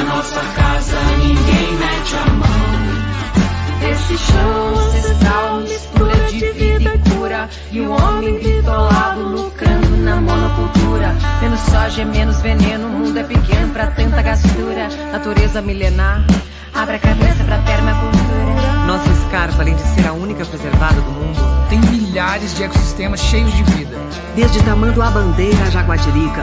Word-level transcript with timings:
Na 0.00 0.16
nossa 0.16 0.40
casa 0.40 0.96
ninguém 1.18 1.74
mete 1.74 2.16
a 2.16 2.32
mão. 2.32 3.92
Esse 3.92 4.16
chão 4.16 4.78
ancestral 4.78 5.60
mistura 5.60 6.16
de 6.30 6.52
vida 6.52 6.94
e 6.94 7.10
cura. 7.10 7.48
E 7.70 7.80
o 7.80 7.90
homem 7.90 8.38
bitolado 8.38 9.20
lucrando 9.20 9.96
na 9.98 10.18
monocultura. 10.22 11.14
Menos 11.42 11.60
soja, 11.60 12.06
menos 12.06 12.40
veneno. 12.40 12.86
O 12.86 12.90
mundo 12.90 13.18
é 13.18 13.24
pequeno 13.24 13.74
pra 13.74 13.88
tanta 13.88 14.22
gastura. 14.22 14.88
Natureza 15.12 15.60
milenar. 15.60 16.24
Abre 16.72 16.96
a 16.96 16.98
cabeça 16.98 17.44
pra 17.44 17.58
permacultura. 17.58 18.86
Nossa 18.86 19.10
escarpa, 19.10 19.60
além 19.60 19.76
de 19.76 19.82
ser 19.82 20.06
a 20.06 20.14
única 20.14 20.46
preservada 20.46 20.98
do 20.98 21.10
mundo, 21.10 21.38
tem 21.68 21.78
milhares 21.78 22.54
de 22.56 22.62
ecossistemas 22.62 23.20
cheios 23.20 23.52
de 23.52 23.62
vida. 23.64 23.98
Desde 24.34 24.62
Tamanduá 24.62 25.10
Bandeira 25.10 25.62
a 25.64 25.70
Jaguatirica, 25.70 26.42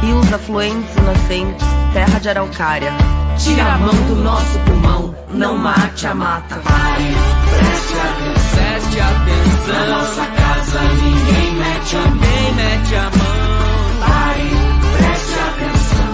rios 0.00 0.32
afluentes 0.32 0.96
e 0.96 1.00
nascentes, 1.00 1.66
terra 1.92 2.18
de 2.18 2.28
araucária. 2.28 2.92
Tira 3.38 3.74
a 3.74 3.78
mão 3.78 3.94
do 3.94 4.16
nosso 4.16 4.58
pulmão, 4.60 5.14
não 5.30 5.58
mate 5.58 6.06
a 6.06 6.14
mata. 6.14 6.56
Pare, 6.56 7.14
preste 7.58 7.94
atenção. 7.98 8.56
Preste 8.56 9.00
atenção. 9.00 9.74
Na 9.74 9.86
nossa 9.98 10.26
casa 10.26 10.80
ninguém 10.82 11.52
mete 11.54 11.96
a 11.96 12.00
mão. 12.00 12.10
Ninguém 12.14 12.54
mete 12.54 12.94
a 12.94 13.02
mão. 13.02 13.10
Pare, 14.00 14.50
preste 14.96 15.38
atenção. 15.48 16.12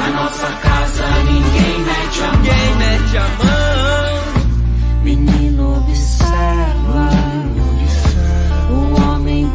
Na 0.00 0.08
nossa 0.22 0.46
casa 0.46 1.06
ninguém 1.24 1.78
mete 1.80 2.22
a 2.22 2.26
mão. 2.26 2.36
Ninguém 2.36 2.76
mete 2.76 3.16
a 3.18 3.20
mão. 3.22 4.06
Menino 5.04 5.45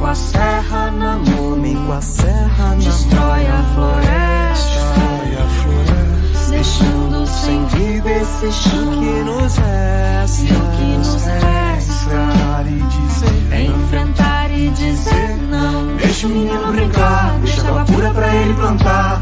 com 0.02 0.08
a 0.08 0.16
serra 0.16 0.92
na 0.92 1.16
mão, 1.16 1.54
Homem 1.54 1.76
com 1.76 1.92
a 1.94 2.02
serra 2.02 2.70
na 2.70 2.76
destrói 2.76 3.48
a 3.48 3.64
floresta, 3.76 4.72
Destrói 4.74 5.36
a 5.38 5.48
floresta. 5.62 6.50
deixando 6.50 7.28
sem 7.28 7.66
vida 7.68 8.10
esse 8.10 8.52
chão 8.52 8.92
que 9.00 9.24
nos 9.24 9.56
resta. 9.58 10.54
O 10.56 10.72
que 10.76 10.98
nos 10.98 11.24
resta? 11.24 12.02
Enfrentar 12.02 12.66
e 12.68 12.82
dizer 12.82 13.54
é 13.54 13.64
enfrentar 13.64 14.52
e 14.52 14.70
dizer 14.70 15.38
não. 15.50 15.98
Deixa 15.98 16.28
o 16.28 16.30
menino 16.32 16.72
brincar, 16.72 17.38
deixa 17.40 17.68
água 17.68 17.86
pura 17.86 18.12
pra 18.12 18.36
ele 18.36 18.54
plantar. 18.56 19.22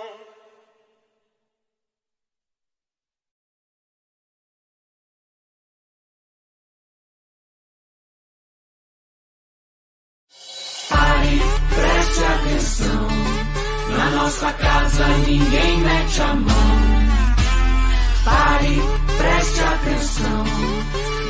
nossa 14.21 14.53
casa 14.53 15.07
ninguém 15.25 15.77
mete 15.79 16.21
a 16.21 16.35
mão. 16.35 16.77
Pare, 18.23 18.81
preste 19.17 19.63
atenção. 19.63 20.43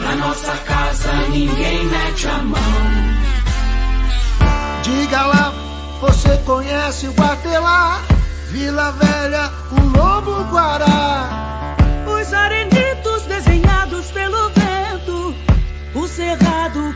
Na 0.03 0.15
nossa 0.17 0.51
casa 0.57 1.13
ninguém 1.29 1.85
mete 1.85 2.27
a 2.27 2.37
mão. 2.39 2.59
Diga 4.83 5.25
lá, 5.25 5.53
você 6.01 6.37
conhece 6.45 7.07
o 7.07 7.13
Guatelá? 7.13 8.01
Vila 8.49 8.91
Velha, 8.91 9.49
o 9.71 9.97
Lobo 9.97 10.43
Guará. 10.51 11.60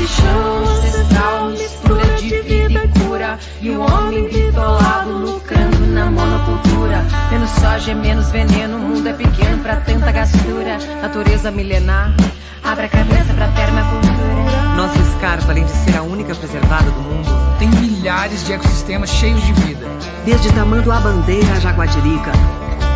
Esse 0.00 0.06
chão 0.06 0.64
ancestral 0.64 1.50
mistura 1.50 2.04
de 2.18 2.40
vida 2.42 2.84
e 2.84 3.00
cura. 3.00 3.38
E 3.60 3.70
o 3.70 3.80
homem 3.80 4.28
bitolado 4.28 5.10
lucrando 5.10 5.86
na 5.88 6.08
monocultura. 6.08 7.04
Menos 7.32 7.50
soja, 7.50 7.94
menos 7.96 8.30
veneno. 8.30 8.76
O 8.76 8.80
mundo 8.80 9.08
é 9.08 9.12
pequeno 9.12 9.60
pra 9.60 9.76
tanta 9.76 10.12
gastura. 10.12 10.78
Natureza 11.02 11.50
milenar. 11.50 12.14
Abre 12.62 12.86
a 12.86 12.88
cabeça 12.88 13.34
pra 13.34 13.48
permacultura. 13.48 14.74
Nossa 14.76 14.98
escarpa, 15.00 15.50
além 15.50 15.64
de 15.64 15.72
ser 15.72 15.96
a 15.96 16.02
única 16.02 16.32
preservada 16.32 16.88
do 16.92 17.00
mundo, 17.00 17.28
Tem 17.58 17.68
milhares 17.68 18.46
de 18.46 18.52
ecossistemas 18.52 19.10
cheios 19.10 19.42
de 19.42 19.52
vida. 19.54 19.84
desde 20.24 20.52
Tamanduá 20.52 21.00
Bandeira 21.00 21.54
a 21.54 21.58
Jaguatirica, 21.58 22.30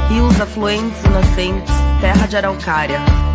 rios 0.08 0.40
afluentes 0.40 1.02
e 1.04 1.08
nascentes, 1.08 1.74
terra 2.00 2.26
de 2.28 2.36
araucária. 2.36 3.00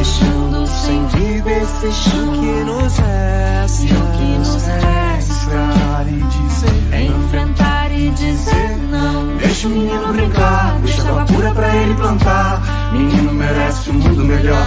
Deixando 0.00 0.66
sem 0.66 1.06
vida 1.08 1.50
esse 1.50 1.92
chão. 1.92 2.32
que 2.32 2.64
nos 2.64 2.96
resta, 2.96 3.84
o 3.84 4.16
que 4.16 4.38
nos 4.38 4.64
resta 4.64 4.90
enfrentar 5.34 6.06
e 6.08 6.22
dizer 6.22 6.88
é 6.92 7.02
enfrentar 7.04 7.92
e 7.92 8.10
dizer 8.10 8.78
não. 8.90 9.36
Deixa 9.36 9.68
o 9.68 9.70
menino 9.70 10.12
brincar, 10.12 10.78
deixa 10.80 11.02
água 11.02 11.24
pura 11.26 11.52
pra 11.52 11.76
ele 11.76 11.94
plantar. 11.94 12.90
Menino 12.92 13.32
merece 13.34 13.90
um 13.90 13.94
mundo 13.94 14.24
melhor, 14.24 14.66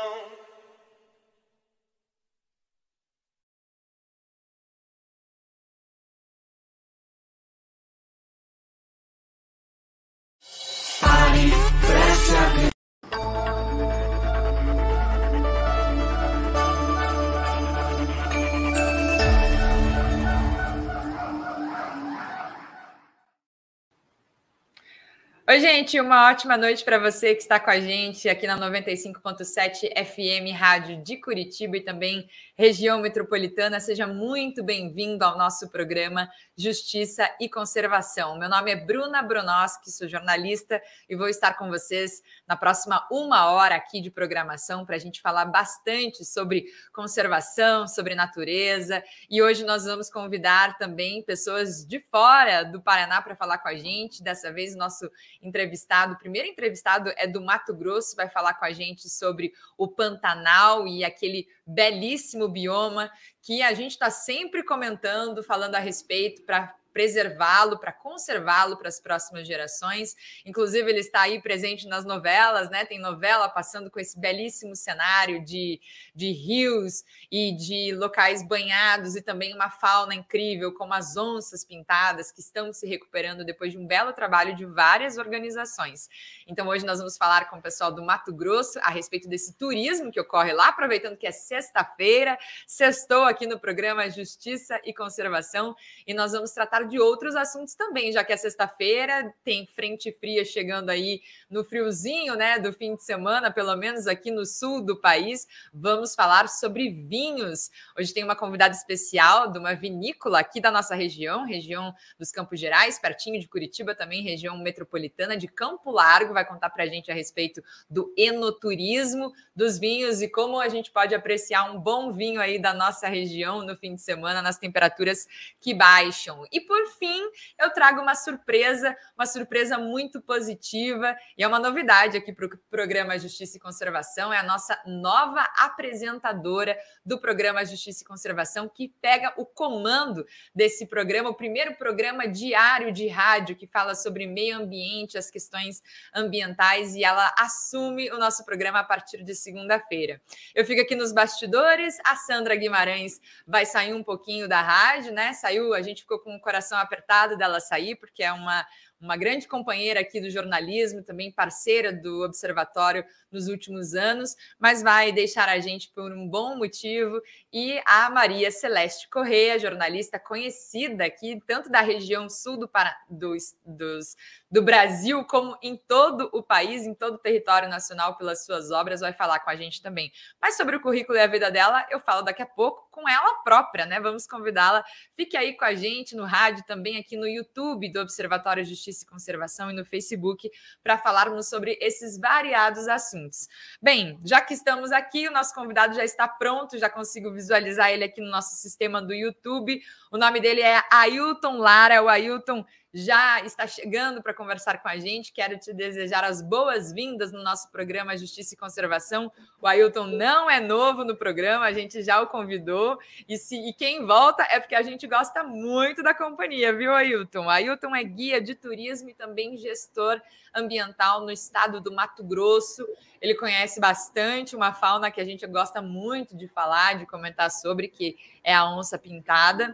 Oi, 25.51 25.59
gente, 25.59 25.99
uma 25.99 26.29
ótima 26.29 26.55
noite 26.55 26.81
para 26.81 26.97
você 26.97 27.35
que 27.35 27.41
está 27.41 27.59
com 27.59 27.69
a 27.69 27.77
gente 27.77 28.29
aqui 28.29 28.47
na 28.47 28.57
95.7 28.57 29.89
FM 30.05 30.57
Rádio 30.57 31.03
de 31.03 31.17
Curitiba 31.17 31.75
e 31.75 31.81
também 31.81 32.25
região 32.57 33.01
metropolitana. 33.01 33.77
Seja 33.81 34.07
muito 34.07 34.63
bem-vindo 34.63 35.25
ao 35.25 35.37
nosso 35.37 35.69
programa 35.69 36.29
Justiça 36.61 37.27
e 37.39 37.49
Conservação. 37.49 38.37
Meu 38.37 38.47
nome 38.47 38.71
é 38.71 38.75
Bruna 38.75 39.23
Bronoski, 39.23 39.89
sou 39.89 40.07
jornalista 40.07 40.79
e 41.09 41.15
vou 41.15 41.27
estar 41.27 41.57
com 41.57 41.69
vocês 41.69 42.21
na 42.47 42.55
próxima 42.55 43.07
uma 43.11 43.49
hora 43.49 43.75
aqui 43.75 43.99
de 43.99 44.11
programação 44.11 44.85
para 44.85 44.95
a 44.95 44.99
gente 44.99 45.21
falar 45.21 45.45
bastante 45.45 46.23
sobre 46.23 46.65
conservação, 46.93 47.87
sobre 47.87 48.13
natureza. 48.13 49.03
E 49.27 49.41
hoje 49.41 49.63
nós 49.63 49.85
vamos 49.85 50.09
convidar 50.09 50.77
também 50.77 51.23
pessoas 51.23 51.83
de 51.83 51.99
fora 52.11 52.63
do 52.63 52.79
Paraná 52.79 53.21
para 53.23 53.35
falar 53.35 53.57
com 53.57 53.67
a 53.67 53.75
gente. 53.75 54.21
Dessa 54.21 54.53
vez, 54.53 54.75
nosso 54.75 55.09
entrevistado, 55.41 56.13
o 56.13 56.17
primeiro 56.19 56.47
entrevistado 56.47 57.11
é 57.17 57.25
do 57.25 57.41
Mato 57.41 57.73
Grosso, 57.73 58.15
vai 58.15 58.29
falar 58.29 58.53
com 58.53 58.65
a 58.65 58.71
gente 58.71 59.09
sobre 59.09 59.51
o 59.75 59.87
Pantanal 59.87 60.87
e 60.87 61.03
aquele 61.03 61.47
belíssimo 61.73 62.47
bioma 62.47 63.11
que 63.41 63.61
a 63.61 63.73
gente 63.73 63.91
está 63.91 64.09
sempre 64.09 64.63
comentando, 64.63 65.43
falando 65.43 65.75
a 65.75 65.79
respeito 65.79 66.43
para 66.43 66.75
preservá-lo, 66.91 67.79
para 67.79 67.91
conservá-lo 67.91 68.77
para 68.77 68.87
as 68.87 68.99
próximas 68.99 69.47
gerações. 69.47 70.15
Inclusive, 70.45 70.89
ele 70.89 70.99
está 70.99 71.21
aí 71.21 71.41
presente 71.41 71.87
nas 71.87 72.05
novelas, 72.05 72.69
né? 72.69 72.85
Tem 72.85 72.99
novela 72.99 73.49
passando 73.49 73.89
com 73.89 73.99
esse 73.99 74.19
belíssimo 74.19 74.75
cenário 74.75 75.43
de, 75.43 75.79
de 76.13 76.31
rios 76.31 77.03
e 77.31 77.55
de 77.55 77.93
locais 77.95 78.45
banhados 78.45 79.15
e 79.15 79.21
também 79.21 79.53
uma 79.53 79.69
fauna 79.69 80.13
incrível, 80.13 80.73
como 80.73 80.93
as 80.93 81.15
onças 81.17 81.63
pintadas, 81.63 82.31
que 82.31 82.41
estão 82.41 82.71
se 82.73 82.87
recuperando 82.87 83.45
depois 83.45 83.71
de 83.71 83.77
um 83.77 83.85
belo 83.85 84.13
trabalho 84.13 84.55
de 84.55 84.65
várias 84.65 85.17
organizações. 85.17 86.09
Então, 86.47 86.67
hoje 86.67 86.85
nós 86.85 86.99
vamos 86.99 87.17
falar 87.17 87.49
com 87.49 87.57
o 87.57 87.61
pessoal 87.61 87.91
do 87.91 88.03
Mato 88.03 88.33
Grosso 88.33 88.79
a 88.79 88.89
respeito 88.89 89.27
desse 89.27 89.53
turismo 89.53 90.11
que 90.11 90.19
ocorre 90.19 90.53
lá, 90.53 90.67
aproveitando 90.69 91.17
que 91.17 91.27
é 91.27 91.31
sexta-feira, 91.31 92.37
sextou 92.67 93.23
aqui 93.23 93.47
no 93.47 93.59
programa 93.59 94.09
Justiça 94.09 94.79
e 94.83 94.93
Conservação, 94.93 95.75
e 96.05 96.13
nós 96.13 96.31
vamos 96.31 96.51
tratar 96.51 96.80
de 96.87 96.99
outros 96.99 97.35
assuntos 97.35 97.75
também, 97.75 98.11
já 98.11 98.23
que 98.23 98.33
é 98.33 98.37
sexta-feira, 98.37 99.33
tem 99.43 99.65
frente 99.65 100.11
fria 100.11 100.43
chegando 100.45 100.89
aí 100.89 101.21
no 101.49 101.63
friozinho, 101.63 102.35
né, 102.35 102.59
do 102.59 102.73
fim 102.73 102.95
de 102.95 103.03
semana, 103.03 103.51
pelo 103.51 103.75
menos 103.75 104.07
aqui 104.07 104.31
no 104.31 104.45
sul 104.45 104.81
do 104.81 104.99
país. 104.99 105.47
Vamos 105.73 106.15
falar 106.15 106.47
sobre 106.49 106.89
vinhos. 106.89 107.69
Hoje 107.97 108.13
tem 108.13 108.23
uma 108.23 108.35
convidada 108.35 108.73
especial 108.73 109.51
de 109.51 109.59
uma 109.59 109.73
vinícola 109.73 110.39
aqui 110.39 110.59
da 110.59 110.71
nossa 110.71 110.95
região, 110.95 111.45
região 111.45 111.93
dos 112.17 112.31
Campos 112.31 112.59
Gerais, 112.59 112.99
pertinho 112.99 113.39
de 113.39 113.47
Curitiba, 113.47 113.95
também 113.95 114.23
região 114.23 114.57
metropolitana 114.57 115.35
de 115.37 115.47
Campo 115.47 115.91
Largo, 115.91 116.33
vai 116.33 116.45
contar 116.45 116.69
para 116.69 116.83
a 116.83 116.87
gente 116.87 117.11
a 117.11 117.13
respeito 117.13 117.61
do 117.89 118.13
enoturismo, 118.17 119.31
dos 119.55 119.77
vinhos 119.77 120.21
e 120.21 120.27
como 120.27 120.59
a 120.59 120.69
gente 120.69 120.91
pode 120.91 121.13
apreciar 121.13 121.71
um 121.71 121.79
bom 121.79 122.11
vinho 122.13 122.39
aí 122.41 122.59
da 122.59 122.73
nossa 122.73 123.07
região 123.07 123.65
no 123.65 123.75
fim 123.75 123.95
de 123.95 124.01
semana, 124.01 124.41
nas 124.41 124.57
temperaturas 124.57 125.27
que 125.59 125.73
baixam. 125.73 126.45
E 126.51 126.61
por 126.71 126.87
fim, 126.87 127.21
eu 127.59 127.69
trago 127.73 127.99
uma 127.99 128.15
surpresa, 128.15 128.95
uma 129.13 129.25
surpresa 129.25 129.77
muito 129.77 130.21
positiva 130.21 131.13
e 131.37 131.43
é 131.43 131.47
uma 131.47 131.59
novidade 131.59 132.15
aqui 132.15 132.31
para 132.31 132.45
o 132.45 132.49
programa 132.69 133.19
Justiça 133.19 133.57
e 133.57 133.59
Conservação. 133.59 134.31
É 134.31 134.37
a 134.37 134.43
nossa 134.43 134.81
nova 134.85 135.45
apresentadora 135.57 136.77
do 137.05 137.19
programa 137.19 137.65
Justiça 137.65 138.03
e 138.03 138.07
Conservação 138.07 138.69
que 138.73 138.87
pega 139.01 139.33
o 139.35 139.45
comando 139.45 140.25
desse 140.55 140.87
programa, 140.87 141.31
o 141.31 141.35
primeiro 141.35 141.75
programa 141.75 142.25
diário 142.25 142.93
de 142.93 143.09
rádio 143.09 143.57
que 143.57 143.67
fala 143.67 143.93
sobre 143.93 144.25
meio 144.25 144.55
ambiente, 144.55 145.17
as 145.17 145.29
questões 145.29 145.81
ambientais 146.15 146.95
e 146.95 147.03
ela 147.03 147.35
assume 147.37 148.09
o 148.11 148.17
nosso 148.17 148.45
programa 148.45 148.79
a 148.79 148.83
partir 148.85 149.25
de 149.25 149.35
segunda-feira. 149.35 150.21
Eu 150.55 150.63
fico 150.63 150.81
aqui 150.81 150.95
nos 150.95 151.11
bastidores, 151.11 151.97
a 152.05 152.15
Sandra 152.15 152.55
Guimarães 152.55 153.19
vai 153.45 153.65
sair 153.65 153.93
um 153.93 154.01
pouquinho 154.01 154.47
da 154.47 154.61
rádio, 154.61 155.11
né? 155.11 155.33
Saiu, 155.33 155.73
a 155.73 155.81
gente 155.81 156.03
ficou 156.03 156.17
com 156.17 156.33
o 156.33 156.39
coração 156.39 156.60
apertado 156.79 157.37
dela 157.37 157.59
sair, 157.59 157.95
porque 157.95 158.23
é 158.23 158.31
uma 158.31 158.65
uma 159.01 159.17
grande 159.17 159.47
companheira 159.47 159.99
aqui 160.01 160.21
do 160.21 160.29
jornalismo, 160.29 161.01
também 161.01 161.31
parceira 161.31 161.91
do 161.91 162.23
Observatório 162.23 163.03
nos 163.31 163.47
últimos 163.47 163.95
anos, 163.95 164.35
mas 164.59 164.83
vai 164.83 165.11
deixar 165.11 165.49
a 165.49 165.59
gente 165.59 165.89
por 165.89 166.11
um 166.11 166.27
bom 166.27 166.55
motivo. 166.55 167.19
E 167.51 167.81
a 167.85 168.09
Maria 168.09 168.51
Celeste 168.51 169.09
Correia, 169.09 169.57
jornalista 169.57 170.19
conhecida 170.19 171.05
aqui, 171.05 171.41
tanto 171.47 171.69
da 171.69 171.81
região 171.81 172.29
sul 172.29 172.57
do, 172.57 172.69
dos, 173.09 173.55
dos, 173.65 174.15
do 174.49 174.61
Brasil, 174.61 175.25
como 175.25 175.57
em 175.63 175.75
todo 175.75 176.29
o 176.31 176.43
país, 176.43 176.85
em 176.85 176.93
todo 176.93 177.15
o 177.15 177.19
território 177.19 177.67
nacional, 177.67 178.17
pelas 178.17 178.45
suas 178.45 178.69
obras, 178.69 178.99
vai 178.99 179.13
falar 179.13 179.39
com 179.39 179.49
a 179.49 179.55
gente 179.55 179.81
também. 179.81 180.11
Mas 180.39 180.55
sobre 180.55 180.75
o 180.75 180.81
currículo 180.81 181.17
e 181.17 181.21
a 181.21 181.27
vida 181.27 181.49
dela, 181.49 181.87
eu 181.89 181.99
falo 181.99 182.21
daqui 182.21 182.43
a 182.43 182.45
pouco 182.45 182.87
com 182.91 183.09
ela 183.09 183.41
própria, 183.43 183.85
né? 183.85 183.99
Vamos 183.99 184.27
convidá-la. 184.27 184.83
Fique 185.15 185.35
aí 185.35 185.57
com 185.57 185.65
a 185.65 185.73
gente 185.73 186.15
no 186.15 186.25
rádio, 186.25 186.63
também 186.67 186.97
aqui 186.97 187.17
no 187.17 187.27
YouTube 187.27 187.91
do 187.91 188.01
Observatório 188.01 188.63
Justiça 188.63 188.90
e 188.99 189.05
Conservação 189.05 189.71
e 189.71 189.73
no 189.73 189.85
Facebook, 189.85 190.49
para 190.83 190.97
falarmos 190.97 191.47
sobre 191.47 191.77
esses 191.79 192.17
variados 192.17 192.87
assuntos. 192.87 193.47
Bem, 193.81 194.19
já 194.25 194.41
que 194.41 194.53
estamos 194.53 194.91
aqui, 194.91 195.27
o 195.27 195.31
nosso 195.31 195.53
convidado 195.53 195.95
já 195.95 196.03
está 196.03 196.27
pronto, 196.27 196.77
já 196.77 196.89
consigo 196.89 197.31
visualizar 197.31 197.91
ele 197.91 198.03
aqui 198.03 198.19
no 198.19 198.29
nosso 198.29 198.55
sistema 198.55 199.01
do 199.01 199.13
YouTube. 199.13 199.81
O 200.11 200.17
nome 200.17 200.41
dele 200.41 200.61
é 200.61 200.83
Ailton 200.91 201.57
Lara. 201.57 202.03
O 202.03 202.09
Ailton 202.09 202.65
já 202.93 203.41
está 203.41 203.65
chegando 203.65 204.21
para 204.21 204.33
conversar 204.33 204.81
com 204.81 204.87
a 204.87 204.97
gente. 204.97 205.31
Quero 205.31 205.57
te 205.57 205.73
desejar 205.73 206.23
as 206.23 206.41
boas-vindas 206.41 207.31
no 207.31 207.41
nosso 207.41 207.69
programa 207.71 208.17
Justiça 208.17 208.53
e 208.53 208.57
Conservação. 208.57 209.31
O 209.61 209.67
Ailton 209.67 210.07
não 210.07 210.49
é 210.49 210.59
novo 210.59 211.05
no 211.05 211.15
programa, 211.15 211.65
a 211.65 211.71
gente 211.71 212.03
já 212.03 212.21
o 212.21 212.27
convidou. 212.27 212.99
E, 213.27 213.37
se, 213.37 213.55
e 213.55 213.73
quem 213.73 214.05
volta 214.05 214.43
é 214.43 214.59
porque 214.59 214.75
a 214.75 214.81
gente 214.81 215.07
gosta 215.07 215.43
muito 215.43 216.03
da 216.03 216.13
companhia, 216.13 216.75
viu, 216.75 216.93
Ailton? 216.93 217.49
Ailton 217.49 217.95
é 217.95 218.03
guia 218.03 218.41
de 218.41 218.55
turismo 218.55 219.09
e 219.09 219.13
também 219.13 219.55
gestor 219.55 220.21
ambiental 220.53 221.21
no 221.21 221.31
estado 221.31 221.79
do 221.79 221.93
Mato 221.93 222.23
Grosso. 222.23 222.85
Ele 223.21 223.35
conhece 223.35 223.79
bastante 223.79 224.55
uma 224.55 224.73
fauna 224.73 225.09
que 225.09 225.21
a 225.21 225.25
gente 225.25 225.47
gosta 225.47 225.81
muito 225.81 226.35
de 226.35 226.47
falar, 226.47 226.97
de 226.97 227.05
comentar 227.05 227.49
sobre, 227.49 227.87
que 227.87 228.17
é 228.43 228.53
a 228.53 228.69
onça 228.69 228.97
pintada 228.97 229.73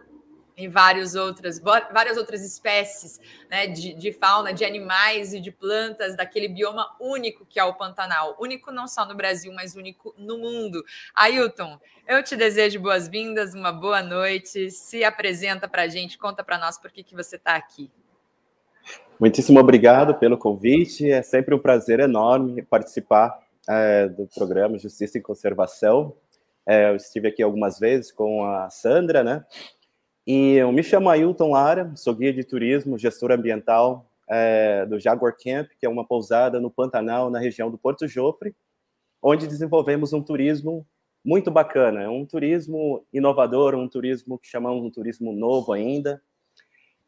e 0.58 0.68
várias 0.68 1.14
outras, 1.14 1.60
várias 1.60 2.18
outras 2.18 2.44
espécies 2.44 3.22
né, 3.50 3.68
de, 3.68 3.94
de, 3.94 4.12
fauna, 4.12 4.52
de 4.52 4.66
animais 4.66 5.32
e 5.32 5.40
de 5.40 5.52
plantas 5.52 6.18
daquele 6.18 6.48
bioma 6.48 6.88
único 7.00 7.46
que 7.46 7.60
é 7.60 7.64
o 7.64 7.76
Pantanal. 7.76 8.36
Único 8.40 8.72
não 8.72 8.88
só 8.88 9.06
no 9.06 9.16
Brasil, 9.16 9.54
mas 9.54 9.76
único 9.76 10.16
no 10.18 10.40
mundo. 10.40 10.84
Ailton, 11.14 11.80
eu 12.08 12.24
te 12.24 12.36
desejo 12.36 12.80
boas-vindas, 12.80 13.54
uma 13.54 13.72
boa 13.72 14.02
noite. 14.02 14.72
Se 14.72 15.04
apresenta 15.04 15.68
para 15.68 15.84
a 15.84 15.88
gente, 15.88 16.18
conta 16.18 16.44
para 16.44 16.58
nós 16.58 16.80
por 16.80 16.92
que, 16.92 17.04
que 17.04 17.14
você 17.14 17.36
está 17.36 17.56
aqui. 17.56 17.92
Muitíssimo 19.20 19.60
obrigado 19.60 20.16
pelo 20.16 20.40
convite. 20.40 21.12
É 21.12 21.22
sempre 21.22 21.54
um 21.54 21.60
prazer 21.60 22.00
enorme 22.00 22.64
participar 22.64 23.40
é, 23.70 24.08
do 24.08 24.28
programa 24.28 24.80
Justiça 24.80 25.20
e 25.20 25.22
Conservação. 25.22 26.16
É, 26.66 26.90
eu 26.90 26.96
estive 26.96 27.28
aqui 27.28 27.44
algumas 27.44 27.80
vezes 27.80 28.12
com 28.12 28.44
a 28.44 28.70
Sandra, 28.70 29.24
né? 29.24 29.46
E 30.28 30.56
eu 30.56 30.74
me 30.74 30.84
chamo 30.84 31.10
Ailton 31.10 31.52
Lara, 31.52 31.90
sou 31.96 32.14
guia 32.14 32.34
de 32.34 32.44
turismo, 32.44 32.98
gestor 32.98 33.32
ambiental 33.32 34.12
é, 34.30 34.86
do 34.86 35.00
Jaguar 35.00 35.34
Camp, 35.42 35.70
que 35.80 35.86
é 35.86 35.90
uma 35.90 36.06
pousada 36.06 36.60
no 36.60 36.70
Pantanal, 36.70 37.30
na 37.30 37.40
região 37.40 37.72
do 37.72 37.78
Porto 37.78 38.06
Jofre, 38.10 38.54
onde 39.24 39.48
desenvolvemos 39.48 40.12
um 40.12 40.22
turismo 40.22 40.86
muito 41.24 41.50
bacana, 41.50 42.02
é 42.04 42.10
um 42.10 42.26
turismo 42.26 43.06
inovador, 43.14 43.74
um 43.74 43.88
turismo 43.88 44.38
que 44.38 44.50
chamamos 44.50 44.84
um 44.84 44.92
turismo 44.92 45.32
novo 45.32 45.72
ainda, 45.72 46.22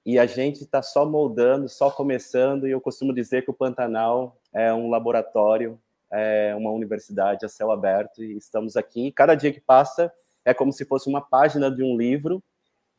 e 0.05 0.17
a 0.17 0.25
gente 0.25 0.63
está 0.63 0.81
só 0.81 1.05
moldando, 1.05 1.67
só 1.67 1.91
começando, 1.91 2.69
e 2.69 2.71
eu 2.71 2.79
costumo 2.79 3.13
dizer 3.13 3.43
que 3.43 3.51
o 3.51 3.53
Pantanal 3.53 4.37
é 4.53 4.73
um 4.73 4.89
laboratório, 4.89 5.77
é 6.09 6.55
uma 6.55 6.71
universidade 6.71 7.45
a 7.45 7.49
céu 7.49 7.69
aberto, 7.69 8.23
e 8.23 8.37
estamos 8.37 8.77
aqui, 8.77 9.11
cada 9.11 9.35
dia 9.35 9.51
que 9.51 9.59
passa 9.59 10.09
é 10.45 10.53
como 10.53 10.71
se 10.71 10.85
fosse 10.85 11.09
uma 11.09 11.19
página 11.19 11.69
de 11.69 11.83
um 11.83 11.97
livro, 11.97 12.41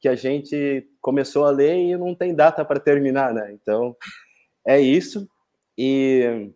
que 0.00 0.09
a 0.09 0.14
gente 0.14 0.88
começou 1.00 1.45
a 1.45 1.50
ler 1.50 1.76
e 1.76 1.97
não 1.97 2.14
tem 2.14 2.35
data 2.35 2.64
para 2.64 2.80
terminar, 2.80 3.35
né? 3.35 3.52
Então, 3.52 3.95
é 4.66 4.80
isso. 4.80 5.28
E 5.76 6.50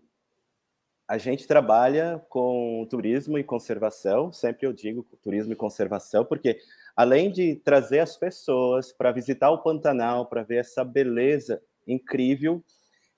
a 1.07 1.19
gente 1.19 1.47
trabalha 1.47 2.25
com 2.31 2.87
turismo 2.89 3.39
e 3.39 3.45
conservação, 3.45 4.33
sempre 4.33 4.67
eu 4.67 4.73
digo 4.73 5.07
turismo 5.23 5.53
e 5.53 5.57
conservação, 5.57 6.25
porque 6.25 6.59
além 6.97 7.31
de 7.31 7.57
trazer 7.57 8.01
as 8.01 8.17
pessoas 8.17 8.93
para 8.93 9.13
visitar 9.13 9.51
o 9.51 9.63
Pantanal, 9.63 10.27
para 10.27 10.43
ver 10.43 10.57
essa 10.57 10.83
beleza 10.83 11.63
incrível 11.87 12.65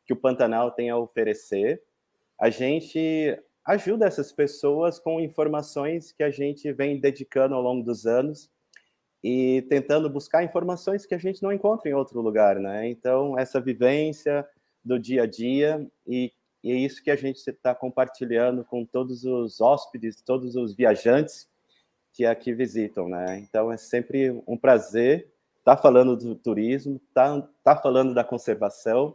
que 0.04 0.12
o 0.12 0.16
Pantanal 0.16 0.72
tem 0.72 0.90
a 0.90 0.98
oferecer, 0.98 1.80
a 2.40 2.50
gente 2.50 3.40
ajuda 3.64 4.06
essas 4.06 4.32
pessoas 4.32 4.98
com 4.98 5.20
informações 5.20 6.12
que 6.12 6.22
a 6.22 6.30
gente 6.30 6.72
vem 6.72 7.00
dedicando 7.00 7.54
ao 7.54 7.62
longo 7.62 7.84
dos 7.84 8.06
anos 8.06 8.50
e 9.28 9.62
tentando 9.62 10.08
buscar 10.08 10.44
informações 10.44 11.04
que 11.04 11.12
a 11.12 11.18
gente 11.18 11.42
não 11.42 11.52
encontra 11.52 11.90
em 11.90 11.94
outro 11.94 12.20
lugar, 12.20 12.60
né? 12.60 12.88
Então, 12.88 13.36
essa 13.36 13.60
vivência 13.60 14.46
do 14.84 15.00
dia 15.00 15.24
a 15.24 15.26
dia 15.26 15.84
e, 16.06 16.32
e 16.62 16.70
é 16.70 16.76
isso 16.76 17.02
que 17.02 17.10
a 17.10 17.16
gente 17.16 17.38
está 17.38 17.74
compartilhando 17.74 18.64
com 18.64 18.84
todos 18.84 19.24
os 19.24 19.60
hóspedes, 19.60 20.22
todos 20.22 20.54
os 20.54 20.76
viajantes 20.76 21.48
que 22.12 22.24
aqui 22.24 22.54
visitam, 22.54 23.08
né? 23.08 23.40
Então, 23.40 23.72
é 23.72 23.76
sempre 23.76 24.30
um 24.46 24.56
prazer 24.56 25.28
estar 25.58 25.74
tá 25.74 25.82
falando 25.82 26.16
do 26.16 26.36
turismo, 26.36 27.00
estar 27.08 27.42
tá, 27.42 27.48
tá 27.64 27.76
falando 27.76 28.14
da 28.14 28.22
conservação, 28.22 29.12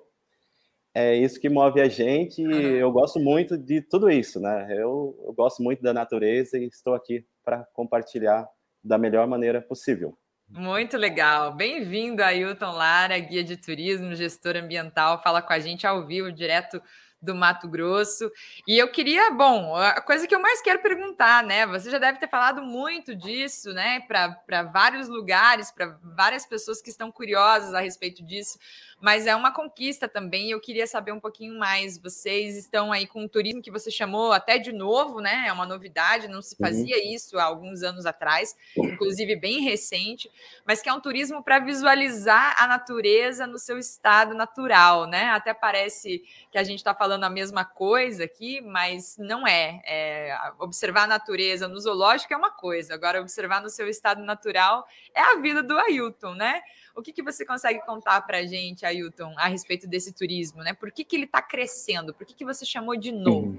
é 0.94 1.16
isso 1.16 1.40
que 1.40 1.48
move 1.48 1.80
a 1.80 1.88
gente 1.88 2.42
e 2.42 2.80
eu 2.80 2.92
gosto 2.92 3.18
muito 3.18 3.58
de 3.58 3.82
tudo 3.82 4.10
isso, 4.10 4.42
né? 4.42 4.68
Eu, 4.72 5.18
eu 5.26 5.32
gosto 5.32 5.64
muito 5.64 5.82
da 5.82 5.94
natureza 5.94 6.58
e 6.58 6.66
estou 6.66 6.94
aqui 6.94 7.26
para 7.46 7.64
compartilhar 7.74 8.46
da 8.84 8.98
melhor 8.98 9.28
maneira 9.28 9.62
possível. 9.62 10.18
Muito 10.50 10.98
legal. 10.98 11.56
Bem-vindo, 11.56 12.22
Ailton 12.22 12.72
Lara, 12.72 13.18
guia 13.20 13.44
de 13.44 13.56
turismo, 13.56 14.14
gestor 14.16 14.58
ambiental. 14.58 15.22
Fala 15.24 15.42
com 15.42 15.54
a 15.54 15.60
gente 15.60 15.88
ao 15.88 16.06
vivo, 16.06 16.32
direto 16.32 16.82
do 17.22 17.36
Mato 17.36 17.68
Grosso. 17.68 18.32
E 18.68 18.78
eu 18.78 18.90
queria, 18.90 19.32
bom, 19.32 19.76
a 19.76 20.02
coisa 20.02 20.26
que 20.28 20.34
eu 20.34 20.42
mais 20.42 20.62
quero 20.62 20.82
perguntar, 20.82 21.44
né? 21.44 21.68
Você 21.68 21.92
já 21.92 22.00
deve 22.00 22.20
ter 22.20 22.28
falado 22.28 22.62
muito 22.64 23.16
disso, 23.16 23.72
né? 23.74 24.00
Para 24.02 24.64
vários 24.64 25.08
lugares, 25.08 25.72
para 25.72 25.98
várias 26.04 26.46
pessoas 26.46 26.82
que 26.82 26.90
estão 26.90 27.12
curiosas 27.12 27.74
a 27.74 27.80
respeito 27.80 28.24
disso 28.24 28.58
mas 29.02 29.26
é 29.26 29.36
uma 29.36 29.52
conquista 29.52 30.08
também. 30.08 30.52
Eu 30.52 30.62
queria 30.62 30.86
saber 30.86 31.12
um 31.12 31.20
pouquinho 31.20 31.58
mais. 31.58 31.98
Vocês 31.98 32.56
estão 32.56 32.92
aí 32.92 33.08
com 33.08 33.24
um 33.24 33.28
turismo 33.28 33.62
que 33.62 33.72
você 33.72 33.90
chamou 33.90 34.32
até 34.32 34.60
de 34.60 34.72
novo, 34.72 35.20
né? 35.20 35.46
É 35.48 35.52
uma 35.52 35.66
novidade, 35.66 36.28
não 36.28 36.42
se 36.42 36.56
fazia 36.56 36.96
uhum. 36.98 37.16
isso 37.16 37.40
há 37.40 37.44
alguns 37.44 37.82
anos 37.82 38.06
atrás, 38.06 38.56
inclusive 38.78 39.36
bem 39.36 39.62
recente, 39.62 40.30
mas 40.66 40.82
que 40.82 40.88
é 40.88 40.94
um 40.94 41.02
turismo 41.02 41.44
para 41.44 41.58
visualizar 41.58 42.56
a 42.62 42.68
natureza 42.68 43.48
no 43.48 43.58
seu 43.58 43.80
estado 43.80 44.36
natural, 44.36 45.08
né? 45.08 45.30
Até 45.30 45.52
parece 45.52 46.24
que 46.52 46.58
a 46.60 46.64
gente 46.64 46.78
está 46.78 46.94
falando 46.94 47.11
a 47.14 47.30
mesma 47.30 47.66
coisa 47.66 48.24
aqui, 48.24 48.62
mas 48.62 49.16
não 49.18 49.48
é. 49.48 49.82
é. 49.86 50.36
Observar 50.60 51.04
a 51.04 51.08
natureza 51.08 51.68
no 51.68 51.80
zoológico 51.80 52.34
é 52.34 52.38
uma 52.38 52.52
coisa, 52.52 52.94
agora 52.94 53.22
observar 53.22 53.62
no 53.62 53.70
seu 53.70 53.88
estado 53.88 54.24
natural 54.24 54.86
é 55.16 55.22
a 55.22 55.40
vida 55.40 55.62
do 55.62 55.78
Ailton, 55.78 56.34
né? 56.36 56.62
O 56.96 57.02
que, 57.02 57.14
que 57.14 57.24
você 57.24 57.46
consegue 57.46 57.80
contar 57.86 58.22
para 58.22 58.40
a 58.40 58.46
gente, 58.46 58.86
Ailton, 58.86 59.34
a 59.38 59.48
respeito 59.48 59.88
desse 59.88 60.14
turismo? 60.14 60.62
Né? 60.62 60.74
Por 60.74 60.92
que, 60.92 61.04
que 61.04 61.16
ele 61.16 61.26
está 61.26 61.42
crescendo? 61.42 62.14
Por 62.14 62.26
que, 62.26 62.34
que 62.34 62.46
você 62.46 62.66
chamou 62.66 62.98
de 62.98 63.12
novo? 63.12 63.58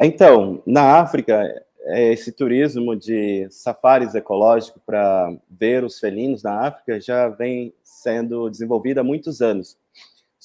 Então, 0.00 0.62
na 0.64 1.00
África, 1.00 1.42
é, 1.88 2.12
esse 2.12 2.32
turismo 2.32 2.96
de 2.96 3.48
safaris 3.50 4.14
ecológico 4.14 4.80
para 4.84 5.32
ver 5.48 5.84
os 5.84 6.00
felinos 6.00 6.42
na 6.42 6.66
África 6.66 7.00
já 7.00 7.28
vem 7.28 7.72
sendo 7.82 8.50
desenvolvido 8.50 8.98
há 8.98 9.04
muitos 9.04 9.40
anos. 9.40 9.78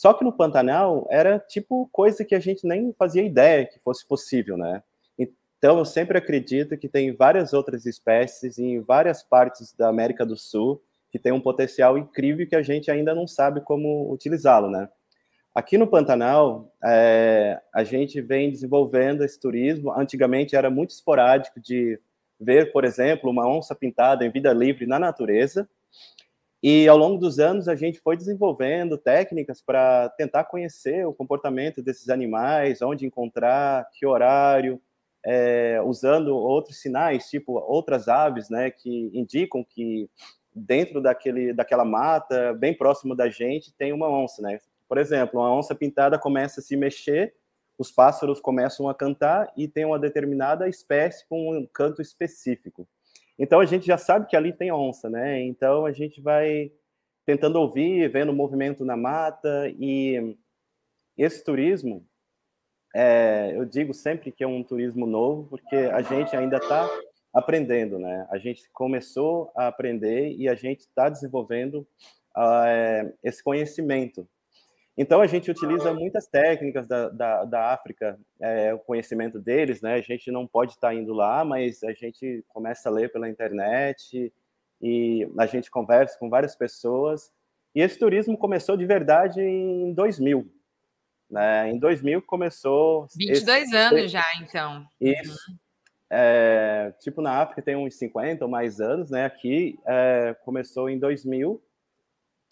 Só 0.01 0.15
que 0.15 0.23
no 0.23 0.33
Pantanal 0.33 1.05
era 1.11 1.37
tipo 1.37 1.87
coisa 1.91 2.25
que 2.25 2.33
a 2.33 2.39
gente 2.39 2.65
nem 2.65 2.91
fazia 2.97 3.21
ideia 3.21 3.67
que 3.67 3.77
fosse 3.77 4.03
possível, 4.03 4.57
né? 4.57 4.81
Então 5.15 5.77
eu 5.77 5.85
sempre 5.85 6.17
acredito 6.17 6.75
que 6.75 6.89
tem 6.89 7.15
várias 7.15 7.53
outras 7.53 7.85
espécies 7.85 8.57
em 8.57 8.79
várias 8.79 9.21
partes 9.21 9.75
da 9.75 9.89
América 9.89 10.25
do 10.25 10.35
Sul 10.35 10.81
que 11.11 11.19
tem 11.19 11.31
um 11.31 11.39
potencial 11.39 11.99
incrível 11.99 12.47
que 12.47 12.55
a 12.55 12.63
gente 12.63 12.89
ainda 12.89 13.13
não 13.13 13.27
sabe 13.27 13.61
como 13.61 14.11
utilizá-lo, 14.11 14.71
né? 14.71 14.89
Aqui 15.53 15.77
no 15.77 15.85
Pantanal, 15.85 16.73
é, 16.83 17.61
a 17.71 17.83
gente 17.83 18.19
vem 18.21 18.49
desenvolvendo 18.49 19.23
esse 19.23 19.39
turismo. 19.39 19.91
Antigamente 19.91 20.55
era 20.55 20.71
muito 20.71 20.89
esporádico 20.89 21.59
de 21.59 21.99
ver, 22.39 22.71
por 22.71 22.85
exemplo, 22.85 23.29
uma 23.29 23.47
onça 23.47 23.75
pintada 23.75 24.25
em 24.25 24.31
vida 24.31 24.51
livre 24.51 24.87
na 24.87 24.97
natureza. 24.97 25.69
E 26.63 26.87
ao 26.87 26.97
longo 26.97 27.17
dos 27.17 27.39
anos 27.39 27.67
a 27.67 27.75
gente 27.75 27.99
foi 27.99 28.15
desenvolvendo 28.15 28.97
técnicas 28.97 29.61
para 29.61 30.09
tentar 30.09 30.43
conhecer 30.43 31.07
o 31.07 31.13
comportamento 31.13 31.81
desses 31.81 32.09
animais, 32.09 32.81
onde 32.81 33.05
encontrar, 33.05 33.89
que 33.93 34.05
horário, 34.05 34.79
é, 35.25 35.81
usando 35.83 36.35
outros 36.35 36.79
sinais, 36.79 37.29
tipo 37.29 37.53
outras 37.53 38.07
aves, 38.07 38.49
né, 38.49 38.69
que 38.69 39.09
indicam 39.13 39.63
que 39.63 40.09
dentro 40.53 41.01
daquele, 41.01 41.53
daquela 41.53 41.85
mata, 41.85 42.53
bem 42.53 42.73
próximo 42.73 43.15
da 43.15 43.29
gente, 43.29 43.73
tem 43.73 43.93
uma 43.93 44.09
onça, 44.09 44.41
né? 44.41 44.59
Por 44.87 44.97
exemplo, 44.97 45.39
uma 45.39 45.53
onça 45.53 45.73
pintada 45.73 46.19
começa 46.19 46.59
a 46.59 46.63
se 46.63 46.75
mexer, 46.75 47.33
os 47.77 47.89
pássaros 47.89 48.41
começam 48.41 48.89
a 48.89 48.93
cantar 48.93 49.51
e 49.55 49.67
tem 49.67 49.85
uma 49.85 49.97
determinada 49.97 50.67
espécie 50.67 51.25
com 51.27 51.57
um 51.57 51.65
canto 51.65 52.01
específico. 52.01 52.87
Então 53.41 53.59
a 53.59 53.65
gente 53.65 53.87
já 53.87 53.97
sabe 53.97 54.27
que 54.27 54.35
ali 54.35 54.53
tem 54.53 54.71
onça, 54.71 55.09
né? 55.09 55.41
Então 55.41 55.83
a 55.83 55.91
gente 55.91 56.21
vai 56.21 56.71
tentando 57.25 57.59
ouvir, 57.59 58.07
vendo 58.07 58.31
movimento 58.31 58.85
na 58.85 58.95
mata 58.95 59.67
e 59.79 60.37
esse 61.17 61.43
turismo, 61.43 62.05
é, 62.95 63.51
eu 63.55 63.65
digo 63.65 63.95
sempre 63.95 64.31
que 64.31 64.43
é 64.43 64.47
um 64.47 64.63
turismo 64.63 65.07
novo, 65.07 65.47
porque 65.49 65.75
a 65.75 66.03
gente 66.03 66.35
ainda 66.35 66.57
está 66.57 66.87
aprendendo, 67.33 67.97
né? 67.97 68.27
A 68.29 68.37
gente 68.37 68.69
começou 68.73 69.51
a 69.55 69.67
aprender 69.67 70.35
e 70.37 70.47
a 70.47 70.53
gente 70.53 70.81
está 70.81 71.09
desenvolvendo 71.09 71.87
uh, 72.37 73.11
esse 73.23 73.43
conhecimento. 73.43 74.29
Então, 74.97 75.21
a 75.21 75.27
gente 75.27 75.49
utiliza 75.49 75.93
muitas 75.93 76.27
técnicas 76.27 76.85
da, 76.85 77.09
da, 77.09 77.45
da 77.45 77.73
África, 77.73 78.19
é, 78.39 78.73
o 78.73 78.79
conhecimento 78.79 79.39
deles, 79.39 79.81
né? 79.81 79.95
A 79.95 80.01
gente 80.01 80.29
não 80.31 80.45
pode 80.45 80.73
estar 80.73 80.89
tá 80.89 80.93
indo 80.93 81.13
lá, 81.13 81.45
mas 81.45 81.81
a 81.83 81.93
gente 81.93 82.43
começa 82.49 82.89
a 82.89 82.91
ler 82.91 83.11
pela 83.11 83.29
internet 83.29 84.31
e 84.81 85.27
a 85.37 85.45
gente 85.45 85.71
conversa 85.71 86.17
com 86.19 86.29
várias 86.29 86.55
pessoas. 86.55 87.31
E 87.73 87.81
esse 87.81 87.97
turismo 87.97 88.37
começou 88.37 88.75
de 88.75 88.85
verdade 88.85 89.41
em 89.41 89.93
2000. 89.93 90.45
Né? 91.29 91.71
Em 91.71 91.79
2000 91.79 92.21
começou... 92.23 93.07
22 93.15 93.63
esse... 93.63 93.75
anos 93.75 94.11
já, 94.11 94.25
então. 94.41 94.85
Isso. 94.99 95.49
Uhum. 95.49 95.57
É, 96.13 96.93
tipo, 96.99 97.21
na 97.21 97.41
África 97.41 97.61
tem 97.61 97.77
uns 97.77 97.95
50 97.95 98.43
ou 98.43 98.51
mais 98.51 98.81
anos, 98.81 99.09
né? 99.09 99.23
Aqui 99.23 99.79
é, 99.85 100.35
começou 100.43 100.89
em 100.89 100.99
2000 100.99 101.63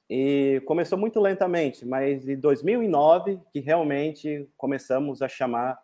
e 0.09 0.61
começou 0.65 0.97
muito 0.97 1.19
lentamente, 1.19 1.85
mas 1.85 2.27
em 2.27 2.35
2009 2.35 3.39
que 3.53 3.59
realmente 3.59 4.49
começamos 4.57 5.21
a 5.21 5.27
chamar 5.27 5.79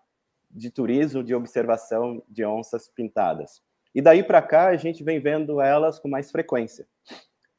de 0.50 0.72
turismo 0.72 1.24
de 1.24 1.36
observação 1.36 2.24
de 2.28 2.44
onças 2.44 2.88
pintadas. 2.88 3.62
E 3.94 4.02
daí 4.02 4.24
para 4.24 4.42
cá 4.42 4.68
a 4.68 4.76
gente 4.76 5.04
vem 5.04 5.20
vendo 5.20 5.62
elas 5.62 6.00
com 6.00 6.08
mais 6.08 6.32
frequência. 6.32 6.88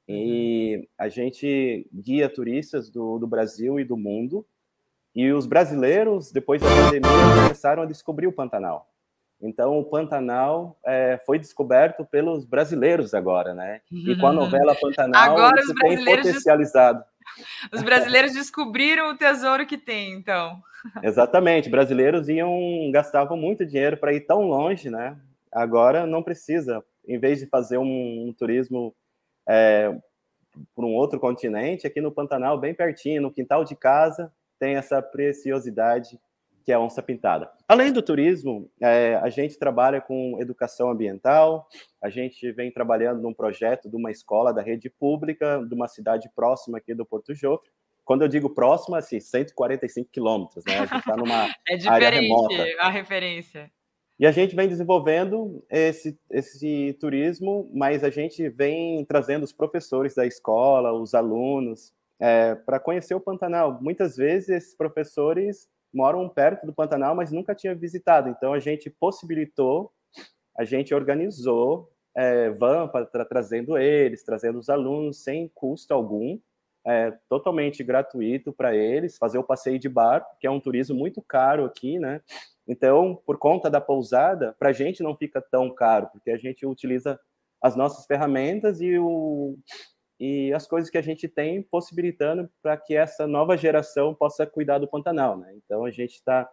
E 0.09 0.77
uhum. 0.77 0.87
a 0.99 1.09
gente 1.09 1.89
guia 1.93 2.29
turistas 2.29 2.91
do, 2.91 3.19
do 3.19 3.27
Brasil 3.27 3.79
e 3.79 3.85
do 3.85 3.97
mundo. 3.97 4.47
E 5.15 5.33
os 5.33 5.47
brasileiros, 5.47 6.31
depois 6.31 6.61
da 6.61 6.69
pandemia, 6.69 7.43
começaram 7.43 7.83
a 7.83 7.87
descobrir 7.87 8.27
o 8.27 8.33
Pantanal. 8.33 8.89
Então, 9.41 9.79
o 9.79 9.85
Pantanal 9.85 10.79
é, 10.85 11.21
foi 11.27 11.39
descoberto 11.39 12.05
pelos 12.05 12.45
brasileiros 12.45 13.13
agora, 13.13 13.53
né? 13.53 13.81
E 13.93 14.17
com 14.17 14.27
a 14.27 14.33
novela 14.33 14.75
Pantanal, 14.75 15.31
agora 15.31 15.61
isso 15.61 15.75
tem 15.75 16.05
potencializado. 16.05 17.05
Os 17.73 17.83
brasileiros 17.83 18.33
descobriram 18.33 19.11
o 19.11 19.17
tesouro 19.17 19.67
que 19.67 19.77
tem, 19.77 20.13
então. 20.13 20.63
Exatamente. 21.03 21.69
Brasileiros 21.69 22.29
iam 22.29 22.91
gastavam 22.93 23.37
muito 23.37 23.67
dinheiro 23.67 23.97
para 23.97 24.13
ir 24.13 24.21
tão 24.21 24.43
longe, 24.43 24.89
né? 24.89 25.19
Agora 25.53 26.07
não 26.07 26.23
precisa. 26.23 26.83
Em 27.07 27.19
vez 27.19 27.41
de 27.41 27.47
fazer 27.47 27.79
um, 27.79 28.29
um 28.29 28.33
turismo 28.33 28.95
é, 29.47 29.95
por 30.75 30.85
um 30.85 30.95
outro 30.95 31.21
continente, 31.21 31.87
aqui 31.87 32.01
no 32.01 32.13
Pantanal, 32.13 32.59
bem 32.59 32.75
pertinho, 32.75 33.23
no 33.23 33.33
quintal 33.33 33.65
de 33.65 33.77
casa, 33.77 34.33
tem 34.59 34.77
essa 34.77 35.03
preciosidade 35.03 36.19
que 36.67 36.73
é 36.73 36.75
a 36.75 36.81
onça 36.81 37.01
pintada. 37.01 37.49
Além 37.69 37.93
do 37.93 38.03
turismo, 38.03 38.69
é, 38.83 39.15
a 39.23 39.29
gente 39.29 39.57
trabalha 39.57 40.01
com 40.01 40.37
educação 40.41 40.91
ambiental, 40.91 41.69
a 42.03 42.11
gente 42.11 42.51
vem 42.51 42.73
trabalhando 42.73 43.23
num 43.23 43.33
projeto 43.33 43.89
de 43.89 43.95
uma 43.95 44.11
escola 44.11 44.53
da 44.53 44.63
rede 44.63 44.91
pública, 44.91 45.65
de 45.65 45.73
uma 45.73 45.87
cidade 45.87 46.29
próxima 46.35 46.79
aqui 46.79 46.93
do 46.93 47.07
Porto 47.07 47.33
Jofre. 47.33 47.71
Quando 48.05 48.23
eu 48.23 48.29
digo 48.29 48.51
próxima, 48.51 48.99
assim, 48.99 49.21
145 49.21 50.11
quilômetros, 50.11 50.65
né? 50.65 50.79
A 50.79 50.87
gente 50.87 50.99
está 50.99 51.17
numa 51.17 51.49
é 51.71 51.77
diferente 51.77 52.77
a 52.81 52.91
referência. 52.91 53.71
E 54.19 54.27
a 54.27 54.33
gente 54.33 54.57
vem 54.57 54.67
desenvolvendo 54.67 55.65
esse, 55.71 56.19
esse 56.29 56.97
turismo, 56.99 57.71
mas 57.73 58.03
a 58.03 58.11
gente 58.11 58.49
vem 58.49 59.05
trazendo 59.05 59.45
os 59.45 59.53
professores 59.53 60.17
da 60.17 60.27
escola, 60.27 60.93
os 60.93 61.15
alunos, 61.15 61.93
é, 62.19 62.57
para 62.57 62.81
conhecer 62.81 63.15
o 63.15 63.21
Pantanal. 63.21 63.81
Muitas 63.81 64.17
vezes 64.17 64.49
esses 64.49 64.77
professores 64.77 65.69
moram 65.93 66.29
perto 66.29 66.67
do 66.67 66.73
Pantanal, 66.73 67.15
mas 67.15 67.33
nunca 67.33 67.55
tinha 67.55 67.75
visitado. 67.75 68.29
Então 68.29 68.53
a 68.53 68.59
gente 68.59 68.91
possibilitou, 68.91 69.93
a 70.57 70.65
gente 70.65 70.95
organizou 70.95 71.91
é, 72.17 72.49
van 72.51 72.89
para 72.89 73.05
tra 73.05 73.25
trazendo 73.25 73.77
eles, 73.77 74.25
trazendo 74.25 74.59
os 74.59 74.71
alunos 74.71 75.23
sem 75.23 75.51
custo 75.55 75.93
algum, 75.93 76.39
é, 76.87 77.13
totalmente 77.29 77.85
gratuito 77.85 78.53
para 78.53 78.75
eles, 78.75 79.19
fazer 79.19 79.39
o 79.39 79.45
passeio 79.45 79.79
de 79.79 79.89
bar, 79.89 80.27
que 80.41 80.47
é 80.47 80.51
um 80.51 80.61
turismo 80.61 80.97
muito 80.97 81.21
caro 81.21 81.65
aqui, 81.67 81.99
né? 81.99 82.23
Então, 82.67 83.21
por 83.27 83.39
conta 83.39 83.69
da 83.69 83.81
pousada, 83.81 84.55
para 84.59 84.71
a 84.71 84.73
gente 84.73 85.03
não 85.03 85.15
fica 85.15 85.41
tão 85.41 85.73
caro, 85.73 86.09
porque 86.13 86.31
a 86.31 86.39
gente 86.39 86.65
utiliza 86.65 87.21
as 87.63 87.77
nossas 87.77 88.07
ferramentas 88.07 88.81
e 88.81 88.99
o, 88.99 89.59
e 90.19 90.53
as 90.53 90.67
coisas 90.67 90.91
que 90.91 90.99
a 90.99 91.03
gente 91.03 91.29
tem 91.29 91.63
possibilitando 91.63 92.51
para 92.63 92.77
que 92.77 92.95
essa 92.95 93.27
nova 93.27 93.57
geração 93.57 94.15
possa 94.15 94.47
cuidar 94.47 94.79
do 94.79 94.89
Pantanal. 94.89 95.37
Né? 95.37 95.55
Então, 95.57 95.85
a 95.85 95.91
gente 95.91 96.15
está 96.15 96.49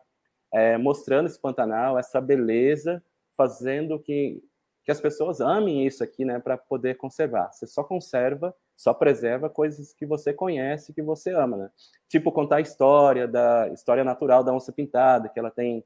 é, 0.53 0.77
mostrando 0.77 1.27
esse 1.27 1.39
Pantanal, 1.39 1.97
essa 1.97 2.19
beleza, 2.19 3.01
fazendo 3.37 3.97
que, 3.99 4.43
que 4.83 4.91
as 4.91 4.99
pessoas 4.99 5.39
amem 5.39 5.87
isso 5.87 6.03
aqui 6.03 6.25
né, 6.25 6.39
para 6.39 6.57
poder 6.57 6.95
conservar. 6.95 7.51
Você 7.51 7.65
só 7.65 7.83
conserva, 7.83 8.53
só 8.75 8.93
preserva 8.93 9.49
coisas 9.49 9.93
que 9.93 10.05
você 10.05 10.33
conhece, 10.33 10.93
que 10.93 11.01
você 11.01 11.31
ama. 11.31 11.55
Né? 11.55 11.69
Tipo, 12.09 12.31
contar 12.31 12.57
a 12.57 12.61
história, 12.61 13.27
da 13.27 13.69
história 13.69 14.03
natural 14.03 14.43
da 14.43 14.53
onça 14.53 14.73
pintada, 14.73 15.29
que 15.29 15.39
ela 15.39 15.49
tem 15.51 15.83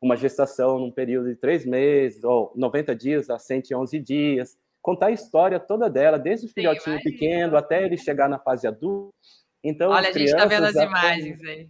uma 0.00 0.16
gestação 0.16 0.78
num 0.78 0.90
período 0.90 1.28
de 1.28 1.36
três 1.36 1.66
meses, 1.66 2.24
ou 2.24 2.52
90 2.56 2.94
dias 2.94 3.28
a 3.28 3.38
111 3.38 3.98
dias, 3.98 4.56
contar 4.88 5.08
a 5.08 5.12
história 5.12 5.60
toda 5.60 5.90
dela, 5.90 6.18
desde 6.18 6.46
o 6.46 6.48
filhotinho 6.48 6.96
Sim, 6.96 7.02
pequeno 7.02 7.58
até 7.58 7.84
ele 7.84 7.98
chegar 7.98 8.26
na 8.26 8.38
fase 8.38 8.66
adulta. 8.66 9.14
Então, 9.62 9.90
Olha, 9.90 10.08
a 10.08 10.12
gente 10.12 10.24
está 10.24 10.46
vendo 10.46 10.64
as 10.64 10.74
imagens 10.76 11.44
aí. 11.44 11.68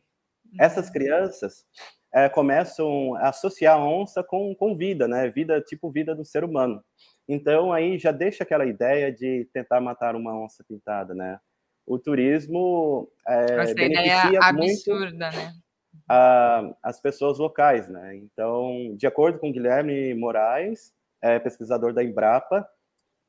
Essas 0.61 0.89
crianças 0.89 1.65
é, 2.15 2.29
começam 2.29 3.17
a 3.17 3.31
associar 3.31 3.77
a 3.77 3.85
onça 3.85 4.23
com, 4.23 4.55
com 4.55 4.77
vida, 4.77 5.09
né? 5.09 5.29
Vida 5.31 5.61
tipo 5.61 5.91
vida 5.91 6.15
do 6.15 6.25
ser 6.25 6.45
humano. 6.45 6.81
Então, 7.29 7.73
aí 7.73 7.99
já 7.99 8.13
deixa 8.13 8.45
aquela 8.45 8.65
ideia 8.65 9.11
de 9.11 9.49
tentar 9.53 9.81
matar 9.81 10.15
uma 10.15 10.39
onça 10.41 10.65
pintada, 10.69 11.13
né? 11.13 11.41
O 11.85 11.99
turismo 11.99 13.11
é, 13.27 13.75
beneficia 13.75 14.39
absurda, 14.41 15.31
muito 15.33 15.37
né? 15.37 15.53
a, 16.09 16.73
as 16.85 17.01
pessoas 17.01 17.37
locais, 17.37 17.89
né? 17.89 18.15
Então, 18.15 18.95
de 18.97 19.09
acordo 19.09 19.41
com 19.41 19.51
Guilherme 19.51 20.15
Moraes, 20.15 20.93
é, 21.21 21.41
pesquisador 21.41 21.93
da 21.93 22.05
Embrapa, 22.05 22.65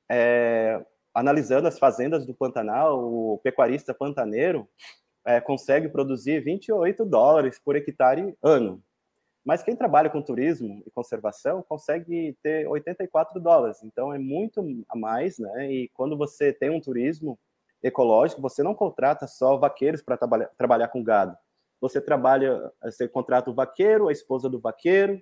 é, 0.09 0.83
analisando 1.13 1.67
as 1.67 1.77
fazendas 1.77 2.25
do 2.25 2.33
Pantanal, 2.33 2.99
o 2.99 3.39
pecuarista 3.43 3.93
pantaneiro 3.93 4.67
é, 5.25 5.39
consegue 5.39 5.89
produzir 5.89 6.43
28 6.43 7.05
dólares 7.05 7.59
por 7.59 7.75
hectare 7.75 8.35
ano. 8.41 8.81
Mas 9.45 9.63
quem 9.63 9.75
trabalha 9.75 10.09
com 10.09 10.21
turismo 10.21 10.83
e 10.85 10.91
conservação 10.91 11.63
consegue 11.63 12.37
ter 12.43 12.67
84 12.67 13.39
dólares. 13.39 13.81
Então 13.83 14.13
é 14.13 14.19
muito 14.19 14.61
a 14.89 14.97
mais, 14.97 15.39
né? 15.39 15.71
E 15.71 15.89
quando 15.89 16.17
você 16.17 16.51
tem 16.51 16.69
um 16.69 16.81
turismo 16.81 17.39
ecológico, 17.81 18.41
você 18.41 18.61
não 18.61 18.75
contrata 18.75 19.27
só 19.27 19.57
vaqueiros 19.57 20.01
para 20.01 20.17
trabalhar, 20.17 20.49
trabalhar 20.57 20.87
com 20.89 21.03
gado. 21.03 21.37
Você 21.79 22.01
trabalha, 22.01 22.71
você 22.83 23.07
contrata 23.07 23.49
o 23.49 23.53
vaqueiro, 23.53 24.09
a 24.09 24.11
esposa 24.11 24.49
do 24.49 24.59
vaqueiro, 24.59 25.21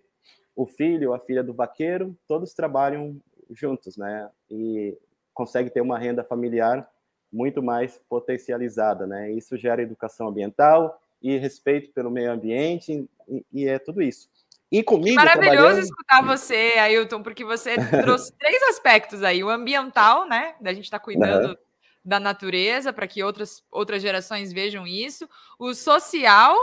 o 0.56 0.65
filho, 0.65 1.13
a 1.13 1.19
filha 1.19 1.43
do 1.43 1.54
vaqueiro, 1.54 2.17
todos 2.28 2.54
trabalham 2.54 3.21
juntos, 3.51 3.97
né? 3.97 4.29
E 4.49 4.97
consegue 5.33 5.69
ter 5.69 5.81
uma 5.81 5.97
renda 5.97 6.23
familiar 6.23 6.89
muito 7.31 7.62
mais 7.62 7.99
potencializada, 8.10 9.05
né? 9.05 9.31
Isso 9.31 9.57
gera 9.57 9.81
educação 9.81 10.27
ambiental 10.27 11.01
e 11.21 11.38
respeito 11.38 11.91
pelo 11.91 12.10
meio 12.10 12.31
ambiente 12.31 13.07
e, 13.27 13.45
e 13.51 13.67
é 13.67 13.79
tudo 13.79 14.01
isso. 14.01 14.29
E 14.71 14.83
comigo 14.83 15.15
Maravilhoso 15.15 15.55
trabalhando... 15.55 15.83
escutar 15.83 16.25
você, 16.25 16.73
Ailton, 16.77 17.23
porque 17.23 17.45
você 17.45 17.75
trouxe 18.01 18.33
três 18.38 18.62
aspectos 18.63 19.23
aí: 19.23 19.43
o 19.43 19.49
ambiental, 19.49 20.27
né? 20.27 20.55
Da 20.60 20.73
gente 20.73 20.86
estar 20.86 20.99
tá 20.99 21.05
cuidando 21.05 21.49
uhum. 21.49 21.55
da 22.03 22.19
natureza 22.19 22.91
para 22.91 23.07
que 23.07 23.23
outras, 23.23 23.63
outras 23.71 24.01
gerações 24.01 24.51
vejam 24.51 24.86
isso, 24.86 25.27
o 25.57 25.73
social 25.73 26.55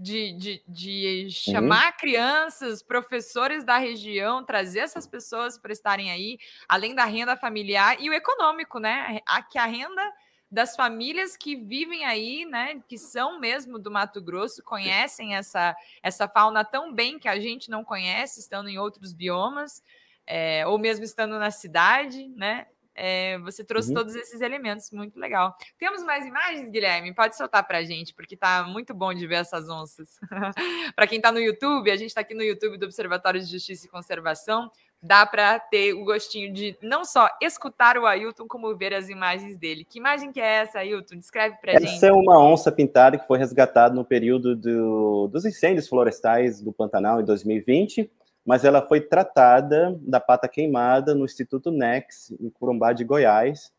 de, 0.00 0.32
de, 0.32 0.62
de 0.66 1.22
uhum. 1.24 1.30
chamar 1.30 1.92
uhum. 1.92 1.98
crianças, 1.98 2.82
professores 2.82 3.62
da 3.62 3.76
região, 3.76 4.42
trazer 4.42 4.78
essas 4.78 5.06
pessoas 5.06 5.58
para 5.58 5.72
estarem 5.72 6.10
aí, 6.10 6.38
além 6.66 6.94
da 6.94 7.04
renda 7.04 7.36
familiar 7.36 8.00
e 8.00 8.08
o 8.08 8.14
econômico, 8.14 8.78
né? 8.78 9.20
A, 9.26 9.42
que 9.42 9.58
a 9.58 9.66
renda 9.66 10.02
das 10.50 10.74
famílias 10.74 11.36
que 11.36 11.54
vivem 11.54 12.06
aí, 12.06 12.44
né, 12.44 12.82
que 12.88 12.98
são 12.98 13.38
mesmo 13.38 13.78
do 13.78 13.90
Mato 13.90 14.20
Grosso, 14.20 14.64
conhecem 14.64 15.36
essa, 15.36 15.76
essa 16.02 16.26
fauna 16.26 16.64
tão 16.64 16.92
bem 16.92 17.18
que 17.18 17.28
a 17.28 17.38
gente 17.38 17.70
não 17.70 17.84
conhece, 17.84 18.40
estando 18.40 18.68
em 18.68 18.76
outros 18.76 19.12
biomas, 19.12 19.80
é, 20.26 20.66
ou 20.66 20.78
mesmo 20.78 21.04
estando 21.04 21.38
na 21.38 21.50
cidade, 21.50 22.26
né? 22.30 22.66
É, 23.02 23.38
você 23.38 23.64
trouxe 23.64 23.88
Uhum. 23.88 23.94
todos 23.94 24.14
esses 24.14 24.42
elementos, 24.42 24.90
muito 24.92 25.18
legal. 25.18 25.54
Temos 25.78 26.02
mais 26.04 26.26
imagens, 26.26 26.68
Guilherme? 26.68 27.14
Pode 27.14 27.34
soltar 27.34 27.66
para 27.66 27.78
a 27.78 27.82
gente, 27.82 28.12
porque 28.14 28.36
tá 28.36 28.62
muito 28.64 28.92
bom 28.92 29.14
de 29.14 29.26
ver 29.26 29.36
essas 29.36 29.70
onças. 29.70 30.18
para 30.94 31.06
quem 31.06 31.16
está 31.16 31.32
no 31.32 31.40
YouTube, 31.40 31.90
a 31.90 31.96
gente 31.96 32.08
está 32.08 32.20
aqui 32.20 32.34
no 32.34 32.42
YouTube 32.42 32.76
do 32.76 32.84
Observatório 32.84 33.40
de 33.40 33.46
Justiça 33.50 33.86
e 33.86 33.88
Conservação. 33.88 34.70
Dá 35.02 35.24
para 35.24 35.58
ter 35.58 35.94
o 35.94 36.04
gostinho 36.04 36.52
de 36.52 36.76
não 36.82 37.06
só 37.06 37.26
escutar 37.40 37.96
o 37.96 38.04
Ailton, 38.04 38.46
como 38.46 38.76
ver 38.76 38.92
as 38.92 39.08
imagens 39.08 39.56
dele. 39.56 39.82
Que 39.82 39.98
imagem 39.98 40.30
que 40.30 40.38
é 40.38 40.56
essa, 40.56 40.80
Ailton? 40.80 41.16
Descreve 41.16 41.56
para 41.56 41.72
a 41.72 41.80
gente. 41.80 41.94
Essa 41.94 42.08
é 42.08 42.12
uma 42.12 42.38
onça 42.38 42.70
pintada 42.70 43.16
que 43.18 43.26
foi 43.26 43.38
resgatada 43.38 43.94
no 43.94 44.04
período 44.04 44.54
do- 44.54 45.26
dos 45.28 45.46
incêndios 45.46 45.88
florestais 45.88 46.60
do 46.60 46.70
Pantanal 46.70 47.18
em 47.18 47.24
2020, 47.24 48.10
mas 48.44 48.64
ela 48.64 48.82
foi 48.82 49.00
tratada 49.00 49.98
da 50.00 50.20
pata 50.20 50.48
queimada 50.48 51.14
no 51.14 51.24
Instituto 51.24 51.70
Nex, 51.70 52.34
em 52.40 52.50
Curumbá 52.50 52.92
de 52.92 53.04
Goiás, 53.04 53.72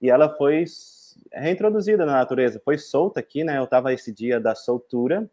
e 0.00 0.10
ela 0.10 0.28
foi 0.28 0.64
reintroduzida 1.32 2.04
na 2.06 2.12
natureza, 2.12 2.60
foi 2.64 2.78
solta 2.78 3.20
aqui, 3.20 3.44
né? 3.44 3.58
Eu 3.58 3.64
estava 3.64 3.92
esse 3.92 4.12
dia 4.12 4.40
da 4.40 4.54
soltura. 4.54 5.28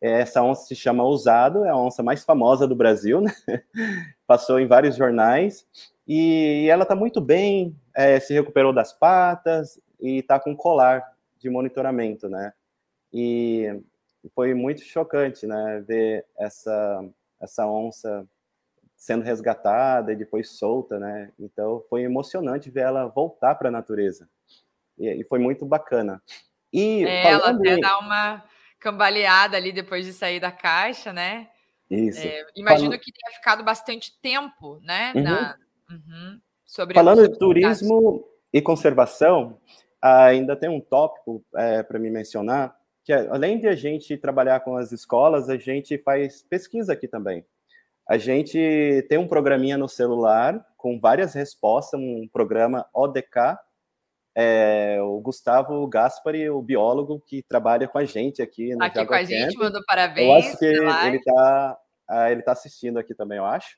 Essa 0.00 0.42
onça 0.42 0.66
se 0.66 0.74
chama 0.74 1.04
Ousado, 1.04 1.64
é 1.64 1.68
a 1.68 1.76
onça 1.76 2.02
mais 2.02 2.24
famosa 2.24 2.66
do 2.66 2.74
Brasil, 2.74 3.20
né? 3.20 3.32
Passou 4.26 4.58
em 4.58 4.66
vários 4.66 4.96
jornais, 4.96 5.66
e 6.06 6.66
ela 6.68 6.82
está 6.82 6.94
muito 6.94 7.20
bem, 7.20 7.76
é, 7.94 8.18
se 8.18 8.34
recuperou 8.34 8.72
das 8.72 8.92
patas 8.92 9.80
e 10.00 10.18
está 10.18 10.40
com 10.40 10.56
colar 10.56 11.12
de 11.38 11.48
monitoramento, 11.48 12.28
né? 12.28 12.52
E 13.12 13.80
foi 14.34 14.54
muito 14.54 14.82
chocante, 14.82 15.46
né, 15.46 15.82
ver 15.86 16.24
essa 16.38 17.04
essa 17.42 17.66
onça 17.66 18.26
sendo 18.96 19.24
resgatada 19.24 20.12
e 20.12 20.16
depois 20.16 20.50
solta, 20.50 20.98
né? 20.98 21.32
Então 21.38 21.84
foi 21.90 22.02
emocionante 22.02 22.70
ver 22.70 22.82
ela 22.82 23.06
voltar 23.08 23.56
para 23.56 23.68
a 23.68 23.72
natureza 23.72 24.28
e, 24.96 25.08
e 25.20 25.24
foi 25.24 25.38
muito 25.40 25.66
bacana. 25.66 26.22
E 26.72 27.04
É, 27.04 27.32
ela 27.32 27.50
até 27.50 27.74
em- 27.74 27.80
dá 27.80 27.98
uma 27.98 28.44
cambaleada 28.78 29.56
ali 29.56 29.72
depois 29.72 30.06
de 30.06 30.12
sair 30.12 30.40
da 30.40 30.52
caixa, 30.52 31.12
né? 31.12 31.48
isso, 31.90 32.26
É, 32.26 32.46
imagino 32.56 32.90
Falando- 32.90 33.00
que 33.02 33.12
tenha 33.12 33.36
ficado 33.36 33.62
bastante 33.64 34.18
tempo, 34.20 34.80
né? 34.82 35.12
Uhum. 35.14 35.22
na- 35.22 35.56
uhum, 35.90 36.40
sobre 36.64 36.94
Falando 36.94 37.28
de 37.28 37.38
turismo 37.38 38.24
e 38.52 38.62
conservação, 38.62 39.60
ainda 40.00 40.56
tem 40.56 40.68
um 40.70 40.80
tópico 40.80 41.44
para 41.50 41.98
me 41.98 42.08
mencionar, 42.10 42.74
que 43.04 43.12
é, 43.12 43.28
além 43.28 43.58
de 43.58 43.66
a 43.68 43.74
gente 43.74 44.16
trabalhar 44.16 44.60
com 44.60 44.76
as 44.76 44.92
escolas, 44.92 45.48
a 45.48 45.56
gente 45.56 45.98
faz 45.98 46.42
pesquisa 46.42 46.92
aqui 46.92 47.08
também. 47.08 47.44
A 48.08 48.18
gente 48.18 49.06
tem 49.08 49.18
um 49.18 49.28
programinha 49.28 49.78
no 49.78 49.88
celular 49.88 50.64
com 50.76 50.98
várias 50.98 51.34
respostas, 51.34 52.00
um 52.00 52.28
programa 52.32 52.86
ODK. 52.92 53.56
É, 54.34 54.98
o 55.02 55.20
Gustavo 55.20 55.86
Gaspari, 55.86 56.48
o 56.48 56.62
biólogo 56.62 57.20
que 57.26 57.42
trabalha 57.42 57.86
com 57.86 57.98
a 57.98 58.04
gente 58.04 58.40
aqui 58.40 58.74
no 58.74 58.82
Aqui 58.82 59.04
com 59.04 59.14
a 59.14 59.22
gente, 59.22 59.56
mandou 59.58 59.80
Eu 59.80 59.86
parabéns. 59.86 60.46
acho 60.46 60.58
que 60.58 60.80
live. 60.80 61.08
ele 61.08 61.16
está 61.18 61.78
ele 62.30 62.42
tá 62.42 62.52
assistindo 62.52 62.98
aqui 62.98 63.14
também, 63.14 63.38
eu 63.38 63.44
acho. 63.44 63.76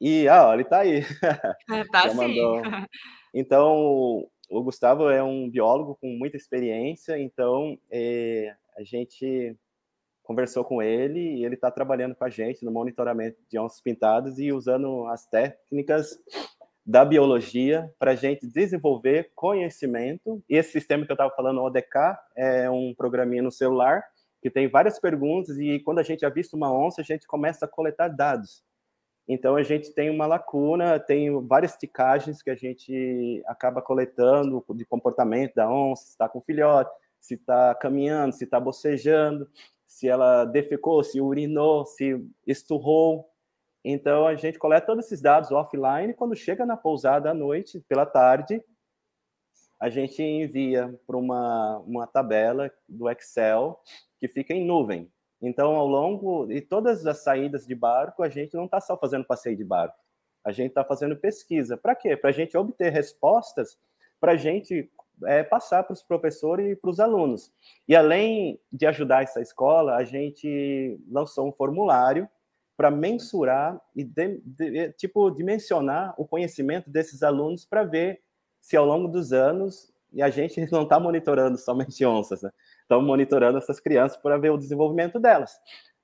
E, 0.00 0.28
ah, 0.28 0.48
ó, 0.48 0.52
ele 0.52 0.62
está 0.62 0.80
aí. 0.80 1.02
Tá 1.92 2.08
sim. 2.10 2.16
mandou. 2.16 2.62
Então, 3.38 4.26
o 4.48 4.62
Gustavo 4.62 5.08
é 5.08 5.22
um 5.22 5.50
biólogo 5.50 5.96
com 6.00 6.08
muita 6.08 6.36
experiência, 6.36 7.18
então 7.18 7.78
eh, 7.90 8.54
a 8.76 8.82
gente 8.82 9.56
conversou 10.22 10.64
com 10.64 10.82
ele 10.82 11.20
e 11.20 11.44
ele 11.44 11.54
está 11.54 11.70
trabalhando 11.70 12.14
com 12.14 12.24
a 12.24 12.30
gente 12.30 12.64
no 12.64 12.72
monitoramento 12.72 13.38
de 13.48 13.58
onças 13.58 13.80
pintadas 13.80 14.38
e 14.38 14.52
usando 14.52 15.06
as 15.06 15.24
técnicas 15.26 16.18
da 16.84 17.04
biologia 17.04 17.92
para 17.98 18.12
a 18.12 18.14
gente 18.14 18.46
desenvolver 18.46 19.30
conhecimento. 19.34 20.42
E 20.48 20.56
esse 20.56 20.72
sistema 20.72 21.04
que 21.04 21.12
eu 21.12 21.14
estava 21.14 21.34
falando, 21.34 21.60
o 21.60 21.64
ODK, 21.64 22.16
é 22.36 22.70
um 22.70 22.94
programinha 22.96 23.42
no 23.42 23.50
celular 23.50 24.04
que 24.40 24.50
tem 24.50 24.68
várias 24.68 24.98
perguntas 25.00 25.58
e 25.58 25.80
quando 25.80 25.98
a 25.98 26.02
gente 26.02 26.24
avista 26.24 26.56
uma 26.56 26.72
onça, 26.72 27.00
a 27.00 27.04
gente 27.04 27.26
começa 27.26 27.64
a 27.64 27.68
coletar 27.68 28.08
dados. 28.08 28.62
Então 29.28 29.56
a 29.56 29.62
gente 29.62 29.92
tem 29.92 30.08
uma 30.08 30.26
lacuna, 30.26 31.00
tem 31.00 31.30
várias 31.46 31.76
ticagens 31.76 32.42
que 32.42 32.50
a 32.50 32.54
gente 32.54 33.42
acaba 33.46 33.82
coletando 33.82 34.64
de 34.74 34.84
comportamento 34.84 35.54
da 35.54 35.68
onça, 35.68 36.04
se 36.04 36.10
está 36.10 36.28
com 36.28 36.40
filhote, 36.40 36.90
se 37.20 37.34
está 37.34 37.74
caminhando, 37.74 38.32
se 38.32 38.44
está 38.44 38.60
bocejando, 38.60 39.48
se 39.84 40.08
ela 40.08 40.44
defecou, 40.44 41.02
se 41.02 41.20
urinou, 41.20 41.84
se 41.84 42.24
esturrou. 42.46 43.28
Então 43.84 44.26
a 44.26 44.36
gente 44.36 44.58
coleta 44.58 44.86
todos 44.86 45.06
esses 45.06 45.20
dados 45.20 45.50
offline. 45.50 46.14
Quando 46.14 46.36
chega 46.36 46.64
na 46.64 46.76
pousada 46.76 47.30
à 47.30 47.34
noite, 47.34 47.80
pela 47.88 48.06
tarde, 48.06 48.62
a 49.78 49.90
gente 49.90 50.22
envia 50.22 50.98
para 51.06 51.16
uma, 51.16 51.78
uma 51.78 52.06
tabela 52.06 52.70
do 52.88 53.10
Excel 53.10 53.78
que 54.18 54.28
fica 54.28 54.54
em 54.54 54.64
nuvem. 54.64 55.10
Então, 55.40 55.76
ao 55.76 55.86
longo 55.86 56.46
de 56.46 56.60
todas 56.60 57.06
as 57.06 57.18
saídas 57.18 57.66
de 57.66 57.74
barco, 57.74 58.22
a 58.22 58.28
gente 58.28 58.54
não 58.54 58.64
está 58.64 58.80
só 58.80 58.96
fazendo 58.96 59.24
passeio 59.24 59.56
de 59.56 59.64
barco, 59.64 59.98
a 60.44 60.52
gente 60.52 60.68
está 60.68 60.84
fazendo 60.84 61.16
pesquisa. 61.16 61.76
Para 61.76 61.94
quê? 61.94 62.16
Para 62.16 62.30
a 62.30 62.32
gente 62.32 62.56
obter 62.56 62.90
respostas, 62.90 63.78
para 64.20 64.32
a 64.32 64.36
gente 64.36 64.90
é, 65.24 65.42
passar 65.42 65.82
para 65.84 65.92
os 65.92 66.02
professores 66.02 66.72
e 66.72 66.76
para 66.76 66.90
os 66.90 67.00
alunos. 67.00 67.52
E 67.86 67.94
além 67.94 68.60
de 68.72 68.86
ajudar 68.86 69.22
essa 69.22 69.40
escola, 69.40 69.96
a 69.96 70.04
gente 70.04 70.98
lançou 71.08 71.48
um 71.48 71.52
formulário 71.52 72.28
para 72.76 72.90
mensurar 72.90 73.80
e 73.94 74.04
de, 74.04 74.40
de, 74.44 74.92
tipo 74.92 75.30
dimensionar 75.30 76.14
o 76.18 76.26
conhecimento 76.26 76.90
desses 76.90 77.22
alunos 77.22 77.64
para 77.64 77.84
ver 77.84 78.20
se 78.60 78.76
ao 78.76 78.84
longo 78.84 79.08
dos 79.08 79.32
anos 79.32 79.92
e 80.12 80.22
a 80.22 80.28
gente 80.28 80.70
não 80.70 80.82
está 80.82 81.00
monitorando 81.00 81.56
somente 81.58 82.04
onças, 82.04 82.42
né? 82.42 82.50
Estamos 82.86 83.04
monitorando 83.04 83.58
essas 83.58 83.80
crianças 83.80 84.16
para 84.16 84.38
ver 84.38 84.50
o 84.50 84.56
desenvolvimento 84.56 85.18
delas. 85.18 85.58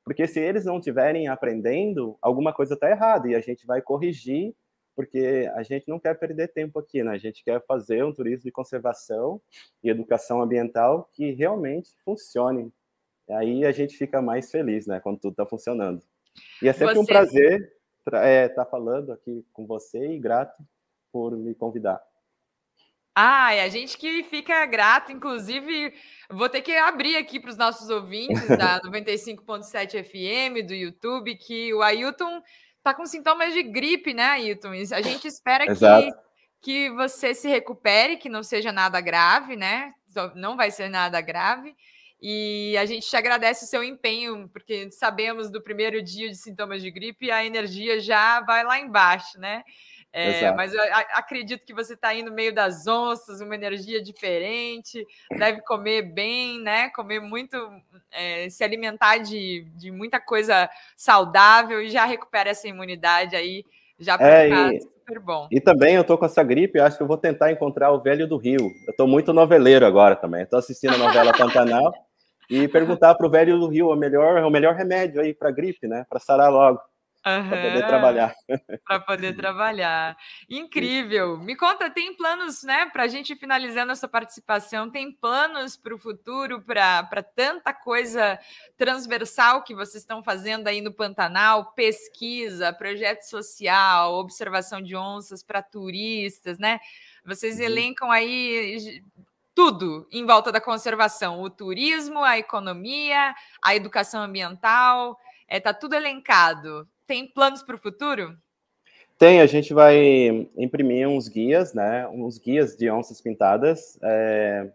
Porque 0.05 0.27
se 0.27 0.41
eles 0.41 0.65
não 0.65 0.79
estiverem 0.79 1.29
aprendendo, 1.29 2.19
alguma 2.21 2.53
coisa 2.53 2.75
está 2.75 2.91
errada 2.91 3.29
e 3.29 3.37
a 3.37 3.41
gente 3.41 3.65
vai 3.65 3.81
corrigir, 3.81 4.53
porque 4.97 5.49
a 5.55 5.63
gente 5.63 5.89
não 5.89 5.99
quer 5.99 6.19
perder 6.19 6.49
tempo 6.49 6.79
aqui, 6.79 7.03
né? 7.03 7.13
A 7.13 7.19
gente 7.19 7.43
quer 7.45 7.65
fazer 7.67 8.05
um 8.05 8.13
turismo 8.13 8.43
de 8.43 8.51
conservação 8.51 9.41
e 9.83 9.89
educação 9.89 10.43
ambiental 10.43 11.09
que 11.13 11.31
realmente 11.31 11.91
funcione. 12.05 12.73
E 13.29 13.33
aí 13.33 13.65
a 13.65 13.71
gente 13.71 13.97
fica 13.97 14.21
mais 14.21 14.51
feliz, 14.51 14.87
né? 14.87 14.99
Quando 14.99 15.21
tudo 15.21 15.33
está 15.33 15.47
funcionando. 15.47 16.03
E 16.61 16.69
é 16.69 16.73
sempre 16.73 16.99
um 16.99 17.05
Você- 17.05 17.13
prazer 17.13 17.73
estar 18.05 18.27
é, 18.27 18.49
tá 18.49 18.65
falando 18.65 19.13
aqui 19.13 19.47
com 19.53 19.67
você 19.67 20.05
e 20.09 20.19
grato 20.19 20.61
por 21.13 21.37
me 21.37 21.55
convidar. 21.55 22.03
Ah, 23.15 23.55
e 23.55 23.61
a 23.61 23.69
gente 23.69 23.99
que 23.99 24.23
fica 24.23 24.65
grato, 24.65 25.13
inclusive, 25.13 25.93
vou 26.31 26.49
ter 26.49 26.63
que 26.63 26.73
abrir 26.73 27.17
aqui 27.17 27.39
para 27.39 27.51
os 27.51 27.57
nossos 27.57 27.91
ouvintes 27.91 28.49
da 28.49 28.81
95.7 28.89 30.03
FM, 30.03 30.67
do 30.67 30.75
YouTube, 30.75 31.37
que 31.37 31.75
o 31.75 31.83
Ailton 31.83 32.43
tá 32.83 32.95
com 32.95 33.05
sintomas 33.05 33.53
de 33.53 33.63
gripe, 33.63 34.15
né, 34.15 34.25
Ailton? 34.25 34.71
A 34.71 35.03
gente 35.03 35.29
espera 35.29 35.67
que, 35.67 35.73
Exato. 35.73 36.17
que 36.63 36.91
você 36.91 37.35
se 37.35 37.49
recupere, 37.49 38.17
que 38.17 38.31
não 38.31 38.43
seja 38.43 38.73
nada 38.73 39.01
grave, 39.01 39.57
né? 39.57 39.93
Não 40.35 40.57
vai 40.57 40.71
ser 40.71 40.89
nada 40.89 41.21
grave. 41.21 41.75
E 42.21 42.77
a 42.79 42.87
gente 42.87 43.09
te 43.09 43.17
agradece 43.17 43.65
o 43.65 43.69
seu 43.69 43.83
empenho, 43.83 44.49
porque 44.49 44.91
sabemos 44.93 45.51
do 45.51 45.61
primeiro 45.61 46.01
dia 46.01 46.29
de 46.29 46.37
sintomas 46.37 46.81
de 46.81 46.91
gripe, 46.91 47.31
a 47.31 47.45
energia 47.45 47.99
já 47.99 48.41
vai 48.41 48.63
lá 48.65 48.79
embaixo, 48.79 49.39
né? 49.41 49.65
É, 50.13 50.53
mas 50.53 50.75
eu 50.75 50.81
acredito 51.15 51.65
que 51.65 51.73
você 51.73 51.95
está 51.95 52.09
aí 52.09 52.23
no 52.23 52.31
meio 52.31 52.55
das 52.55 52.87
onças, 52.87 53.41
uma 53.41 53.55
energia 53.55 54.03
diferente, 54.03 55.07
deve 55.31 55.63
comer 55.63 56.03
bem, 56.03 56.61
né? 56.61 56.91
Comer 56.91 57.19
muito, 57.21 57.57
é, 58.11 58.49
se 58.51 58.63
alimentar 58.63 59.19
de, 59.19 59.67
de 59.75 59.91
muita 59.91 60.21
coisa 60.21 60.69
saudável 60.95 61.81
e 61.81 61.89
já 61.89 62.05
recupera 62.05 62.51
essa 62.51 62.69
imunidade 62.69 63.35
aí, 63.35 63.65
já 63.99 64.19
para 64.19 64.45
É, 64.45 64.75
e- 64.75 64.81
super 64.81 65.19
bom. 65.19 65.49
E 65.51 65.61
também 65.61 65.95
eu 65.95 66.05
tô 66.05 66.19
com 66.19 66.27
essa 66.27 66.43
gripe, 66.43 66.79
acho 66.79 66.99
que 66.99 67.03
eu 67.03 67.09
vou 67.09 67.17
tentar 67.17 67.51
encontrar 67.51 67.91
o 67.91 68.01
Velho 68.01 68.27
do 68.29 68.37
Rio. 68.37 68.71
Eu 68.87 68.95
tô 68.95 69.07
muito 69.07 69.33
noveleiro 69.33 69.87
agora 69.87 70.15
também. 70.15 70.43
Estou 70.43 70.59
assistindo 70.59 70.95
a 70.95 70.99
novela 70.99 71.33
Pantanal 71.33 71.93
e 72.51 72.69
perguntar 72.69 73.15
pro 73.15 73.31
Velho 73.31 73.59
do 73.59 73.69
Rio 73.69 73.89
o 73.89 73.97
melhor, 73.97 74.43
o 74.45 74.51
melhor 74.51 74.75
remédio 74.75 75.23
aí 75.23 75.33
para 75.33 75.51
gripe, 75.51 75.89
né? 75.89 76.05
Para 76.09 76.21
sarar 76.21 76.53
logo, 76.53 76.81
para 77.49 77.59
poder 77.59 77.85
trabalhar. 77.87 78.35
para 78.85 79.01
poder 79.01 79.35
trabalhar. 79.35 80.17
Incrível. 80.49 81.39
Me 81.39 81.57
conta, 81.57 81.89
tem 81.91 82.15
planos, 82.17 82.63
né, 82.65 82.87
para 82.87 83.05
a 83.05 83.09
gente 83.09 83.37
finalizando 83.37 83.93
essa 83.93 84.09
participação, 84.09 84.91
tem 84.91 85.13
planos 85.13 85.77
para 85.77 85.95
o 85.95 85.99
futuro, 85.99 86.61
para 86.63 87.23
tanta 87.35 87.73
coisa 87.73 88.39
transversal 88.77 89.63
que 89.63 89.75
vocês 89.75 90.03
estão 90.03 90.23
fazendo 90.23 90.67
aí 90.69 90.81
no 90.81 90.93
Pantanal, 90.93 91.73
pesquisa, 91.75 92.73
projeto 92.73 93.23
social, 93.23 94.15
observação 94.15 94.83
de 94.83 94.97
onças 94.97 95.43
para 95.43 95.63
turistas, 95.63 96.59
né? 96.59 96.81
Vocês 97.25 97.59
Uhum. 97.59 97.65
elencam 97.65 98.11
aí 98.11 99.01
tudo 99.55 100.09
em 100.11 100.25
volta 100.27 100.51
da 100.51 100.61
conservação, 100.61 101.41
o 101.43 101.51
turismo, 101.51 102.21
a 102.25 102.39
economia, 102.39 103.35
a 103.63 103.75
educação 103.75 104.23
ambiental, 104.23 105.19
é, 105.47 105.61
tá 105.61 105.75
tudo 105.75 105.95
elencado. 105.95 106.89
Tem 107.07 107.27
planos 107.27 107.63
para 107.63 107.77
o 107.77 107.79
futuro? 107.79 108.37
Tem, 109.19 109.41
a 109.41 109.47
gente 109.47 109.73
vai 109.73 110.49
imprimir 110.57 111.09
uns 111.09 111.29
guias, 111.29 111.73
né? 111.73 112.09
Uns 112.09 112.39
guias 112.39 112.77
de 112.77 112.91
onças 112.91 113.21
pintadas. 113.21 113.99
É... 114.03 114.71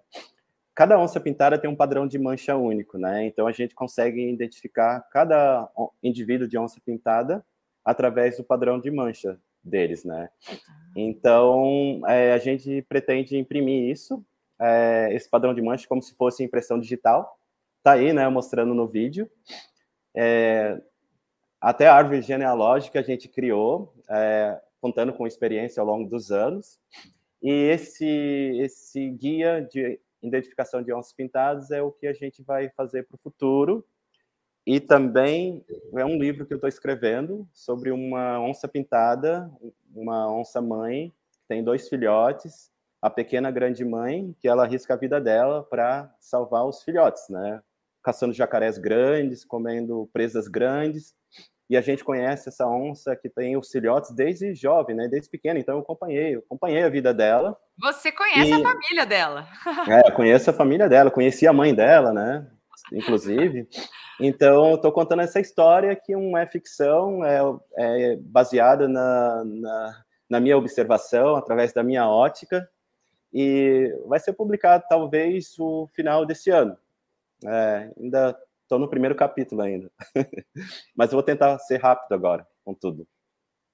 Cada 0.74 0.98
onça 1.00 1.20
pintada 1.20 1.58
tem 1.58 1.70
um 1.70 1.76
padrão 1.76 2.08
de 2.08 2.20
mancha 2.20 2.56
único, 2.56 2.98
né? 2.98 3.26
Então 3.26 3.48
a 3.48 3.52
gente 3.52 3.74
consegue 3.74 4.22
identificar 4.30 5.02
cada 5.12 5.68
indivíduo 6.04 6.48
de 6.48 6.58
onça 6.58 6.80
pintada 6.86 7.44
através 7.84 8.38
do 8.38 8.44
padrão 8.44 8.80
de 8.80 8.92
mancha 8.92 9.40
deles, 9.64 10.06
né? 10.06 10.30
Então 10.96 12.02
é, 12.08 12.32
a 12.34 12.38
gente 12.38 12.84
pretende 12.88 13.38
imprimir 13.38 13.90
isso, 13.90 14.24
é, 14.62 15.10
esse 15.12 15.30
padrão 15.30 15.54
de 15.54 15.62
mancha, 15.62 15.88
como 15.88 16.02
se 16.02 16.16
fosse 16.16 16.44
impressão 16.44 16.80
digital. 16.80 17.38
Tá 17.84 17.94
aí, 17.94 18.14
né? 18.14 18.30
Mostrando 18.30 18.74
no 18.74 18.88
vídeo. 18.88 19.30
É, 20.16 20.80
até 21.68 21.86
a 21.86 21.94
árvore 21.94 22.22
genealógica 22.22 22.98
a 22.98 23.04
gente 23.04 23.28
criou, 23.28 23.94
é, 24.10 24.58
contando 24.80 25.12
com 25.12 25.28
experiência 25.28 25.82
ao 25.82 25.86
longo 25.86 26.10
dos 26.10 26.32
anos. 26.32 26.80
E 27.44 27.52
esse, 27.52 28.08
esse 28.58 29.10
guia 29.10 29.60
de 29.70 30.00
identificação 30.24 30.82
de 30.82 30.94
onças 30.94 31.12
pintadas 31.12 31.70
é 31.70 31.82
o 31.82 31.92
que 31.92 32.08
a 32.08 32.14
gente 32.14 32.42
vai 32.42 32.70
fazer 32.70 33.04
para 33.06 33.16
o 33.16 33.20
futuro. 33.20 33.86
E 34.66 34.80
também 34.80 35.62
é 35.94 36.06
um 36.06 36.18
livro 36.18 36.46
que 36.46 36.54
eu 36.54 36.56
estou 36.58 36.70
escrevendo 36.70 37.46
sobre 37.52 37.92
uma 37.92 38.40
onça 38.40 38.66
pintada, 38.66 39.52
uma 39.94 40.34
onça 40.34 40.62
mãe, 40.62 41.14
tem 41.50 41.62
dois 41.62 41.90
filhotes, 41.90 42.72
a 43.02 43.10
pequena 43.10 43.52
grande 43.52 43.84
mãe, 43.84 44.34
que 44.40 44.48
ela 44.48 44.64
arrisca 44.64 44.94
a 44.94 44.98
vida 44.98 45.20
dela 45.20 45.64
para 45.64 46.16
salvar 46.18 46.66
os 46.66 46.82
filhotes, 46.82 47.28
né? 47.28 47.62
Caçando 48.02 48.34
jacarés 48.34 48.78
grandes, 48.78 49.44
comendo 49.44 50.10
presas 50.14 50.48
grandes, 50.48 51.17
e 51.70 51.76
a 51.76 51.82
gente 51.82 52.04
conhece 52.04 52.48
essa 52.48 52.66
onça 52.66 53.16
que 53.16 53.30
tem 53.30 53.58
os 53.58 53.70
filhotes 53.70 54.12
desde 54.12 54.54
jovem, 54.56 54.96
né? 54.96 55.08
Desde 55.08 55.30
pequena. 55.30 55.60
Então 55.60 55.76
eu 55.76 55.82
acompanhei, 55.82 56.36
eu 56.36 56.40
acompanhei 56.40 56.84
a 56.84 56.90
vida 56.90 57.14
dela. 57.14 57.58
Você 57.82 58.12
conhece 58.12 58.52
e... 58.52 58.54
a 58.54 58.62
família 58.62 59.06
dela? 59.06 59.48
é, 59.90 60.08
eu 60.08 60.14
conheço 60.14 60.50
a 60.50 60.54
família 60.54 60.88
dela, 60.88 61.12
conheci 61.12 61.46
a 61.46 61.54
mãe 61.54 61.76
dela, 61.76 62.14
né? 62.14 62.48
Inclusive. 62.94 63.68
Então, 64.20 64.76
estou 64.76 64.92
contando 64.92 65.22
essa 65.22 65.40
história 65.40 65.96
que 65.96 66.16
não 66.16 66.38
é 66.38 66.48
ficção, 66.48 67.24
é, 67.24 67.40
é 67.78 68.16
baseada 68.16 68.88
na, 68.88 69.44
na, 69.44 70.04
na, 70.30 70.40
minha 70.40 70.58
observação, 70.58 71.36
através 71.36 71.74
da 71.74 71.84
minha 71.84 72.08
ótica, 72.08 72.68
e 73.32 73.94
vai 74.08 74.20
ser 74.20 74.34
publicado 74.34 74.86
talvez 74.90 75.56
no 75.58 75.88
final 75.94 76.26
desse 76.26 76.50
ano. 76.50 76.78
É, 77.46 77.92
ainda 78.00 78.36
Estou 78.68 78.78
no 78.78 78.90
primeiro 78.90 79.16
capítulo 79.16 79.62
ainda. 79.62 79.90
Mas 80.94 81.10
eu 81.10 81.16
vou 81.16 81.24
tentar 81.24 81.58
ser 81.60 81.78
rápido 81.78 82.12
agora, 82.12 82.46
com 82.66 82.74
tudo. 82.74 83.08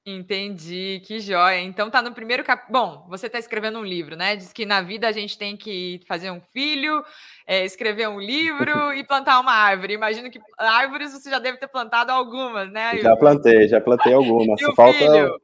Entendi, 0.05 1.01
que 1.03 1.19
joia. 1.19 1.61
Então 1.61 1.89
tá 1.89 1.99
no 1.99 2.13
primeiro 2.13 2.43
cap... 2.43 2.71
Bom, 2.71 3.03
você 3.09 3.25
está 3.25 3.39
escrevendo 3.39 3.79
um 3.79 3.83
livro, 3.83 4.15
né? 4.15 4.35
Diz 4.35 4.53
que 4.53 4.67
na 4.67 4.81
vida 4.81 5.07
a 5.07 5.11
gente 5.11 5.35
tem 5.35 5.57
que 5.57 6.01
fazer 6.07 6.29
um 6.29 6.39
filho, 6.51 7.03
é, 7.47 7.65
escrever 7.65 8.07
um 8.07 8.19
livro 8.19 8.69
e 8.93 9.03
plantar 9.03 9.39
uma 9.39 9.53
árvore. 9.53 9.95
Imagino 9.95 10.29
que 10.29 10.39
árvores 10.59 11.11
você 11.11 11.27
já 11.27 11.39
deve 11.39 11.57
ter 11.57 11.67
plantado 11.67 12.11
algumas, 12.11 12.71
né? 12.71 12.99
Já 12.99 13.15
plantei, 13.15 13.67
já 13.67 13.81
plantei 13.81 14.13
algumas. 14.13 14.61
o 14.61 14.75
falta 14.75 14.99
filho? 14.99 15.39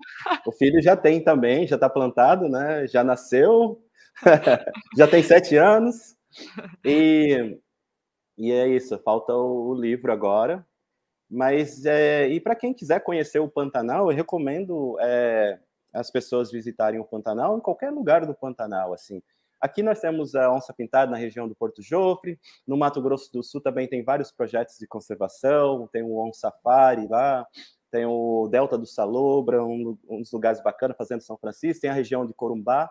o 0.45 0.51
filho 0.51 0.79
já 0.79 0.95
tem 0.95 1.23
também, 1.23 1.65
já 1.65 1.75
está 1.75 1.89
plantado, 1.89 2.47
né? 2.47 2.85
Já 2.85 3.03
nasceu, 3.03 3.81
já 4.95 5.07
tem 5.07 5.23
sete 5.23 5.55
anos 5.55 5.95
e 6.85 7.57
e 8.39 8.54
é 8.54 8.65
isso, 8.69 8.97
falta 8.99 9.34
o, 9.36 9.75
livro 9.75 10.13
agora. 10.13 10.65
Mas, 11.30 11.86
é, 11.86 12.28
e 12.30 12.39
para 12.39 12.56
quem 12.56 12.73
quiser 12.73 13.02
conhecer 13.02 13.39
o 13.39 13.49
Pantanal, 13.49 14.10
eu 14.10 14.15
recomendo 14.15 14.97
é, 15.02 15.60
as 15.93 16.10
pessoas 16.10 16.49
visitarem 16.49 17.02
o 17.02 17.06
Pantanal 17.06 17.58
em 17.58 17.62
qualquer 17.62 17.91
lugar 17.91 18.25
do 18.25 18.34
Pantanal, 18.34 18.93
assim. 18.93 19.21
Aqui 19.60 19.84
nós 19.84 19.99
temos 19.99 20.36
a 20.36 20.49
onça 20.52 20.73
pintada 20.73 21.12
na 21.12 21.17
região 21.17 21.49
do 21.49 21.54
Porto 21.54 21.82
Jofre, 21.82 22.39
no 22.65 22.78
Mato 22.78 23.02
Grosso 23.02 23.30
do 23.34 23.43
Sul 23.43 23.60
também 23.60 23.89
tem 23.89 24.02
vários 24.06 24.32
projetos 24.32 24.78
de 24.78 24.88
conservação, 24.88 25.89
tem 25.91 26.02
o 26.02 26.17
On 26.17 26.32
Safari 26.32 27.08
lá, 27.08 27.45
tem 27.91 28.06
o 28.06 28.47
Delta 28.47 28.78
do 28.78 28.86
Salobra, 28.86 29.62
um, 29.65 29.97
um 30.08 30.21
dos 30.21 30.32
lugares 30.32 30.63
bacanas, 30.63 30.95
fazendo 30.95 31.21
São 31.21 31.38
Francisco, 31.38 31.82
tem 31.82 31.89
a 31.89 31.93
região 31.93 32.25
de 32.25 32.34
Corumbá, 32.34 32.89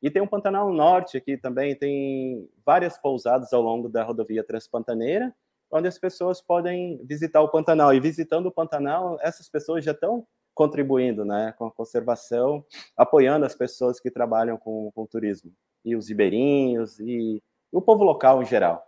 e 0.00 0.10
tem 0.10 0.22
o 0.22 0.28
Pantanal 0.28 0.72
Norte 0.72 1.16
aqui 1.16 1.36
também, 1.36 1.74
tem 1.74 2.48
várias 2.64 2.96
pousadas 2.96 3.52
ao 3.52 3.60
longo 3.60 3.88
da 3.88 4.04
rodovia 4.04 4.44
Transpantaneira, 4.44 5.34
onde 5.70 5.88
as 5.88 5.98
pessoas 5.98 6.40
podem 6.40 7.00
visitar 7.04 7.40
o 7.40 7.48
Pantanal. 7.48 7.92
E 7.92 8.00
visitando 8.00 8.46
o 8.46 8.52
Pantanal, 8.52 9.18
essas 9.20 9.48
pessoas 9.48 9.84
já 9.84 9.92
estão 9.92 10.26
contribuindo 10.54 11.24
né, 11.24 11.52
com 11.58 11.66
a 11.66 11.72
conservação, 11.72 12.64
apoiando 12.96 13.44
as 13.44 13.54
pessoas 13.54 14.00
que 14.00 14.10
trabalham 14.10 14.56
com, 14.56 14.90
com 14.92 15.06
turismo, 15.06 15.52
e 15.84 15.94
os 15.94 16.08
ribeirinhos, 16.08 16.98
e, 17.00 17.42
o 17.70 17.82
povo 17.82 18.02
local 18.02 18.42
em 18.42 18.46
geral. 18.46 18.82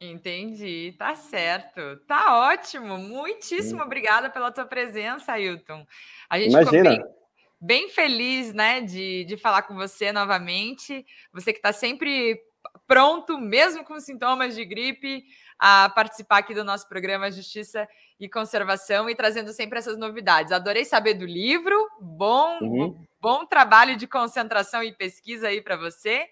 Entendi, 0.00 0.94
tá 0.96 1.14
certo. 1.14 1.96
Tá 2.06 2.52
ótimo. 2.52 2.96
Muitíssimo 2.96 3.82
obrigada 3.82 4.30
pela 4.30 4.50
tua 4.50 4.64
presença, 4.64 5.32
Ailton. 5.32 5.84
A 6.30 6.38
gente 6.38 6.52
Imagina. 6.52 6.90
Bem 6.90 7.19
bem 7.60 7.88
feliz, 7.88 8.54
né, 8.54 8.80
de, 8.80 9.24
de 9.24 9.36
falar 9.36 9.62
com 9.62 9.74
você 9.74 10.12
novamente. 10.12 11.04
Você 11.32 11.52
que 11.52 11.58
está 11.58 11.72
sempre 11.72 12.40
pronto, 12.86 13.38
mesmo 13.38 13.84
com 13.84 14.00
sintomas 14.00 14.54
de 14.54 14.64
gripe, 14.64 15.24
a 15.58 15.90
participar 15.90 16.38
aqui 16.38 16.54
do 16.54 16.64
nosso 16.64 16.88
programa 16.88 17.30
Justiça 17.30 17.86
e 18.18 18.28
Conservação 18.28 19.08
e 19.08 19.14
trazendo 19.14 19.52
sempre 19.52 19.78
essas 19.78 19.96
novidades. 19.96 20.52
Adorei 20.52 20.84
saber 20.84 21.14
do 21.14 21.26
livro, 21.26 21.76
bom, 22.00 22.58
uhum. 22.62 23.06
bom 23.20 23.46
trabalho 23.46 23.96
de 23.96 24.06
concentração 24.06 24.82
e 24.82 24.92
pesquisa 24.92 25.48
aí 25.48 25.60
para 25.60 25.76
você 25.76 26.26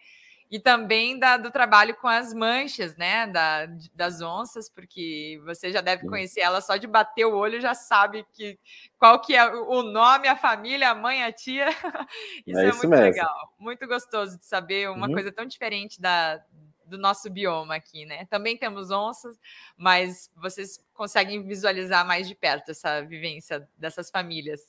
e 0.50 0.58
também 0.58 1.18
da, 1.18 1.36
do 1.36 1.50
trabalho 1.50 1.94
com 1.96 2.08
as 2.08 2.32
manchas, 2.32 2.96
né, 2.96 3.26
da, 3.26 3.66
das 3.94 4.22
onças, 4.22 4.68
porque 4.68 5.40
você 5.44 5.70
já 5.70 5.80
deve 5.80 6.06
conhecer 6.06 6.40
ela 6.40 6.60
só 6.60 6.76
de 6.76 6.86
bater 6.86 7.26
o 7.26 7.36
olho, 7.36 7.60
já 7.60 7.74
sabe 7.74 8.26
que 8.32 8.58
qual 8.98 9.20
que 9.20 9.36
é 9.36 9.46
o 9.46 9.82
nome, 9.82 10.26
a 10.26 10.36
família, 10.36 10.90
a 10.90 10.94
mãe, 10.94 11.22
a 11.22 11.30
tia. 11.30 11.68
Isso 12.46 12.58
é, 12.58 12.64
é 12.64 12.68
isso 12.68 12.78
muito 12.78 12.90
mesmo. 12.90 13.04
legal, 13.04 13.54
muito 13.58 13.86
gostoso 13.86 14.38
de 14.38 14.44
saber 14.44 14.88
uma 14.90 15.06
uhum. 15.06 15.12
coisa 15.12 15.30
tão 15.30 15.44
diferente 15.44 16.00
da, 16.00 16.42
do 16.88 16.96
nosso 16.96 17.30
bioma 17.30 17.74
aqui, 17.74 18.06
né? 18.06 18.26
Também 18.30 18.56
temos 18.56 18.90
onças, 18.90 19.38
mas 19.76 20.30
vocês 20.34 20.82
conseguem 20.94 21.42
visualizar 21.46 22.06
mais 22.06 22.26
de 22.26 22.34
perto 22.34 22.70
essa 22.70 23.02
vivência 23.02 23.68
dessas 23.76 24.10
famílias, 24.10 24.60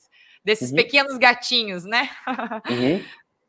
desses 0.44 0.70
uhum. 0.70 0.76
pequenos 0.76 1.16
gatinhos, 1.16 1.84
né? 1.84 2.10
Uhum. 2.70 3.04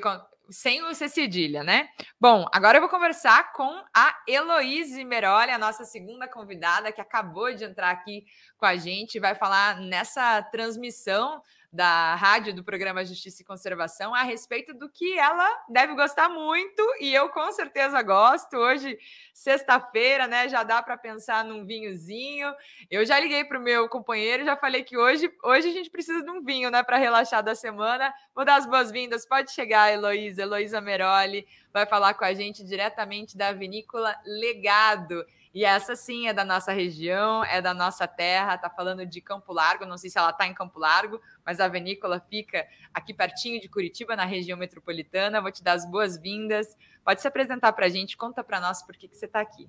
sem 0.51 0.83
o 0.83 0.93
C 0.93 1.07
cedilha, 1.07 1.63
né? 1.63 1.89
Bom, 2.19 2.45
agora 2.51 2.77
eu 2.77 2.81
vou 2.81 2.89
conversar 2.89 3.53
com 3.53 3.83
a 3.95 4.15
Heloíse 4.27 5.03
Meroli, 5.05 5.51
a 5.51 5.57
nossa 5.57 5.85
segunda 5.85 6.27
convidada, 6.27 6.91
que 6.91 7.01
acabou 7.01 7.53
de 7.53 7.63
entrar 7.63 7.91
aqui 7.91 8.25
com 8.57 8.65
a 8.65 8.75
gente, 8.75 9.19
vai 9.19 9.35
falar 9.35 9.79
nessa 9.79 10.41
transmissão 10.43 11.41
da 11.71 12.15
rádio 12.15 12.53
do 12.53 12.63
programa 12.63 13.05
Justiça 13.05 13.41
e 13.41 13.45
Conservação 13.45 14.13
a 14.15 14.23
respeito 14.23 14.73
do 14.73 14.89
que 14.89 15.17
ela 15.19 15.47
deve 15.69 15.93
gostar 15.93 16.27
muito 16.27 16.81
e 16.99 17.13
eu 17.13 17.29
com 17.29 17.51
certeza 17.51 18.01
gosto. 18.01 18.57
Hoje, 18.57 18.97
sexta-feira, 19.33 20.25
né? 20.25 20.49
Já 20.49 20.63
dá 20.63 20.81
para 20.81 20.97
pensar 20.97 21.43
num 21.45 21.65
vinhozinho. 21.65 22.51
Eu 22.89 23.05
já 23.05 23.19
liguei 23.19 23.43
para 23.43 23.59
o 23.59 23.61
meu 23.61 23.87
companheiro, 23.87 24.43
já 24.43 24.55
falei 24.55 24.83
que 24.83 24.97
hoje, 24.97 25.31
hoje 25.43 25.69
a 25.69 25.73
gente 25.73 25.91
precisa 25.91 26.23
de 26.23 26.31
um 26.31 26.43
vinho, 26.43 26.71
né, 26.71 26.81
para 26.81 26.97
relaxar 26.97 27.43
da 27.43 27.53
semana. 27.53 28.11
Vou 28.33 28.43
dar 28.43 28.55
as 28.55 28.65
boas-vindas. 28.65 29.25
Pode 29.25 29.51
chegar, 29.51 29.91
Heloísa, 29.91 30.41
Heloísa 30.41 30.81
Meroli, 30.81 31.47
vai 31.71 31.85
falar 31.85 32.15
com 32.15 32.25
a 32.25 32.33
gente 32.33 32.63
diretamente 32.63 33.37
da 33.37 33.51
vinícola 33.51 34.15
Legado. 34.25 35.23
E 35.53 35.65
essa 35.65 35.95
sim 35.95 36.27
é 36.27 36.33
da 36.33 36.45
nossa 36.45 36.71
região, 36.71 37.43
é 37.43 37.59
da 37.59 37.73
nossa 37.73 38.07
terra, 38.07 38.57
tá 38.57 38.69
falando 38.69 39.03
de 39.03 39.19
Campo 39.19 39.51
Largo, 39.51 39.85
não 39.85 39.97
sei 39.97 40.09
se 40.09 40.17
ela 40.19 40.31
tá 40.31 40.45
em 40.45 40.53
Campo 40.53 40.77
Largo, 40.77 41.19
mas 41.43 41.59
a 41.59 41.67
vinícola 41.67 42.23
fica 42.29 42.67
aqui 42.93 43.13
pertinho 43.13 43.59
de 43.59 43.67
Curitiba, 43.67 44.15
na 44.15 44.25
região 44.25 44.57
metropolitana. 44.57 45.41
Vou 45.41 45.51
te 45.51 45.63
dar 45.63 45.73
as 45.73 45.89
boas-vindas. 45.89 46.77
Pode 47.03 47.21
se 47.21 47.27
apresentar 47.27 47.73
para 47.73 47.87
a 47.87 47.89
gente, 47.89 48.15
conta 48.15 48.43
para 48.43 48.61
nós 48.61 48.83
por 48.83 48.95
que, 48.95 49.07
que 49.07 49.17
você 49.17 49.25
está 49.25 49.39
aqui. 49.39 49.67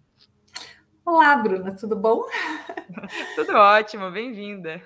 Olá, 1.05 1.35
Bruna, 1.35 1.75
tudo 1.75 1.97
bom? 1.97 2.25
tudo 3.35 3.55
ótimo, 3.55 4.11
bem-vinda. 4.11 4.83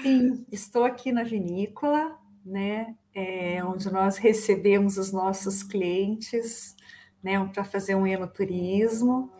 Sim, 0.00 0.46
estou 0.50 0.84
aqui 0.84 1.12
na 1.12 1.24
vinícola, 1.24 2.18
né, 2.44 2.96
é, 3.14 3.62
onde 3.62 3.92
nós 3.92 4.16
recebemos 4.16 4.96
os 4.96 5.12
nossos 5.12 5.62
clientes, 5.62 6.74
né, 7.22 7.44
para 7.52 7.64
fazer 7.64 7.94
um 7.94 8.06
enoturismo. 8.06 9.30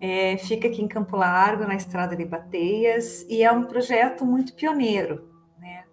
É, 0.00 0.36
fica 0.36 0.68
aqui 0.68 0.80
em 0.80 0.88
Campo 0.88 1.16
Largo, 1.16 1.64
na 1.64 1.74
Estrada 1.74 2.14
de 2.14 2.24
Bateias, 2.24 3.26
e 3.28 3.42
é 3.42 3.50
um 3.50 3.64
projeto 3.64 4.24
muito 4.24 4.54
pioneiro. 4.54 5.28
Né? 5.58 5.84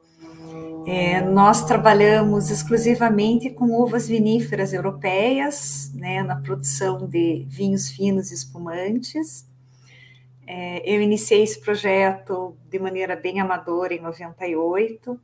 É, 0.85 1.21
nós 1.21 1.65
trabalhamos 1.65 2.51
exclusivamente 2.51 3.49
com 3.49 3.65
uvas 3.71 4.07
viníferas 4.07 4.73
europeias, 4.73 5.91
né, 5.95 6.21
na 6.21 6.35
produção 6.35 7.07
de 7.07 7.45
vinhos 7.49 7.89
finos 7.89 8.29
e 8.29 8.35
espumantes. 8.35 9.47
É, 10.45 10.87
eu 10.87 11.01
iniciei 11.01 11.41
esse 11.41 11.59
projeto 11.59 12.55
de 12.69 12.77
maneira 12.77 13.15
bem 13.15 13.39
amadora 13.39 13.95
em 13.95 14.01
98, 14.01 15.19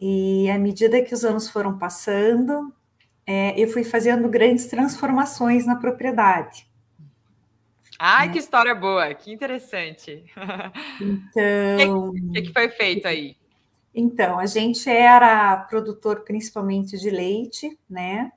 e 0.00 0.50
à 0.50 0.58
medida 0.58 1.00
que 1.00 1.14
os 1.14 1.24
anos 1.24 1.48
foram 1.48 1.78
passando, 1.78 2.74
é, 3.24 3.54
eu 3.56 3.68
fui 3.68 3.84
fazendo 3.84 4.28
grandes 4.28 4.66
transformações 4.66 5.64
na 5.64 5.76
propriedade. 5.76 6.71
Ai, 8.04 8.26
né? 8.26 8.32
que 8.32 8.40
história 8.40 8.74
boa, 8.74 9.14
que 9.14 9.32
interessante. 9.32 10.24
Então. 11.00 12.08
O 12.08 12.32
que, 12.32 12.42
que, 12.42 12.52
foi 12.52 12.68
feito 12.68 13.06
aí? 13.06 13.36
Então, 13.94 14.40
a 14.40 14.46
gente 14.46 14.90
era 14.90 15.56
produtor 15.68 16.24
principalmente 16.24 16.98
de 16.98 17.10
leite, 17.10 17.78
né? 17.88 18.32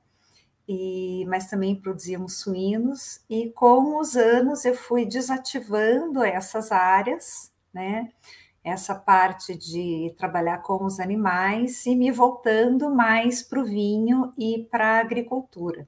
E, 0.67 1.25
mas 1.27 1.49
também 1.49 1.75
produzíamos 1.75 2.41
suínos, 2.41 3.21
e 3.27 3.49
com 3.49 3.99
os 3.99 4.15
anos 4.15 4.65
eu 4.65 4.75
fui 4.75 5.03
desativando 5.03 6.23
essas 6.23 6.71
áreas, 6.71 7.51
né? 7.73 8.09
Essa 8.63 8.93
parte 8.93 9.55
de 9.55 10.13
trabalhar 10.15 10.59
com 10.59 10.85
os 10.85 10.99
animais 10.99 11.87
e 11.87 11.95
me 11.95 12.11
voltando 12.11 12.91
mais 12.91 13.41
para 13.41 13.59
o 13.59 13.65
vinho 13.65 14.31
e 14.37 14.67
para 14.69 14.97
a 14.97 14.99
agricultura. 14.99 15.87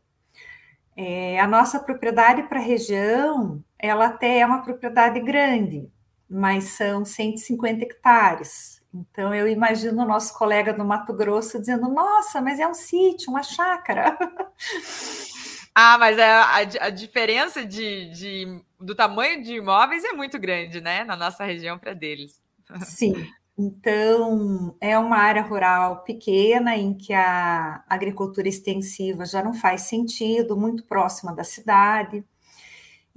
É, 0.95 1.39
a 1.39 1.45
nossa 1.45 1.79
propriedade 1.79 2.41
para 2.43 2.57
a 2.59 2.63
região, 2.63 3.63
ela 3.79 4.07
até 4.07 4.39
é 4.39 4.45
uma 4.45 4.61
propriedade 4.61 5.19
grande, 5.19 5.89
mas 6.29 6.65
são 6.65 7.05
150 7.05 7.83
hectares. 7.83 8.81
Então, 8.93 9.33
eu 9.33 9.47
imagino 9.47 10.03
o 10.03 10.07
nosso 10.07 10.37
colega 10.37 10.73
do 10.73 10.83
Mato 10.83 11.13
Grosso 11.13 11.59
dizendo: 11.59 11.87
Nossa, 11.89 12.41
mas 12.41 12.59
é 12.59 12.67
um 12.67 12.73
sítio, 12.73 13.29
uma 13.29 13.43
chácara. 13.43 14.17
Ah, 15.79 15.95
mas 15.99 16.17
a, 16.17 16.41
a, 16.41 16.57
a 16.87 16.89
diferença 16.89 17.63
de, 17.63 18.09
de, 18.09 18.63
do 18.79 18.95
tamanho 18.95 19.43
de 19.43 19.57
imóveis 19.57 20.03
é 20.03 20.11
muito 20.11 20.39
grande, 20.39 20.81
né? 20.81 21.03
Na 21.03 21.15
nossa 21.15 21.43
região 21.43 21.77
para 21.77 21.93
deles. 21.93 22.43
Sim. 22.81 23.13
Então, 23.55 24.75
é 24.81 24.97
uma 24.97 25.17
área 25.17 25.43
rural 25.43 26.03
pequena 26.03 26.75
em 26.75 26.95
que 26.95 27.13
a 27.13 27.83
agricultura 27.87 28.47
extensiva 28.47 29.23
já 29.23 29.43
não 29.43 29.53
faz 29.53 29.81
sentido, 29.83 30.57
muito 30.57 30.83
próxima 30.83 31.31
da 31.31 31.43
cidade. 31.43 32.25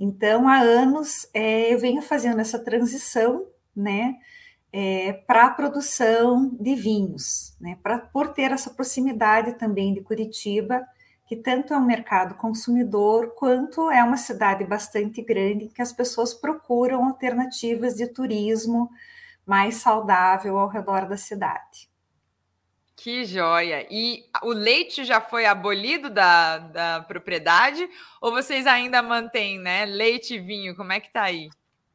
Então, 0.03 0.49
há 0.49 0.61
anos 0.61 1.29
é, 1.35 1.75
eu 1.75 1.79
venho 1.79 2.01
fazendo 2.01 2.41
essa 2.41 2.59
transição, 2.59 3.47
né, 3.77 4.17
é, 4.73 5.13
para 5.27 5.45
a 5.45 5.51
produção 5.51 6.57
de 6.59 6.75
vinhos, 6.75 7.55
né, 7.61 7.79
pra, 7.83 7.99
por 7.99 8.29
ter 8.29 8.51
essa 8.51 8.71
proximidade 8.71 9.59
também 9.59 9.93
de 9.93 10.01
Curitiba, 10.01 10.87
que 11.27 11.37
tanto 11.37 11.75
é 11.75 11.77
um 11.77 11.85
mercado 11.85 12.35
consumidor, 12.37 13.35
quanto 13.37 13.91
é 13.91 14.03
uma 14.03 14.17
cidade 14.17 14.65
bastante 14.65 15.21
grande, 15.21 15.69
que 15.69 15.83
as 15.83 15.93
pessoas 15.93 16.33
procuram 16.33 17.05
alternativas 17.05 17.95
de 17.95 18.07
turismo 18.09 18.89
mais 19.45 19.77
saudável 19.77 20.59
ao 20.59 20.69
redor 20.69 21.07
da 21.07 21.19
cidade. 21.19 21.90
Que 23.03 23.25
joia! 23.25 23.87
E 23.91 24.27
o 24.43 24.53
leite 24.53 25.07
já 25.07 25.23
foi 25.23 25.47
abolido 25.47 26.11
da, 26.11 26.59
da 26.59 27.01
propriedade 27.01 27.89
ou 28.21 28.31
vocês 28.31 28.67
ainda 28.67 29.03
mantêm, 29.03 29.59
né? 29.59 29.87
Leite 29.87 30.35
e 30.35 30.39
vinho, 30.39 30.77
como 30.77 30.93
é 30.93 31.01
que 31.01 31.11
tá 31.11 31.23
aí? 31.23 31.49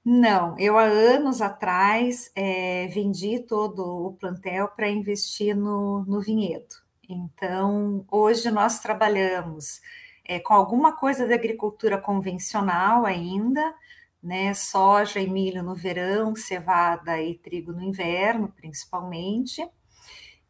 Não, 0.03 0.57
eu 0.57 0.79
há 0.79 0.81
anos 0.81 1.43
atrás 1.43 2.31
é, 2.35 2.87
vendi 2.87 3.37
todo 3.41 4.07
o 4.07 4.13
plantel 4.13 4.67
para 4.69 4.89
investir 4.89 5.55
no, 5.55 6.03
no 6.07 6.21
vinhedo. 6.21 6.75
Então, 7.07 8.03
hoje 8.09 8.49
nós 8.49 8.79
trabalhamos 8.79 9.81
é, 10.27 10.39
com 10.39 10.55
alguma 10.55 10.91
coisa 10.93 11.27
de 11.27 11.35
agricultura 11.35 11.99
convencional 11.99 13.05
ainda, 13.05 13.75
né? 14.23 14.55
Soja 14.55 15.19
e 15.19 15.29
milho 15.29 15.61
no 15.61 15.75
verão, 15.75 16.35
cevada 16.35 17.21
e 17.21 17.35
trigo 17.35 17.71
no 17.71 17.83
inverno, 17.83 18.51
principalmente 18.57 19.61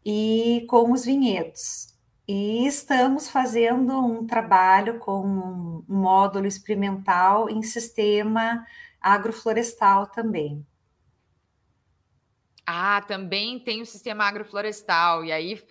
e 0.05 0.65
com 0.69 0.91
os 0.91 1.03
vinhedos. 1.03 1.95
E 2.27 2.65
estamos 2.65 3.29
fazendo 3.29 3.99
um 3.99 4.25
trabalho 4.25 4.99
com 4.99 5.21
um 5.25 5.85
módulo 5.87 6.47
experimental 6.47 7.49
em 7.49 7.61
sistema 7.61 8.65
agroflorestal 8.99 10.07
também. 10.07 10.65
Ah, 12.65 13.03
também 13.07 13.59
tem 13.59 13.81
o 13.81 13.85
sistema 13.85 14.25
agroflorestal, 14.25 15.23
e 15.23 15.31
aí 15.31 15.61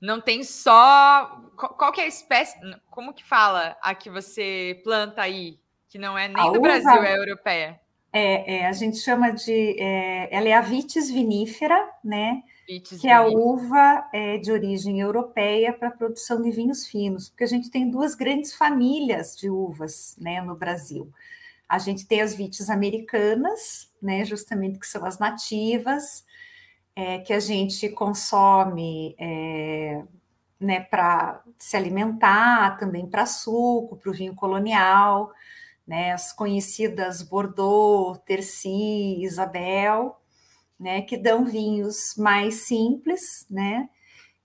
não 0.00 0.20
tem 0.20 0.44
só. 0.44 1.42
Qual 1.56 1.90
que 1.90 2.00
é 2.00 2.04
a 2.04 2.08
espécie? 2.08 2.56
Como 2.90 3.12
que 3.12 3.24
fala 3.24 3.76
a 3.82 3.94
que 3.94 4.08
você 4.08 4.80
planta 4.84 5.22
aí? 5.22 5.58
Que 5.88 5.98
não 5.98 6.16
é 6.16 6.28
nem 6.28 6.40
a 6.40 6.50
do 6.50 6.58
uva, 6.58 6.60
Brasil, 6.60 7.02
é 7.02 7.16
europeia. 7.16 7.80
É, 8.12 8.58
é, 8.58 8.66
a 8.66 8.72
gente 8.72 8.98
chama 8.98 9.30
de. 9.32 9.76
É, 9.80 10.28
ela 10.30 10.48
é 10.48 10.52
a 10.52 10.60
vitis 10.60 11.10
vinífera, 11.10 11.76
né? 12.04 12.42
Que 12.66 13.08
é 13.08 13.12
a 13.12 13.26
uva 13.26 14.08
é, 14.12 14.38
de 14.38 14.50
origem 14.50 15.00
europeia 15.00 15.72
para 15.72 15.88
a 15.88 15.92
produção 15.92 16.40
de 16.40 16.50
vinhos 16.50 16.86
finos, 16.86 17.28
porque 17.28 17.44
a 17.44 17.48
gente 17.48 17.70
tem 17.70 17.90
duas 17.90 18.14
grandes 18.14 18.54
famílias 18.54 19.36
de 19.36 19.50
uvas 19.50 20.16
né, 20.18 20.40
no 20.40 20.54
Brasil. 20.54 21.10
A 21.68 21.78
gente 21.78 22.06
tem 22.06 22.20
as 22.20 22.34
vites 22.34 22.70
americanas, 22.70 23.90
né, 24.00 24.24
justamente 24.24 24.78
que 24.78 24.86
são 24.86 25.04
as 25.04 25.18
nativas, 25.18 26.24
é, 26.96 27.18
que 27.18 27.32
a 27.32 27.40
gente 27.40 27.88
consome 27.90 29.14
é, 29.18 30.02
né, 30.60 30.80
para 30.80 31.42
se 31.58 31.76
alimentar, 31.76 32.78
também 32.78 33.06
para 33.06 33.26
suco, 33.26 33.96
para 33.96 34.10
o 34.10 34.14
vinho 34.14 34.34
colonial, 34.34 35.32
né, 35.86 36.12
as 36.12 36.32
conhecidas 36.32 37.22
Bordeaux, 37.22 38.18
Terci, 38.24 39.22
Isabel, 39.22 40.18
né, 40.84 41.00
que 41.00 41.16
dão 41.16 41.46
vinhos 41.46 42.14
mais 42.14 42.66
simples, 42.66 43.46
né, 43.48 43.88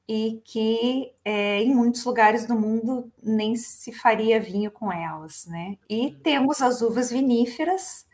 e 0.08 0.42
que 0.46 1.12
é, 1.26 1.62
em 1.62 1.76
muitos 1.76 2.06
lugares 2.06 2.48
do 2.48 2.56
mundo 2.56 3.12
nem 3.22 3.58
se 3.58 3.92
faria 3.92 4.40
vinho 4.40 4.72
com 4.72 4.90
elas, 4.90 5.46
né. 5.48 5.78
E 5.90 6.08
uhum. 6.08 6.20
temos 6.24 6.62
as 6.62 6.82
uvas 6.82 7.12
viníferas 7.12 8.08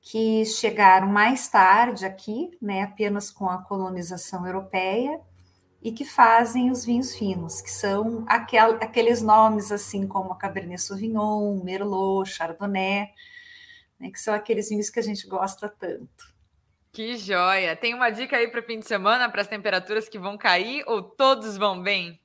que 0.00 0.46
chegaram 0.46 1.06
mais 1.06 1.48
tarde 1.48 2.06
aqui, 2.06 2.50
né, 2.62 2.80
apenas 2.80 3.30
com 3.30 3.46
a 3.46 3.62
colonização 3.62 4.46
europeia 4.46 5.20
e 5.82 5.92
que 5.92 6.06
fazem 6.06 6.70
os 6.70 6.86
vinhos 6.86 7.14
finos, 7.14 7.60
que 7.60 7.70
são 7.70 8.24
aquel, 8.26 8.76
aqueles 8.76 9.20
nomes 9.20 9.70
assim 9.70 10.06
como 10.06 10.34
Cabernet 10.34 10.80
Sauvignon, 10.80 11.62
Merlot, 11.62 12.30
Chardonnay, 12.30 13.10
né, 13.98 14.10
que 14.10 14.18
são 14.18 14.32
aqueles 14.32 14.70
vinhos 14.70 14.88
que 14.88 14.98
a 14.98 15.02
gente 15.02 15.26
gosta 15.26 15.68
tanto. 15.68 16.39
Que 16.92 17.16
joia! 17.16 17.76
Tem 17.76 17.94
uma 17.94 18.10
dica 18.10 18.36
aí 18.36 18.48
para 18.48 18.60
o 18.60 18.64
fim 18.64 18.80
de 18.80 18.86
semana, 18.86 19.30
para 19.30 19.42
as 19.42 19.48
temperaturas 19.48 20.08
que 20.08 20.18
vão 20.18 20.36
cair 20.36 20.82
ou 20.86 21.02
todos 21.02 21.56
vão 21.56 21.80
bem? 21.80 22.20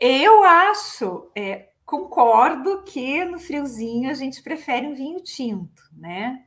Eu 0.00 0.44
acho, 0.44 1.30
é, 1.36 1.70
concordo 1.84 2.82
que 2.84 3.24
no 3.24 3.40
friozinho 3.40 4.10
a 4.10 4.14
gente 4.14 4.42
prefere 4.42 4.86
um 4.86 4.94
vinho 4.94 5.20
tinto, 5.20 5.82
né? 5.92 6.44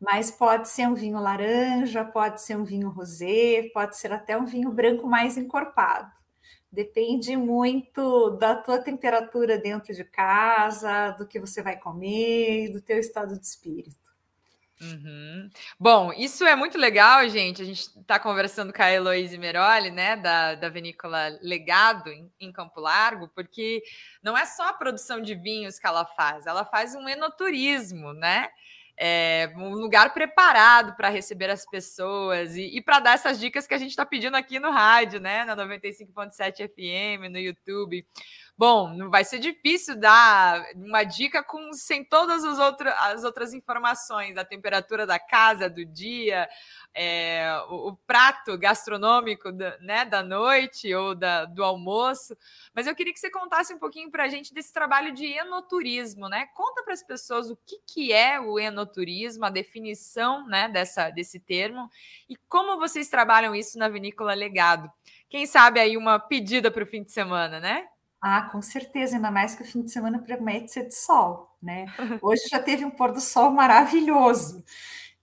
Mas 0.00 0.30
pode 0.30 0.68
ser 0.68 0.86
um 0.86 0.94
vinho 0.94 1.18
laranja, 1.18 2.04
pode 2.04 2.40
ser 2.40 2.56
um 2.56 2.64
vinho 2.64 2.88
rosé, 2.88 3.68
pode 3.74 3.98
ser 3.98 4.12
até 4.12 4.38
um 4.38 4.46
vinho 4.46 4.70
branco 4.70 5.08
mais 5.08 5.36
encorpado. 5.36 6.10
Depende 6.70 7.36
muito 7.36 8.30
da 8.30 8.54
tua 8.54 8.78
temperatura 8.78 9.58
dentro 9.58 9.92
de 9.92 10.04
casa, 10.04 11.10
do 11.12 11.26
que 11.26 11.40
você 11.40 11.62
vai 11.62 11.76
comer, 11.76 12.70
do 12.70 12.80
teu 12.80 12.98
estado 12.98 13.36
de 13.36 13.44
espírito. 13.44 14.07
Uhum. 14.80 15.50
Bom, 15.78 16.12
isso 16.12 16.44
é 16.44 16.54
muito 16.54 16.78
legal, 16.78 17.28
gente. 17.28 17.60
A 17.60 17.64
gente 17.64 17.80
está 17.80 18.18
conversando 18.18 18.72
com 18.72 18.82
a 18.82 18.90
Heloíse 18.90 19.36
Meroli, 19.36 19.90
né, 19.90 20.16
da, 20.16 20.54
da 20.54 20.68
vinícola 20.68 21.36
Legado, 21.42 22.10
em, 22.10 22.30
em, 22.38 22.52
Campo 22.52 22.80
Largo, 22.80 23.28
porque 23.34 23.82
não 24.22 24.38
é 24.38 24.46
só 24.46 24.68
a 24.68 24.72
produção 24.72 25.20
de 25.20 25.34
vinhos 25.34 25.78
que 25.78 25.86
ela 25.86 26.04
faz, 26.04 26.46
ela 26.46 26.64
faz 26.64 26.94
um 26.94 27.08
enoturismo, 27.08 28.12
né? 28.12 28.48
É, 29.00 29.52
um 29.56 29.70
lugar 29.70 30.12
preparado 30.12 30.96
para 30.96 31.08
receber 31.08 31.48
as 31.50 31.64
pessoas 31.64 32.56
e, 32.56 32.76
e 32.76 32.82
para 32.82 32.98
dar 32.98 33.14
essas 33.14 33.38
dicas 33.38 33.64
que 33.64 33.74
a 33.74 33.78
gente 33.78 33.90
está 33.90 34.04
pedindo 34.04 34.36
aqui 34.36 34.58
no 34.58 34.72
rádio, 34.72 35.20
né? 35.20 35.44
Na 35.44 35.56
95.7 35.56 36.68
FM, 36.68 37.30
no 37.30 37.38
YouTube. 37.38 38.04
Bom, 38.58 38.92
não 38.92 39.08
vai 39.08 39.24
ser 39.24 39.38
difícil 39.38 39.94
dar 39.94 40.64
uma 40.74 41.04
dica 41.04 41.44
com 41.44 41.72
sem 41.72 42.04
todas 42.04 42.44
as 42.44 42.58
outras, 42.58 42.92
as 42.98 43.22
outras 43.22 43.54
informações, 43.54 44.36
a 44.36 44.44
temperatura 44.44 45.06
da 45.06 45.16
casa, 45.16 45.70
do 45.70 45.84
dia, 45.84 46.48
é, 46.92 47.56
o, 47.68 47.90
o, 47.90 47.96
prato 47.98 48.58
gastronômico 48.58 49.52
da, 49.52 49.78
né, 49.78 50.04
da 50.04 50.24
noite 50.24 50.92
ou 50.92 51.14
da, 51.14 51.44
do 51.44 51.62
almoço. 51.62 52.36
Mas 52.74 52.88
eu 52.88 52.96
queria 52.96 53.12
que 53.12 53.20
você 53.20 53.30
contasse 53.30 53.72
um 53.72 53.78
pouquinho 53.78 54.10
para 54.10 54.24
a 54.24 54.28
gente 54.28 54.52
desse 54.52 54.72
trabalho 54.72 55.14
de 55.14 55.24
enoturismo, 55.24 56.28
né? 56.28 56.46
Conta 56.52 56.82
para 56.82 56.94
as 56.94 57.02
pessoas 57.04 57.48
o 57.48 57.56
que, 57.64 57.78
que 57.86 58.12
é 58.12 58.40
o 58.40 58.58
enoturismo, 58.58 59.44
a 59.44 59.50
definição 59.50 60.44
né, 60.48 60.68
dessa, 60.68 61.10
desse 61.10 61.38
termo 61.38 61.88
e 62.28 62.34
como 62.48 62.76
vocês 62.76 63.08
trabalham 63.08 63.54
isso 63.54 63.78
na 63.78 63.88
Vinícola 63.88 64.34
Legado. 64.34 64.90
Quem 65.30 65.46
sabe 65.46 65.78
aí 65.78 65.96
uma 65.96 66.18
pedida 66.18 66.72
para 66.72 66.82
o 66.82 66.86
fim 66.86 67.04
de 67.04 67.12
semana, 67.12 67.60
né? 67.60 67.86
Ah, 68.20 68.42
com 68.50 68.60
certeza, 68.60 69.16
ainda 69.16 69.30
mais 69.30 69.54
que 69.54 69.62
o 69.62 69.66
fim 69.66 69.82
de 69.82 69.92
semana 69.92 70.18
promete 70.18 70.72
ser 70.72 70.88
de 70.88 70.94
sol, 70.94 71.56
né? 71.62 71.86
Hoje 72.22 72.42
já 72.50 72.60
teve 72.60 72.84
um 72.84 72.90
pôr 72.90 73.12
do 73.12 73.20
sol 73.20 73.50
maravilhoso. 73.52 74.64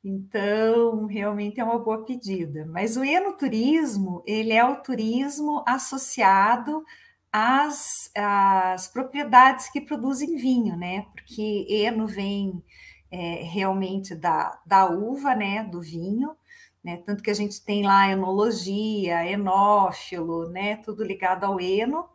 Então, 0.03 1.05
realmente 1.07 1.59
é 1.59 1.63
uma 1.63 1.79
boa 1.79 2.05
pedida. 2.05 2.65
Mas 2.67 2.95
o 2.95 3.03
enoturismo, 3.03 4.23
ele 4.25 4.53
é 4.53 4.63
o 4.63 4.77
turismo 4.81 5.63
associado 5.67 6.85
às, 7.31 8.11
às 8.15 8.87
propriedades 8.87 9.69
que 9.69 9.81
produzem 9.81 10.37
vinho, 10.37 10.77
né? 10.77 11.05
Porque 11.13 11.65
eno 11.69 12.07
vem 12.07 12.63
é, 13.11 13.43
realmente 13.43 14.15
da, 14.15 14.59
da 14.65 14.85
uva, 14.89 15.35
né? 15.35 15.63
Do 15.65 15.81
vinho, 15.81 16.35
né? 16.83 16.97
Tanto 16.97 17.23
que 17.23 17.31
a 17.31 17.33
gente 17.33 17.63
tem 17.65 17.83
lá 17.83 18.09
enologia, 18.09 19.25
enófilo, 19.29 20.49
né? 20.49 20.77
Tudo 20.77 21.03
ligado 21.03 21.43
ao 21.45 21.59
eno 21.59 22.07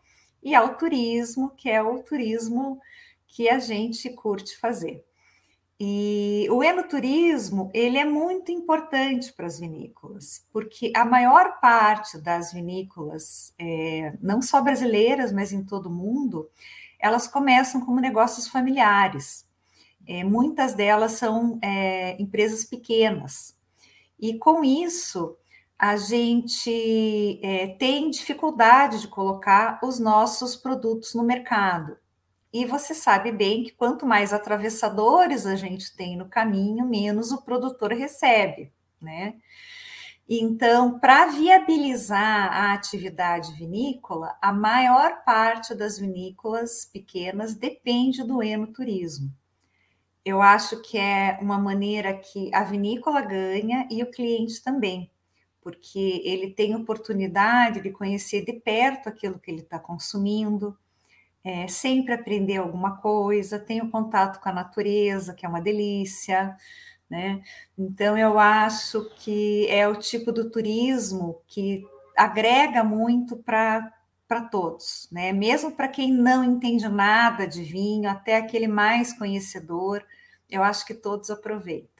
e 0.43 0.55
ao 0.55 0.77
turismo, 0.77 1.51
que 1.51 1.71
é 1.71 1.83
o 1.83 2.03
turismo 2.03 2.81
que 3.27 3.49
a 3.49 3.59
gente 3.59 4.11
curte 4.11 4.57
fazer. 4.57 5.05
E 5.83 6.47
o 6.51 6.63
enoturismo, 6.63 7.71
ele 7.73 7.97
é 7.97 8.05
muito 8.05 8.53
importante 8.53 9.33
para 9.33 9.47
as 9.47 9.59
vinícolas, 9.59 10.45
porque 10.53 10.93
a 10.95 11.07
maior 11.07 11.59
parte 11.59 12.19
das 12.19 12.53
vinícolas, 12.53 13.55
é, 13.59 14.13
não 14.21 14.43
só 14.43 14.61
brasileiras, 14.61 15.33
mas 15.33 15.53
em 15.53 15.65
todo 15.65 15.87
o 15.87 15.93
mundo, 15.93 16.51
elas 16.99 17.27
começam 17.27 17.81
como 17.81 17.99
negócios 17.99 18.47
familiares. 18.47 19.47
É, 20.07 20.23
muitas 20.23 20.75
delas 20.75 21.13
são 21.13 21.59
é, 21.63 22.21
empresas 22.21 22.63
pequenas. 22.63 23.57
E 24.19 24.37
com 24.37 24.63
isso, 24.63 25.35
a 25.81 25.97
gente 25.97 27.41
é, 27.43 27.69
tem 27.69 28.11
dificuldade 28.11 29.01
de 29.01 29.09
colocar 29.09 29.81
os 29.83 29.99
nossos 29.99 30.55
produtos 30.55 31.15
no 31.15 31.23
mercado. 31.25 31.97
E 32.53 32.67
você 32.67 32.93
sabe 32.93 33.33
bem 33.33 33.65
que 33.65 33.73
quanto 33.73 34.05
mais 34.05 34.31
atravessadores 34.31 35.47
a 35.47 35.57
gente 35.57 35.97
tem 35.97 36.19
no 36.19 36.29
caminho, 36.29 36.87
menos 36.87 37.33
o 37.33 37.41
produtor 37.41 37.93
recebe, 37.93 38.71
né? 39.01 39.37
Então, 40.29 40.99
para 40.99 41.29
viabilizar 41.29 42.53
a 42.53 42.75
atividade 42.75 43.55
vinícola, 43.55 44.37
a 44.43 44.53
maior 44.53 45.25
parte 45.25 45.75
das 45.75 45.99
vinícolas 45.99 46.85
pequenas 46.85 47.55
depende 47.55 48.23
do 48.23 48.43
enoturismo. 48.43 49.33
Eu 50.23 50.43
acho 50.43 50.83
que 50.83 50.99
é 50.99 51.39
uma 51.41 51.59
maneira 51.59 52.13
que 52.13 52.55
a 52.55 52.65
vinícola 52.65 53.23
ganha 53.23 53.89
e 53.91 54.03
o 54.03 54.11
cliente 54.11 54.63
também, 54.63 55.11
porque 55.63 56.23
ele 56.25 56.51
tem 56.51 56.75
oportunidade 56.75 57.81
de 57.81 57.91
conhecer 57.91 58.45
de 58.45 58.53
perto 58.55 59.09
aquilo 59.09 59.39
que 59.39 59.51
ele 59.51 59.61
está 59.61 59.79
consumindo, 59.79 60.77
é, 61.45 61.67
sempre 61.69 62.15
aprender 62.15 62.59
alguma 62.59 62.99
coisa, 62.99 63.59
tem 63.59 63.81
o 63.83 63.91
contato 63.91 64.41
com 64.41 64.49
a 64.49 64.53
natureza, 64.53 65.35
que 65.35 65.47
é 65.47 65.49
uma 65.49 65.61
delícia, 65.61 66.57
né? 67.09 67.43
Então, 67.79 68.17
eu 68.17 68.39
acho 68.39 69.11
que 69.17 69.67
é 69.69 69.89
o 69.89 69.97
tipo 69.97 70.33
do 70.33 70.51
turismo 70.51 71.43
que 71.47 71.85
agrega 72.17 72.85
muito 72.85 73.37
para 73.37 73.93
para 74.29 74.43
todos, 74.43 75.09
né? 75.11 75.33
Mesmo 75.33 75.73
para 75.73 75.89
quem 75.89 76.13
não 76.13 76.45
entende 76.45 76.89
nada 76.89 77.49
de 77.49 77.65
vinho, 77.65 78.09
até 78.09 78.37
aquele 78.37 78.69
mais 78.69 79.13
conhecedor, 79.13 80.05
eu 80.49 80.63
acho 80.63 80.87
que 80.87 80.95
todos 80.95 81.31
aproveitam. 81.31 82.00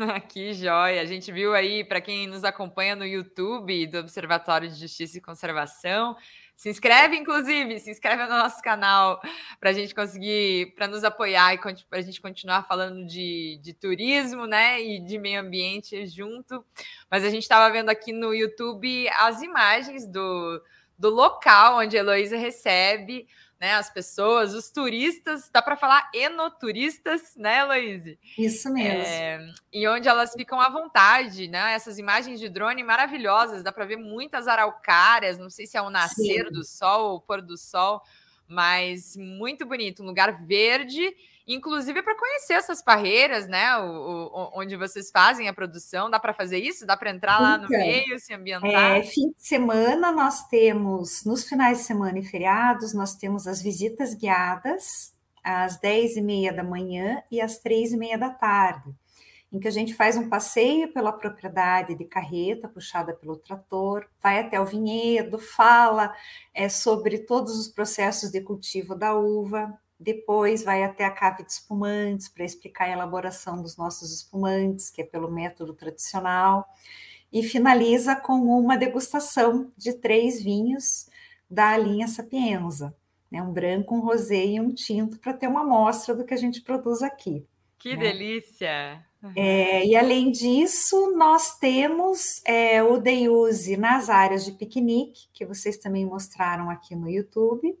Que 0.28 0.52
joia! 0.52 1.00
A 1.00 1.04
gente 1.04 1.30
viu 1.32 1.54
aí, 1.54 1.84
para 1.84 2.00
quem 2.00 2.26
nos 2.26 2.44
acompanha 2.44 2.96
no 2.96 3.04
YouTube 3.04 3.86
do 3.86 3.98
Observatório 3.98 4.68
de 4.68 4.78
Justiça 4.78 5.18
e 5.18 5.20
Conservação, 5.20 6.16
se 6.56 6.68
inscreve, 6.68 7.16
inclusive, 7.16 7.78
se 7.78 7.90
inscreve 7.90 8.24
no 8.24 8.36
nosso 8.36 8.60
canal 8.62 9.20
para 9.58 9.70
a 9.70 9.72
gente 9.72 9.94
conseguir, 9.94 10.74
para 10.74 10.86
nos 10.86 11.04
apoiar 11.04 11.54
e 11.54 11.58
para 11.58 11.98
a 11.98 12.02
gente 12.02 12.20
continuar 12.20 12.66
falando 12.66 13.06
de, 13.06 13.58
de 13.62 13.72
turismo, 13.72 14.46
né, 14.46 14.80
e 14.80 15.00
de 15.00 15.18
meio 15.18 15.40
ambiente 15.40 16.06
junto. 16.06 16.64
Mas 17.10 17.24
a 17.24 17.30
gente 17.30 17.42
estava 17.42 17.72
vendo 17.72 17.88
aqui 17.88 18.12
no 18.12 18.34
YouTube 18.34 19.08
as 19.10 19.40
imagens 19.40 20.06
do, 20.06 20.62
do 20.98 21.08
local 21.08 21.78
onde 21.78 21.96
a 21.96 22.00
Heloísa 22.00 22.36
recebe 22.36 23.26
né, 23.60 23.74
as 23.74 23.90
pessoas, 23.90 24.54
os 24.54 24.70
turistas, 24.70 25.50
dá 25.52 25.60
para 25.60 25.76
falar 25.76 26.10
enoturistas, 26.14 27.36
né, 27.36 27.58
Heloíse? 27.58 28.18
Isso 28.38 28.72
mesmo. 28.72 29.02
É, 29.02 29.52
e 29.70 29.86
onde 29.86 30.08
elas 30.08 30.32
ficam 30.32 30.58
à 30.58 30.70
vontade, 30.70 31.46
né? 31.46 31.74
Essas 31.74 31.98
imagens 31.98 32.40
de 32.40 32.48
drone 32.48 32.82
maravilhosas, 32.82 33.62
dá 33.62 33.70
para 33.70 33.84
ver 33.84 33.96
muitas 33.96 34.48
araucárias, 34.48 35.38
não 35.38 35.50
sei 35.50 35.66
se 35.66 35.76
é 35.76 35.82
o 35.82 35.90
nascer 35.90 36.46
Sim. 36.46 36.52
do 36.52 36.64
sol 36.64 37.10
ou 37.10 37.16
o 37.16 37.20
pôr 37.20 37.42
do 37.42 37.58
sol, 37.58 38.00
mas 38.48 39.14
muito 39.16 39.66
bonito, 39.66 40.02
um 40.02 40.06
lugar 40.06 40.44
verde 40.44 41.14
inclusive 41.54 42.02
para 42.02 42.16
conhecer 42.16 42.54
essas 42.54 42.82
parreiras, 42.82 43.48
né? 43.48 43.76
O, 43.78 44.30
o, 44.32 44.50
onde 44.54 44.76
vocês 44.76 45.10
fazem 45.10 45.48
a 45.48 45.52
produção, 45.52 46.10
dá 46.10 46.18
para 46.20 46.34
fazer 46.34 46.58
isso? 46.58 46.86
Dá 46.86 46.96
para 46.96 47.10
entrar 47.10 47.40
lá 47.40 47.58
no 47.58 47.64
então, 47.64 47.78
meio, 47.78 48.18
se 48.18 48.32
ambientar? 48.32 48.96
É, 48.96 49.02
fim 49.02 49.30
de 49.30 49.42
semana 49.42 50.12
nós 50.12 50.46
temos, 50.48 51.24
nos 51.24 51.48
finais 51.48 51.78
de 51.78 51.84
semana 51.84 52.18
e 52.18 52.24
feriados, 52.24 52.94
nós 52.94 53.14
temos 53.14 53.46
as 53.46 53.60
visitas 53.60 54.14
guiadas 54.14 55.12
às 55.42 55.78
10 55.78 56.16
e 56.16 56.22
meia 56.22 56.52
da 56.52 56.62
manhã 56.62 57.22
e 57.30 57.40
às 57.40 57.58
três 57.58 57.92
e 57.92 57.96
meia 57.96 58.18
da 58.18 58.30
tarde, 58.30 58.94
em 59.52 59.58
que 59.58 59.66
a 59.66 59.72
gente 59.72 59.94
faz 59.94 60.16
um 60.16 60.28
passeio 60.28 60.92
pela 60.92 61.12
propriedade 61.12 61.94
de 61.94 62.04
carreta 62.04 62.68
puxada 62.68 63.12
pelo 63.14 63.36
trator, 63.36 64.06
vai 64.22 64.38
até 64.38 64.60
o 64.60 64.64
vinhedo, 64.64 65.38
fala 65.38 66.14
é, 66.54 66.68
sobre 66.68 67.18
todos 67.18 67.58
os 67.58 67.68
processos 67.68 68.30
de 68.30 68.40
cultivo 68.40 68.94
da 68.94 69.14
uva, 69.16 69.76
depois 70.00 70.64
vai 70.64 70.82
até 70.82 71.04
a 71.04 71.10
cave 71.10 71.44
de 71.44 71.52
espumantes 71.52 72.26
para 72.26 72.42
explicar 72.42 72.86
a 72.86 72.92
elaboração 72.92 73.60
dos 73.60 73.76
nossos 73.76 74.10
espumantes, 74.10 74.88
que 74.88 75.02
é 75.02 75.04
pelo 75.04 75.30
método 75.30 75.74
tradicional, 75.74 76.66
e 77.30 77.42
finaliza 77.42 78.16
com 78.16 78.32
uma 78.32 78.78
degustação 78.78 79.70
de 79.76 79.92
três 79.92 80.42
vinhos 80.42 81.06
da 81.50 81.76
linha 81.76 82.08
Sapienza, 82.08 82.96
né? 83.30 83.42
um 83.42 83.52
branco, 83.52 83.94
um 83.94 84.00
rosé 84.00 84.46
e 84.46 84.60
um 84.60 84.72
tinto, 84.72 85.18
para 85.18 85.34
ter 85.34 85.48
uma 85.48 85.60
amostra 85.60 86.14
do 86.14 86.24
que 86.24 86.32
a 86.32 86.38
gente 86.38 86.62
produz 86.62 87.02
aqui. 87.02 87.46
Que 87.78 87.94
né? 87.94 88.04
delícia! 88.04 89.04
É, 89.36 89.86
e 89.86 89.94
além 89.94 90.32
disso, 90.32 91.14
nós 91.14 91.58
temos 91.58 92.42
é, 92.46 92.82
o 92.82 92.96
day 92.96 93.28
use 93.28 93.76
nas 93.76 94.08
áreas 94.08 94.46
de 94.46 94.52
piquenique, 94.52 95.28
que 95.30 95.44
vocês 95.44 95.76
também 95.76 96.06
mostraram 96.06 96.70
aqui 96.70 96.96
no 96.96 97.06
YouTube 97.06 97.78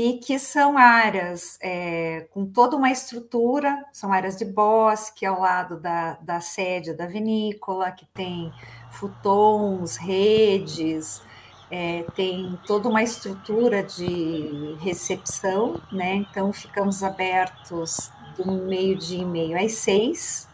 e 0.00 0.12
que 0.18 0.38
são 0.38 0.78
áreas 0.78 1.58
é, 1.60 2.28
com 2.30 2.46
toda 2.46 2.76
uma 2.76 2.88
estrutura, 2.88 3.84
são 3.92 4.12
áreas 4.12 4.36
de 4.36 4.44
bosque 4.44 5.26
ao 5.26 5.40
lado 5.40 5.76
da, 5.80 6.12
da 6.22 6.40
sede 6.40 6.94
da 6.94 7.04
vinícola, 7.04 7.90
que 7.90 8.06
tem 8.14 8.52
futons, 8.92 9.96
redes, 9.96 11.20
é, 11.68 12.04
tem 12.14 12.56
toda 12.64 12.88
uma 12.88 13.02
estrutura 13.02 13.82
de 13.82 14.76
recepção, 14.78 15.82
né? 15.90 16.14
Então 16.14 16.52
ficamos 16.52 17.02
abertos 17.02 18.12
do 18.36 18.52
meio-dia 18.52 19.22
e 19.22 19.24
meio 19.24 19.58
às 19.58 19.72
seis, 19.72 20.48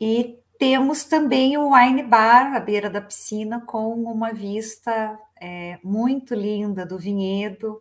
E 0.00 0.36
temos 0.58 1.04
também 1.04 1.56
o 1.56 1.74
wine 1.74 2.02
bar 2.02 2.56
à 2.56 2.60
beira 2.60 2.90
da 2.90 3.00
piscina 3.00 3.60
com 3.60 3.94
uma 3.94 4.32
vista 4.32 5.16
é, 5.40 5.78
muito 5.82 6.34
linda 6.34 6.84
do 6.84 6.98
vinhedo, 6.98 7.80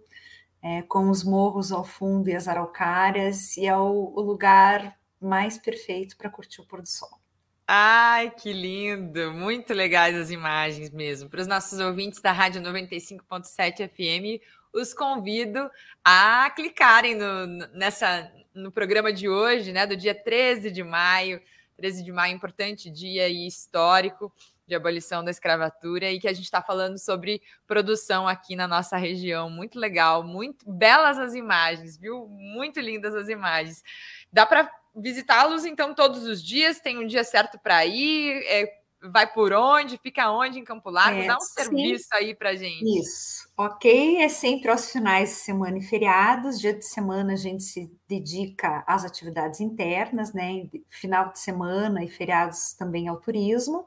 é, 0.62 0.82
com 0.84 1.10
os 1.10 1.24
morros 1.24 1.72
ao 1.72 1.84
fundo 1.84 2.30
e 2.30 2.36
as 2.36 2.47
araucárias, 2.47 3.55
e 3.57 3.66
é 3.66 3.76
o, 3.76 4.14
o 4.16 4.22
lugar 4.22 4.97
mais 5.20 5.57
perfeito 5.57 6.18
para 6.18 6.30
curtir 6.30 6.62
o 6.62 6.66
pôr 6.66 6.82
do 6.82 6.88
sol. 6.88 7.20
Ai, 7.68 8.32
que 8.32 8.51
lindo! 8.51 9.32
Muito 9.32 9.74
legais 9.74 10.16
as 10.16 10.32
imagens 10.32 10.89
mesmo. 10.89 11.30
Para 11.30 11.41
os 11.41 11.47
nossos 11.47 11.80
ouvintes 11.80 12.20
da 12.20 12.32
Rádio 12.32 12.62
95.7 12.62 13.88
FM, 13.88 14.41
os 14.74 14.93
convido 14.93 15.70
a 16.03 16.49
clicarem 16.55 17.16
no, 17.16 17.45
nessa, 17.74 18.32
no 18.53 18.72
programa 18.72 19.14
de 19.14 19.30
hoje, 19.30 19.72
né, 19.72 19.86
do 19.86 19.95
dia 19.95 20.16
13 20.16 20.72
de 20.72 20.84
maio. 20.84 21.41
13 21.78 22.03
de 22.03 22.12
maio, 22.12 22.36
importante 22.36 22.89
dia 22.89 23.30
e 23.30 23.47
histórico 23.47 24.34
de 24.70 24.76
abolição 24.76 25.24
da 25.24 25.32
escravatura 25.32 26.09
e 26.11 26.20
que 26.20 26.28
a 26.28 26.34
gente 26.34 26.45
está 26.45 26.61
falando 26.61 26.97
sobre 26.97 27.41
produção 27.67 28.28
aqui 28.28 28.55
na 28.55 28.67
nossa 28.67 28.95
região. 28.95 29.49
Muito 29.49 29.78
legal, 29.78 30.24
muito 30.24 30.70
belas 30.72 31.17
as 31.17 31.34
imagens, 31.34 31.97
viu? 31.97 32.28
Muito 32.30 32.80
lindas 32.80 33.15
as 33.15 33.28
imagens. 33.28 33.84
Dá 34.32 34.45
para 34.45 34.72
visitá-los 34.95 35.65
então 35.65 35.93
todos 35.93 36.24
os 36.24 36.41
dias? 36.41 36.80
Tem 36.80 36.97
um 36.97 37.07
dia 37.07 37.24
certo 37.24 37.59
para 37.59 37.86
ir? 37.86 38.43
É, 38.45 38.80
vai 39.01 39.32
por 39.32 39.53
onde? 39.53 39.97
Fica 39.97 40.32
onde 40.32 40.59
em 40.59 40.63
Campo 40.63 40.89
Largo? 40.89 41.22
É, 41.22 41.28
Dá 41.28 41.38
um 41.38 41.39
sim. 41.39 41.63
serviço 41.63 42.07
aí 42.13 42.36
para 42.36 42.55
gente. 42.55 42.99
Isso, 42.99 43.49
ok. 43.57 44.17
É 44.17 44.30
sempre 44.30 44.70
aos 44.70 44.91
finais 44.91 45.30
de 45.30 45.36
semana 45.36 45.78
e 45.78 45.82
feriados. 45.82 46.59
Dia 46.59 46.74
de 46.74 46.86
semana 46.86 47.34
a 47.34 47.38
gente 47.38 47.63
se 47.63 47.91
dedica 48.07 48.84
às 48.86 49.05
atividades 49.05 49.59
internas, 49.59 50.34
né? 50.34 50.70
Final 50.89 51.32
de 51.32 51.39
semana 51.39 52.03
e 52.03 52.07
feriados 52.07 52.74
também 52.74 53.07
ao 53.07 53.17
turismo. 53.17 53.86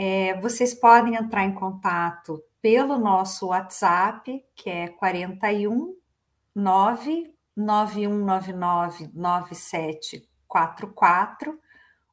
É, 0.00 0.40
vocês 0.40 0.74
podem 0.74 1.16
entrar 1.16 1.42
em 1.42 1.52
contato 1.52 2.40
pelo 2.62 2.96
nosso 2.96 3.48
WhatsApp, 3.48 4.44
que 4.54 4.70
é 4.70 4.86
41 4.86 5.92
99199 6.54 9.10
9744, 9.12 11.60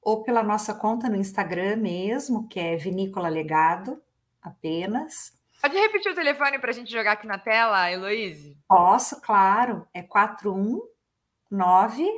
ou 0.02 0.24
pela 0.24 0.42
nossa 0.42 0.74
conta 0.74 1.08
no 1.08 1.16
Instagram 1.16 1.76
mesmo, 1.76 2.48
que 2.48 2.60
é 2.60 2.76
Vinícola 2.76 3.30
Legado, 3.30 4.02
apenas. 4.42 5.38
Pode 5.62 5.78
repetir 5.78 6.12
o 6.12 6.16
telefone 6.16 6.58
para 6.58 6.72
a 6.72 6.74
gente 6.74 6.92
jogar 6.92 7.12
aqui 7.12 7.28
na 7.28 7.38
tela, 7.38 7.92
Heloíse? 7.92 8.58
Posso, 8.68 9.22
claro. 9.22 9.88
É 9.94 10.02
419 10.02 12.10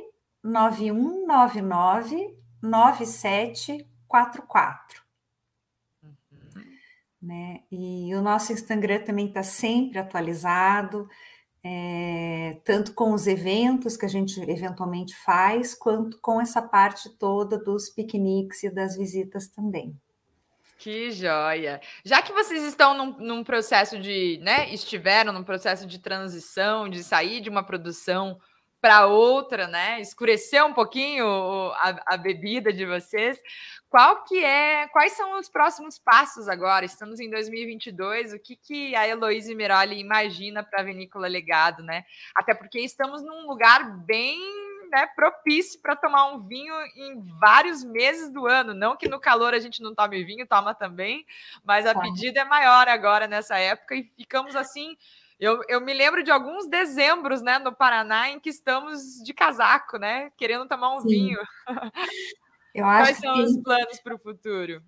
9199 0.42 2.38
9744 2.62 5.07
né? 7.28 7.60
E 7.70 8.14
o 8.14 8.22
nosso 8.22 8.52
Instagram 8.54 9.00
também 9.00 9.26
está 9.26 9.42
sempre 9.42 9.98
atualizado, 9.98 11.06
é, 11.62 12.58
tanto 12.64 12.94
com 12.94 13.12
os 13.12 13.26
eventos 13.26 13.98
que 13.98 14.06
a 14.06 14.08
gente 14.08 14.40
eventualmente 14.40 15.14
faz, 15.14 15.74
quanto 15.74 16.18
com 16.22 16.40
essa 16.40 16.62
parte 16.62 17.10
toda 17.18 17.58
dos 17.58 17.90
piqueniques 17.90 18.62
e 18.62 18.70
das 18.70 18.96
visitas 18.96 19.46
também. 19.48 19.94
Que 20.78 21.10
joia! 21.10 21.80
Já 22.02 22.22
que 22.22 22.32
vocês 22.32 22.62
estão 22.62 22.96
num, 22.96 23.18
num, 23.18 23.44
processo 23.44 23.98
de, 23.98 24.38
né, 24.40 24.72
estiveram 24.72 25.32
num 25.32 25.44
processo 25.44 25.86
de 25.86 25.98
transição, 25.98 26.88
de 26.88 27.04
sair 27.04 27.40
de 27.40 27.50
uma 27.50 27.62
produção 27.64 28.40
para 28.80 29.06
outra, 29.06 29.66
né, 29.66 30.00
escurecer 30.00 30.64
um 30.64 30.72
pouquinho 30.72 31.26
a, 31.74 32.14
a 32.14 32.16
bebida 32.16 32.72
de 32.72 32.86
vocês, 32.86 33.40
qual 33.88 34.24
que 34.24 34.44
é, 34.44 34.86
quais 34.88 35.14
são 35.14 35.38
os 35.38 35.48
próximos 35.48 35.98
passos 35.98 36.48
agora? 36.48 36.84
Estamos 36.84 37.20
em 37.20 37.30
2022, 37.30 38.34
o 38.34 38.38
que, 38.38 38.54
que 38.54 38.94
a 38.94 39.08
Heloísa 39.08 39.54
Miroli 39.54 39.98
imagina 39.98 40.62
para 40.62 40.80
a 40.80 40.84
Vinícola 40.84 41.26
Legado, 41.26 41.82
né? 41.82 42.04
Até 42.34 42.54
porque 42.54 42.80
estamos 42.80 43.22
num 43.22 43.46
lugar 43.46 43.98
bem 44.04 44.38
né, 44.90 45.06
propício 45.14 45.80
para 45.80 45.96
tomar 45.96 46.32
um 46.32 46.46
vinho 46.46 46.74
em 46.96 47.20
vários 47.38 47.84
meses 47.84 48.30
do 48.30 48.46
ano. 48.46 48.74
Não 48.74 48.96
que 48.96 49.08
no 49.08 49.20
calor 49.20 49.54
a 49.54 49.58
gente 49.58 49.82
não 49.82 49.94
tome 49.94 50.24
vinho, 50.24 50.46
toma 50.46 50.74
também, 50.74 51.24
mas 51.64 51.86
a 51.86 51.98
pedida 51.98 52.40
é 52.40 52.44
maior 52.44 52.88
agora 52.88 53.26
nessa 53.26 53.58
época 53.58 53.94
e 53.94 54.04
ficamos 54.16 54.54
assim. 54.56 54.96
Eu, 55.38 55.60
eu 55.68 55.80
me 55.80 55.94
lembro 55.94 56.24
de 56.24 56.30
alguns 56.30 56.68
dezembros, 56.68 57.40
né, 57.40 57.58
no 57.58 57.74
Paraná, 57.74 58.28
em 58.28 58.40
que 58.40 58.50
estamos 58.50 59.22
de 59.22 59.32
casaco, 59.32 59.96
né, 59.96 60.30
querendo 60.36 60.66
tomar 60.66 60.96
um 60.96 61.00
Sim. 61.00 61.08
vinho. 61.08 61.38
Eu 62.74 62.84
Quais 62.84 63.18
são 63.18 63.34
que... 63.34 63.42
os 63.42 63.56
planos 63.62 64.00
para 64.00 64.14
o 64.14 64.18
futuro? 64.18 64.82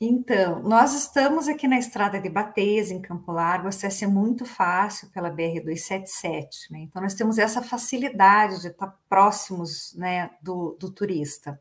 Então, 0.00 0.62
nós 0.62 0.94
estamos 0.94 1.48
aqui 1.48 1.66
na 1.66 1.78
estrada 1.78 2.20
de 2.20 2.28
Bateias, 2.28 2.90
em 2.90 3.02
Campo 3.02 3.32
Largo, 3.32 3.66
o 3.66 3.68
acesso 3.68 4.04
é 4.04 4.06
muito 4.06 4.44
fácil 4.44 5.10
pela 5.10 5.28
BR-277, 5.28 6.46
né? 6.70 6.78
Então, 6.80 7.02
nós 7.02 7.14
temos 7.14 7.36
essa 7.36 7.60
facilidade 7.62 8.60
de 8.60 8.68
estar 8.68 8.96
próximos 9.08 9.92
né, 9.96 10.30
do, 10.40 10.76
do 10.78 10.90
turista. 10.92 11.60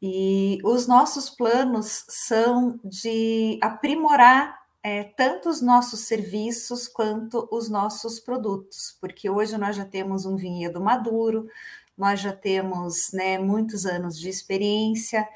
E 0.00 0.58
os 0.62 0.86
nossos 0.86 1.30
planos 1.30 2.04
são 2.08 2.78
de 2.84 3.58
aprimorar 3.62 4.63
é, 4.84 5.02
tanto 5.02 5.48
os 5.48 5.62
nossos 5.62 6.00
serviços 6.00 6.86
quanto 6.86 7.48
os 7.50 7.70
nossos 7.70 8.20
produtos, 8.20 8.94
porque 9.00 9.30
hoje 9.30 9.56
nós 9.56 9.74
já 9.74 9.84
temos 9.86 10.26
um 10.26 10.36
vinhedo 10.36 10.78
maduro, 10.78 11.48
nós 11.96 12.20
já 12.20 12.34
temos 12.34 13.10
né, 13.10 13.38
muitos 13.38 13.86
anos 13.86 14.20
de 14.20 14.28
experiência, 14.28 15.26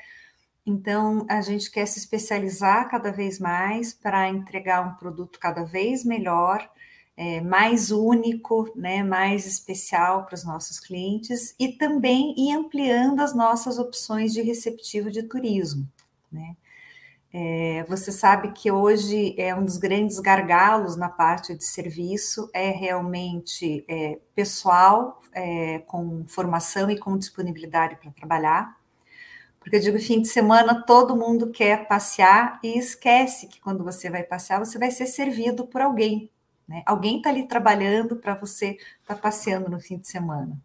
então 0.67 1.25
a 1.31 1.41
gente 1.41 1.71
quer 1.71 1.87
se 1.87 1.99
especializar 1.99 2.91
cada 2.91 3.11
vez 3.11 3.39
mais 3.39 3.95
para 3.95 4.29
entregar 4.29 4.87
um 4.87 4.97
produto 4.97 5.39
cada 5.39 5.65
vez 5.65 6.05
melhor, 6.05 6.71
é, 7.17 7.41
mais 7.41 7.91
único, 7.91 8.71
né, 8.77 9.03
mais 9.03 9.47
especial 9.47 10.27
para 10.27 10.35
os 10.35 10.45
nossos 10.45 10.79
clientes 10.79 11.55
e 11.59 11.69
também 11.69 12.35
ir 12.37 12.53
ampliando 12.53 13.21
as 13.21 13.35
nossas 13.35 13.79
opções 13.79 14.35
de 14.35 14.43
receptivo 14.43 15.11
de 15.11 15.23
turismo. 15.23 15.89
Né? 16.31 16.55
É, 17.33 17.85
você 17.87 18.11
sabe 18.11 18.53
que 18.53 18.71
hoje 18.71 19.35
é 19.39 19.55
um 19.55 19.65
dos 19.65 19.77
grandes 19.77 20.19
gargalos 20.19 20.97
na 20.97 21.11
parte 21.11 21.55
de 21.55 21.65
serviço 21.65 22.49
é 22.55 22.71
realmente 22.71 23.85
é, 23.87 24.19
pessoal 24.35 25.21
é, 25.33 25.81
com 25.81 26.25
formação 26.27 26.91
e 26.91 26.99
com 26.99 27.19
disponibilidade 27.19 27.97
para 27.97 28.11
trabalhar. 28.11 28.79
Porque 29.61 29.77
eu 29.77 29.81
digo, 29.81 29.99
fim 29.99 30.23
de 30.23 30.29
semana 30.29 30.83
todo 30.87 31.17
mundo 31.17 31.51
quer 31.51 31.87
passear 31.87 32.59
e 32.63 32.79
esquece 32.79 33.47
que 33.47 33.61
quando 33.61 33.85
você 33.85 34.09
vai 34.09 34.23
passear, 34.23 34.59
você 34.59 34.79
vai 34.79 34.91
ser 34.91 35.07
servido 35.07 35.67
por 35.67 35.83
alguém. 35.83 36.31
Né? 36.67 36.83
Alguém 36.87 37.19
está 37.19 37.29
ali 37.29 37.47
trabalhando 37.47 38.17
para 38.17 38.35
você 38.35 38.79
estar 39.03 39.15
tá 39.15 39.17
passeando 39.17 39.71
no 39.71 39.79
fim 39.79 39.99
de 39.99 40.09
semana. 40.09 40.59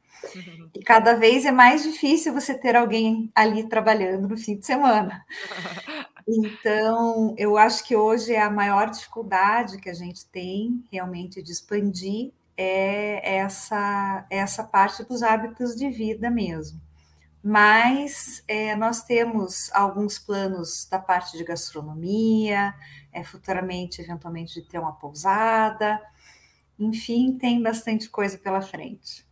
E 0.73 0.81
cada 0.81 1.15
vez 1.15 1.45
é 1.45 1.51
mais 1.51 1.83
difícil 1.83 2.33
você 2.33 2.53
ter 2.53 2.75
alguém 2.75 3.29
ali 3.35 3.67
trabalhando 3.67 4.27
no 4.27 4.37
fim 4.37 4.57
de 4.57 4.65
semana. 4.65 5.25
Então, 6.27 7.35
eu 7.37 7.57
acho 7.57 7.85
que 7.85 7.95
hoje 7.95 8.33
é 8.33 8.41
a 8.41 8.49
maior 8.49 8.89
dificuldade 8.89 9.77
que 9.77 9.89
a 9.89 9.93
gente 9.93 10.25
tem 10.27 10.83
realmente 10.91 11.41
de 11.41 11.51
expandir 11.51 12.31
é 12.55 13.37
essa, 13.37 14.25
essa 14.29 14.63
parte 14.63 15.03
dos 15.03 15.23
hábitos 15.23 15.75
de 15.75 15.89
vida 15.89 16.29
mesmo. 16.29 16.79
Mas 17.43 18.43
é, 18.47 18.75
nós 18.75 19.03
temos 19.03 19.69
alguns 19.73 20.17
planos 20.17 20.87
da 20.89 20.97
parte 20.97 21.37
de 21.37 21.43
gastronomia, 21.43 22.73
é, 23.11 23.23
futuramente, 23.23 24.01
eventualmente, 24.01 24.53
de 24.53 24.61
ter 24.61 24.79
uma 24.79 24.93
pousada, 24.93 25.99
enfim, 26.79 27.37
tem 27.37 27.61
bastante 27.61 28.09
coisa 28.09 28.37
pela 28.37 28.61
frente. 28.61 29.25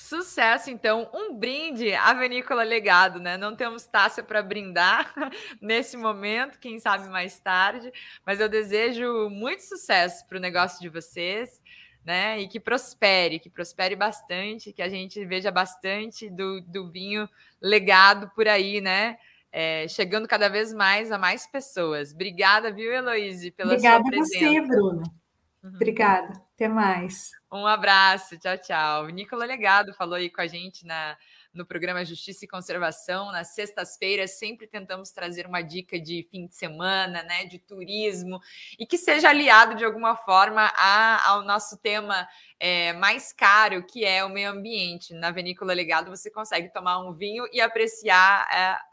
Sucesso, 0.00 0.70
então. 0.70 1.10
Um 1.12 1.34
brinde 1.34 1.92
à 1.92 2.14
Vinícola 2.14 2.62
Legado, 2.62 3.20
né? 3.20 3.36
Não 3.36 3.54
temos 3.54 3.86
taça 3.86 4.22
para 4.22 4.42
brindar 4.42 5.12
nesse 5.60 5.94
momento, 5.94 6.58
quem 6.58 6.80
sabe 6.80 7.06
mais 7.08 7.38
tarde, 7.38 7.92
mas 8.24 8.40
eu 8.40 8.48
desejo 8.48 9.28
muito 9.28 9.62
sucesso 9.62 10.26
para 10.26 10.38
o 10.38 10.40
negócio 10.40 10.80
de 10.80 10.88
vocês, 10.88 11.60
né? 12.02 12.40
E 12.40 12.48
que 12.48 12.58
prospere, 12.58 13.38
que 13.38 13.50
prospere 13.50 13.94
bastante, 13.94 14.72
que 14.72 14.82
a 14.82 14.88
gente 14.88 15.22
veja 15.26 15.50
bastante 15.50 16.30
do, 16.30 16.62
do 16.62 16.90
vinho 16.90 17.28
legado 17.60 18.30
por 18.34 18.48
aí, 18.48 18.80
né? 18.80 19.18
É, 19.52 19.86
chegando 19.86 20.26
cada 20.26 20.48
vez 20.48 20.72
mais 20.72 21.12
a 21.12 21.18
mais 21.18 21.46
pessoas. 21.46 22.12
Obrigada, 22.12 22.72
viu, 22.72 22.90
Heloíse, 22.90 23.50
pela 23.50 23.74
Obrigada 23.74 24.02
sua 24.02 24.10
presença. 24.10 24.46
Obrigada 24.46 24.56
a 24.56 24.62
você, 24.62 24.76
Bruno. 24.76 25.19
Uhum. 25.62 25.74
Obrigada. 25.74 26.32
Até 26.54 26.68
mais. 26.68 27.30
Um 27.52 27.66
abraço, 27.66 28.38
tchau, 28.38 28.56
tchau. 28.58 29.04
O 29.04 29.08
Nicola 29.08 29.44
Legado 29.44 29.92
falou 29.92 30.14
aí 30.14 30.30
com 30.30 30.40
a 30.40 30.46
gente 30.46 30.86
na, 30.86 31.16
no 31.52 31.66
programa 31.66 32.04
Justiça 32.04 32.44
e 32.44 32.48
Conservação. 32.48 33.30
Nas 33.30 33.54
sextas-feiras, 33.54 34.38
sempre 34.38 34.66
tentamos 34.66 35.10
trazer 35.10 35.46
uma 35.46 35.60
dica 35.60 36.00
de 36.00 36.26
fim 36.30 36.46
de 36.46 36.54
semana, 36.54 37.22
né, 37.22 37.44
de 37.44 37.58
turismo, 37.58 38.40
e 38.78 38.86
que 38.86 38.96
seja 38.96 39.28
aliado 39.28 39.74
de 39.74 39.84
alguma 39.84 40.16
forma 40.16 40.72
a, 40.76 41.28
ao 41.30 41.42
nosso 41.42 41.76
tema 41.78 42.26
é, 42.58 42.92
mais 42.94 43.32
caro, 43.32 43.84
que 43.84 44.04
é 44.04 44.24
o 44.24 44.30
meio 44.30 44.50
ambiente. 44.50 45.12
Na 45.12 45.30
Vinícola 45.30 45.74
Legado, 45.74 46.10
você 46.10 46.30
consegue 46.30 46.72
tomar 46.72 46.98
um 47.00 47.12
vinho 47.12 47.44
e 47.52 47.60
apreciar. 47.60 48.48
É, 48.50 48.89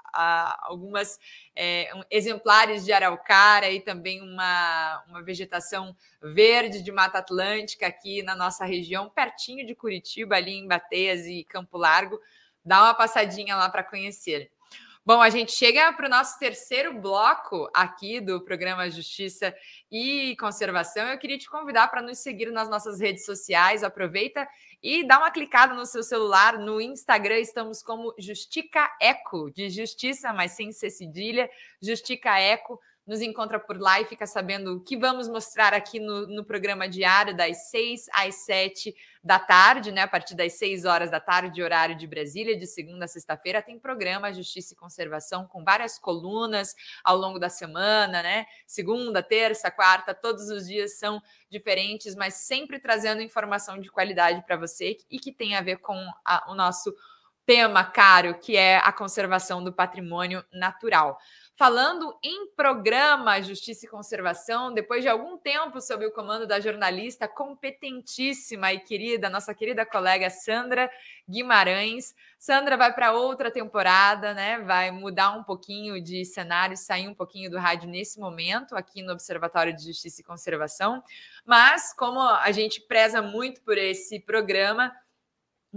algumas 0.61 1.20
é, 1.55 1.91
um, 1.95 2.01
exemplares 2.09 2.86
de 2.86 2.91
araucária 2.91 3.72
e 3.72 3.80
também 3.80 4.22
uma, 4.22 5.03
uma 5.07 5.24
vegetação 5.24 5.95
verde 6.22 6.82
de 6.82 6.91
Mata 6.91 7.20
Atlântica 7.20 7.88
aqui 7.88 8.24
na 8.24 8.36
nossa 8.36 8.65
região, 8.65 9.09
pertinho 9.09 9.65
de 9.65 9.76
Curitiba, 9.76 10.36
ali 10.36 10.53
em 10.53 10.68
Bateias 10.68 11.26
e 11.26 11.43
Campo 11.43 11.78
Largo. 11.78 12.20
Dá 12.63 12.84
uma 12.84 12.93
passadinha 12.93 13.55
lá 13.55 13.70
para 13.70 13.84
conhecer. 13.84 14.51
Bom, 15.07 15.22
a 15.22 15.30
gente 15.30 15.53
chega 15.53 15.93
para 15.93 16.05
o 16.05 16.09
nosso 16.09 16.38
terceiro 16.38 16.99
bloco 16.99 17.70
aqui 17.74 18.20
do 18.20 18.41
programa 18.41 18.89
Justiça 18.89 19.55
e 19.89 20.36
Conservação. 20.38 21.07
Eu 21.07 21.18
queria 21.18 21.38
te 21.38 21.49
convidar 21.49 21.88
para 21.88 22.01
nos 22.01 22.18
seguir 22.18 22.51
nas 22.51 22.68
nossas 22.68 22.99
redes 22.99 23.24
sociais. 23.24 23.86
Aproveita 23.86 24.45
e 24.82 25.06
dá 25.06 25.18
uma 25.18 25.32
clicada 25.32 25.74
no 25.74 25.86
seu 25.86 26.04
celular. 26.04 26.58
No 26.60 26.80
Instagram 26.80 27.40
estamos 27.40 27.82
como 27.82 28.14
Justica 28.18 28.90
Eco, 29.02 29.52
de 29.52 29.70
justiça, 29.70 30.32
mas 30.34 30.52
sem 30.52 30.72
ser 30.72 30.90
cedilha. 30.90 31.50
Justica 31.82 32.40
Eco 32.40 32.80
nos 33.08 33.22
encontra 33.22 33.58
por 33.58 33.80
lá 33.80 34.01
e 34.01 34.05
fica 34.05 34.28
sabendo 34.28 34.76
o 34.76 34.80
que 34.82 34.97
vamos 34.97 35.30
mostrar 35.30 35.74
aqui 35.74 35.97
no, 35.97 36.28
no 36.28 36.43
programa 36.43 36.89
diário, 36.89 37.36
das 37.36 37.70
6 37.70 38.08
às 38.12 38.36
7 38.43 38.93
da 39.24 39.39
tarde, 39.39 39.93
né? 39.93 40.01
A 40.01 40.08
partir 40.08 40.36
das 40.36 40.53
6 40.53 40.84
horas 40.84 41.10
da 41.10 41.20
tarde, 41.20 41.64
horário 41.64 41.95
de 41.95 42.05
Brasília, 42.05 42.58
de 42.58 42.68
segunda 42.68 43.05
a 43.05 43.08
sexta-feira, 43.08 43.62
tem 43.62 43.80
programa 43.80 44.34
Justiça 44.34 44.74
e 44.74 44.78
Conservação 44.78 45.47
com 45.47 45.64
várias 45.64 45.97
colunas 45.97 46.76
ao 47.01 47.16
longo 47.16 47.39
da 47.39 47.47
semana, 47.47 48.22
né? 48.22 48.45
Segunda, 48.66 49.24
terça, 49.24 49.72
quarta, 49.72 50.14
todos 50.14 50.49
os 50.49 50.68
dias 50.68 50.99
são 50.99 51.22
diferentes, 51.49 52.14
mas 52.14 52.34
sempre 52.34 52.78
trazendo 52.78 53.22
informação 53.22 53.80
de 53.80 53.89
qualidade 53.89 54.43
para 54.45 54.58
você 54.58 54.97
e 55.10 55.18
que 55.18 55.32
tem 55.32 55.55
a 55.55 55.62
ver 55.62 55.78
com 55.78 55.97
a, 56.26 56.51
o 56.51 56.55
nosso 56.55 56.93
tema 57.45 57.86
caro, 57.86 58.38
que 58.38 58.58
é 58.58 58.78
a 58.78 58.91
conservação 58.91 59.64
do 59.64 59.72
patrimônio 59.72 60.43
natural 60.51 61.18
falando 61.58 62.16
em 62.24 62.51
programa 62.51 63.41
Justiça 63.41 63.88
e 63.88 63.89
Conservação, 63.89 64.72
depois 64.72 65.01
de 65.01 65.10
algum 65.10 65.39
tempo 65.39 65.82
sob 65.82 66.05
o 66.05 66.12
comando 66.12 66.45
da 66.45 66.60
jornalista 66.60 67.28
competentíssima 67.28 68.72
e 68.74 68.80
querida, 68.80 69.28
nossa 69.28 69.55
querida 69.55 69.84
colega 69.84 70.30
Sandra 70.30 70.88
Guimarães. 71.28 72.14
Sandra 72.38 72.78
vai 72.78 72.93
para 72.93 73.12
outra 73.12 73.49
temporada, 73.49 74.36
né? 74.36 74.60
Vai 74.60 74.91
mudar 74.91 75.32
um 75.32 75.43
pouquinho 75.43 75.99
de 75.99 76.24
cenário, 76.26 76.78
sair 76.78 77.08
um 77.08 77.16
pouquinho 77.16 77.49
do 77.49 77.58
rádio 77.58 77.89
nesse 77.89 78.20
momento, 78.20 78.76
aqui 78.76 79.01
no 79.01 79.14
Observatório 79.14 79.76
de 79.76 79.84
Justiça 79.84 80.22
e 80.22 80.24
Conservação. 80.24 81.03
Mas, 81.43 81.91
como 81.91 82.22
a 82.22 82.51
gente 82.51 82.82
preza 82.82 83.20
muito 83.20 83.62
por 83.64 83.80
esse 83.80 84.20
programa, 84.20 84.93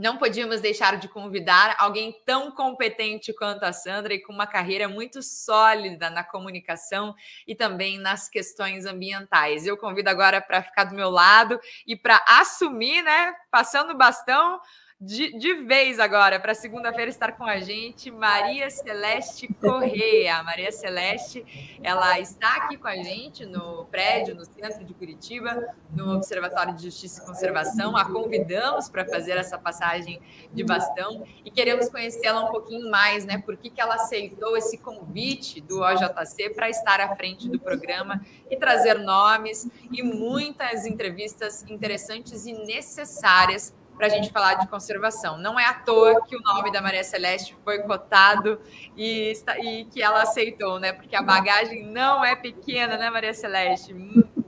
não 0.00 0.16
podíamos 0.16 0.62
deixar 0.62 0.96
de 0.96 1.08
convidar 1.08 1.76
alguém 1.78 2.18
tão 2.24 2.50
competente 2.50 3.34
quanto 3.34 3.64
a 3.64 3.72
Sandra 3.72 4.14
e 4.14 4.18
com 4.18 4.32
uma 4.32 4.46
carreira 4.46 4.88
muito 4.88 5.22
sólida 5.22 6.08
na 6.08 6.24
comunicação 6.24 7.14
e 7.46 7.54
também 7.54 7.98
nas 7.98 8.26
questões 8.26 8.86
ambientais. 8.86 9.66
Eu 9.66 9.76
convido 9.76 10.08
agora 10.08 10.40
para 10.40 10.62
ficar 10.62 10.84
do 10.84 10.94
meu 10.94 11.10
lado 11.10 11.60
e 11.86 11.94
para 11.94 12.24
assumir, 12.26 13.02
né, 13.02 13.34
passando 13.50 13.92
o 13.92 13.96
bastão, 13.96 14.58
de, 15.00 15.38
de 15.38 15.54
vez 15.62 15.98
agora, 15.98 16.38
para 16.38 16.52
segunda-feira 16.52 17.10
estar 17.10 17.32
com 17.32 17.44
a 17.44 17.58
gente, 17.58 18.10
Maria 18.10 18.68
Celeste 18.68 19.48
Correia. 19.54 20.42
Maria 20.42 20.70
Celeste, 20.70 21.42
ela 21.82 22.20
está 22.20 22.56
aqui 22.56 22.76
com 22.76 22.86
a 22.86 22.96
gente 22.96 23.46
no 23.46 23.86
prédio, 23.86 24.34
no 24.34 24.44
centro 24.44 24.84
de 24.84 24.92
Curitiba, 24.92 25.74
no 25.90 26.16
Observatório 26.16 26.74
de 26.74 26.82
Justiça 26.82 27.22
e 27.22 27.26
Conservação. 27.26 27.96
A 27.96 28.04
convidamos 28.04 28.90
para 28.90 29.06
fazer 29.06 29.38
essa 29.38 29.56
passagem 29.56 30.20
de 30.52 30.62
bastão 30.62 31.24
e 31.46 31.50
queremos 31.50 31.88
conhecê-la 31.88 32.44
um 32.44 32.50
pouquinho 32.50 32.90
mais, 32.90 33.24
né? 33.24 33.38
Por 33.38 33.56
que, 33.56 33.70
que 33.70 33.80
ela 33.80 33.94
aceitou 33.94 34.54
esse 34.54 34.76
convite 34.76 35.62
do 35.62 35.80
OJC 35.80 36.50
para 36.50 36.68
estar 36.68 37.00
à 37.00 37.16
frente 37.16 37.48
do 37.48 37.58
programa 37.58 38.20
e 38.50 38.56
trazer 38.56 38.98
nomes 38.98 39.66
e 39.90 40.02
muitas 40.02 40.84
entrevistas 40.84 41.64
interessantes 41.70 42.44
e 42.44 42.52
necessárias 42.52 43.79
para 44.00 44.06
a 44.06 44.10
gente 44.10 44.30
falar 44.30 44.54
de 44.54 44.66
conservação. 44.66 45.36
Não 45.36 45.60
é 45.60 45.66
à 45.66 45.74
toa 45.74 46.22
que 46.24 46.34
o 46.34 46.40
nome 46.40 46.72
da 46.72 46.80
Maria 46.80 47.04
Celeste 47.04 47.54
foi 47.62 47.80
cotado 47.80 48.58
e, 48.96 49.34
e 49.62 49.84
que 49.84 50.00
ela 50.00 50.22
aceitou, 50.22 50.80
né? 50.80 50.94
Porque 50.94 51.14
a 51.14 51.20
bagagem 51.20 51.86
não 51.86 52.24
é 52.24 52.34
pequena, 52.34 52.96
né, 52.96 53.10
Maria 53.10 53.34
Celeste? 53.34 53.92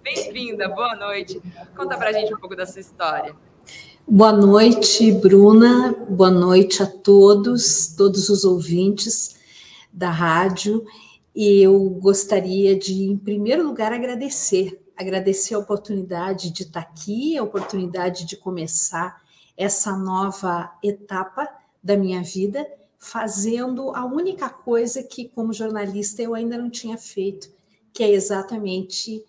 Bem-vinda, 0.02 0.70
boa 0.70 0.96
noite. 0.96 1.38
Conta 1.76 1.98
para 1.98 2.08
a 2.08 2.12
gente 2.14 2.32
um 2.32 2.38
pouco 2.38 2.56
dessa 2.56 2.80
história. 2.80 3.36
Boa 4.08 4.32
noite, 4.32 5.12
Bruna. 5.12 5.94
Boa 6.08 6.30
noite 6.30 6.82
a 6.82 6.86
todos, 6.86 7.94
todos 7.94 8.30
os 8.30 8.44
ouvintes 8.44 9.36
da 9.92 10.08
rádio. 10.08 10.82
E 11.36 11.60
eu 11.60 11.78
gostaria 12.00 12.74
de, 12.74 13.04
em 13.04 13.18
primeiro 13.18 13.62
lugar, 13.62 13.92
agradecer 13.92 14.78
agradecer 14.94 15.54
a 15.54 15.58
oportunidade 15.58 16.50
de 16.50 16.62
estar 16.62 16.80
aqui, 16.80 17.36
a 17.36 17.42
oportunidade 17.42 18.24
de 18.24 18.36
começar 18.36 19.21
essa 19.56 19.96
nova 19.96 20.72
etapa 20.82 21.48
da 21.82 21.96
minha 21.96 22.22
vida, 22.22 22.66
fazendo 22.98 23.94
a 23.94 24.04
única 24.04 24.48
coisa 24.48 25.02
que, 25.02 25.28
como 25.28 25.52
jornalista, 25.52 26.22
eu 26.22 26.34
ainda 26.34 26.56
não 26.56 26.70
tinha 26.70 26.96
feito, 26.96 27.50
que 27.92 28.02
é 28.02 28.10
exatamente 28.10 29.24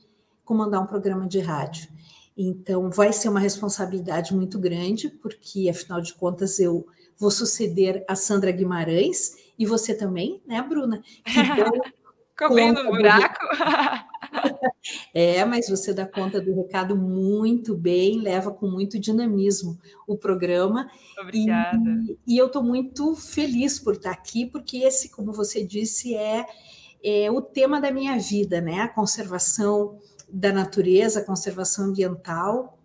comandar 0.45 0.81
um 0.81 0.87
programa 0.87 1.27
de 1.27 1.39
rádio. 1.39 1.89
Então, 2.37 2.89
vai 2.89 3.11
ser 3.13 3.29
uma 3.29 3.39
responsabilidade 3.39 4.35
muito 4.35 4.59
grande, 4.59 5.09
porque, 5.09 5.69
afinal 5.69 6.01
de 6.01 6.13
contas, 6.13 6.59
eu 6.59 6.85
vou 7.17 7.31
suceder 7.31 8.03
a 8.07 8.15
Sandra 8.15 8.51
Guimarães 8.51 9.37
e 9.57 9.65
você 9.65 9.93
também, 9.93 10.41
né, 10.45 10.61
Bruna? 10.61 11.03
Então, 12.35 12.47
Comendo 12.47 12.83
buraco. 12.85 13.45
É, 15.13 15.45
mas 15.45 15.69
você 15.69 15.93
dá 15.93 16.05
conta 16.05 16.41
do 16.41 16.53
recado 16.55 16.95
muito 16.95 17.73
bem, 17.75 18.19
leva 18.19 18.51
com 18.51 18.67
muito 18.67 18.99
dinamismo 18.99 19.79
o 20.05 20.17
programa. 20.17 20.89
Obrigada. 21.17 21.77
E, 22.27 22.35
e 22.35 22.37
eu 22.37 22.47
estou 22.47 22.61
muito 22.61 23.15
feliz 23.15 23.79
por 23.79 23.93
estar 23.93 24.11
aqui, 24.11 24.45
porque 24.45 24.79
esse, 24.79 25.09
como 25.09 25.31
você 25.31 25.63
disse, 25.63 26.15
é, 26.15 26.45
é 27.01 27.31
o 27.31 27.41
tema 27.41 27.79
da 27.79 27.91
minha 27.91 28.17
vida, 28.19 28.59
né? 28.59 28.81
A 28.81 28.89
conservação 28.89 29.97
da 30.27 30.51
natureza, 30.51 31.19
a 31.19 31.25
conservação 31.25 31.85
ambiental 31.85 32.77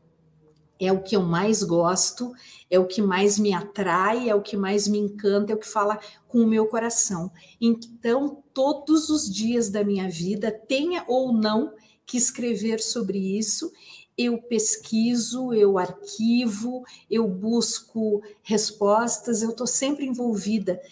é 0.80 0.92
o 0.92 1.02
que 1.02 1.16
eu 1.16 1.22
mais 1.22 1.62
gosto, 1.62 2.32
é 2.70 2.78
o 2.78 2.86
que 2.86 3.02
mais 3.02 3.38
me 3.38 3.52
atrai, 3.52 4.28
é 4.28 4.34
o 4.34 4.42
que 4.42 4.56
mais 4.56 4.86
me 4.86 4.98
encanta, 4.98 5.52
é 5.52 5.54
o 5.54 5.58
que 5.58 5.66
fala 5.66 5.98
com 6.28 6.38
o 6.38 6.46
meu 6.46 6.66
coração. 6.66 7.30
Então, 7.60 8.42
todos 8.58 9.08
os 9.08 9.32
dias 9.32 9.68
da 9.68 9.84
minha 9.84 10.10
vida, 10.10 10.50
tenha 10.50 11.04
ou 11.06 11.32
não 11.32 11.72
que 12.04 12.16
escrever 12.16 12.80
sobre 12.80 13.16
isso, 13.38 13.72
eu 14.16 14.42
pesquiso, 14.42 15.54
eu 15.54 15.78
arquivo, 15.78 16.82
eu 17.08 17.28
busco 17.28 18.20
respostas, 18.42 19.42
eu 19.42 19.50
estou 19.50 19.64
sempre 19.64 20.06
envolvida 20.06 20.82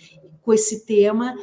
com 0.43 0.53
esse 0.55 0.87
tema, 0.87 1.37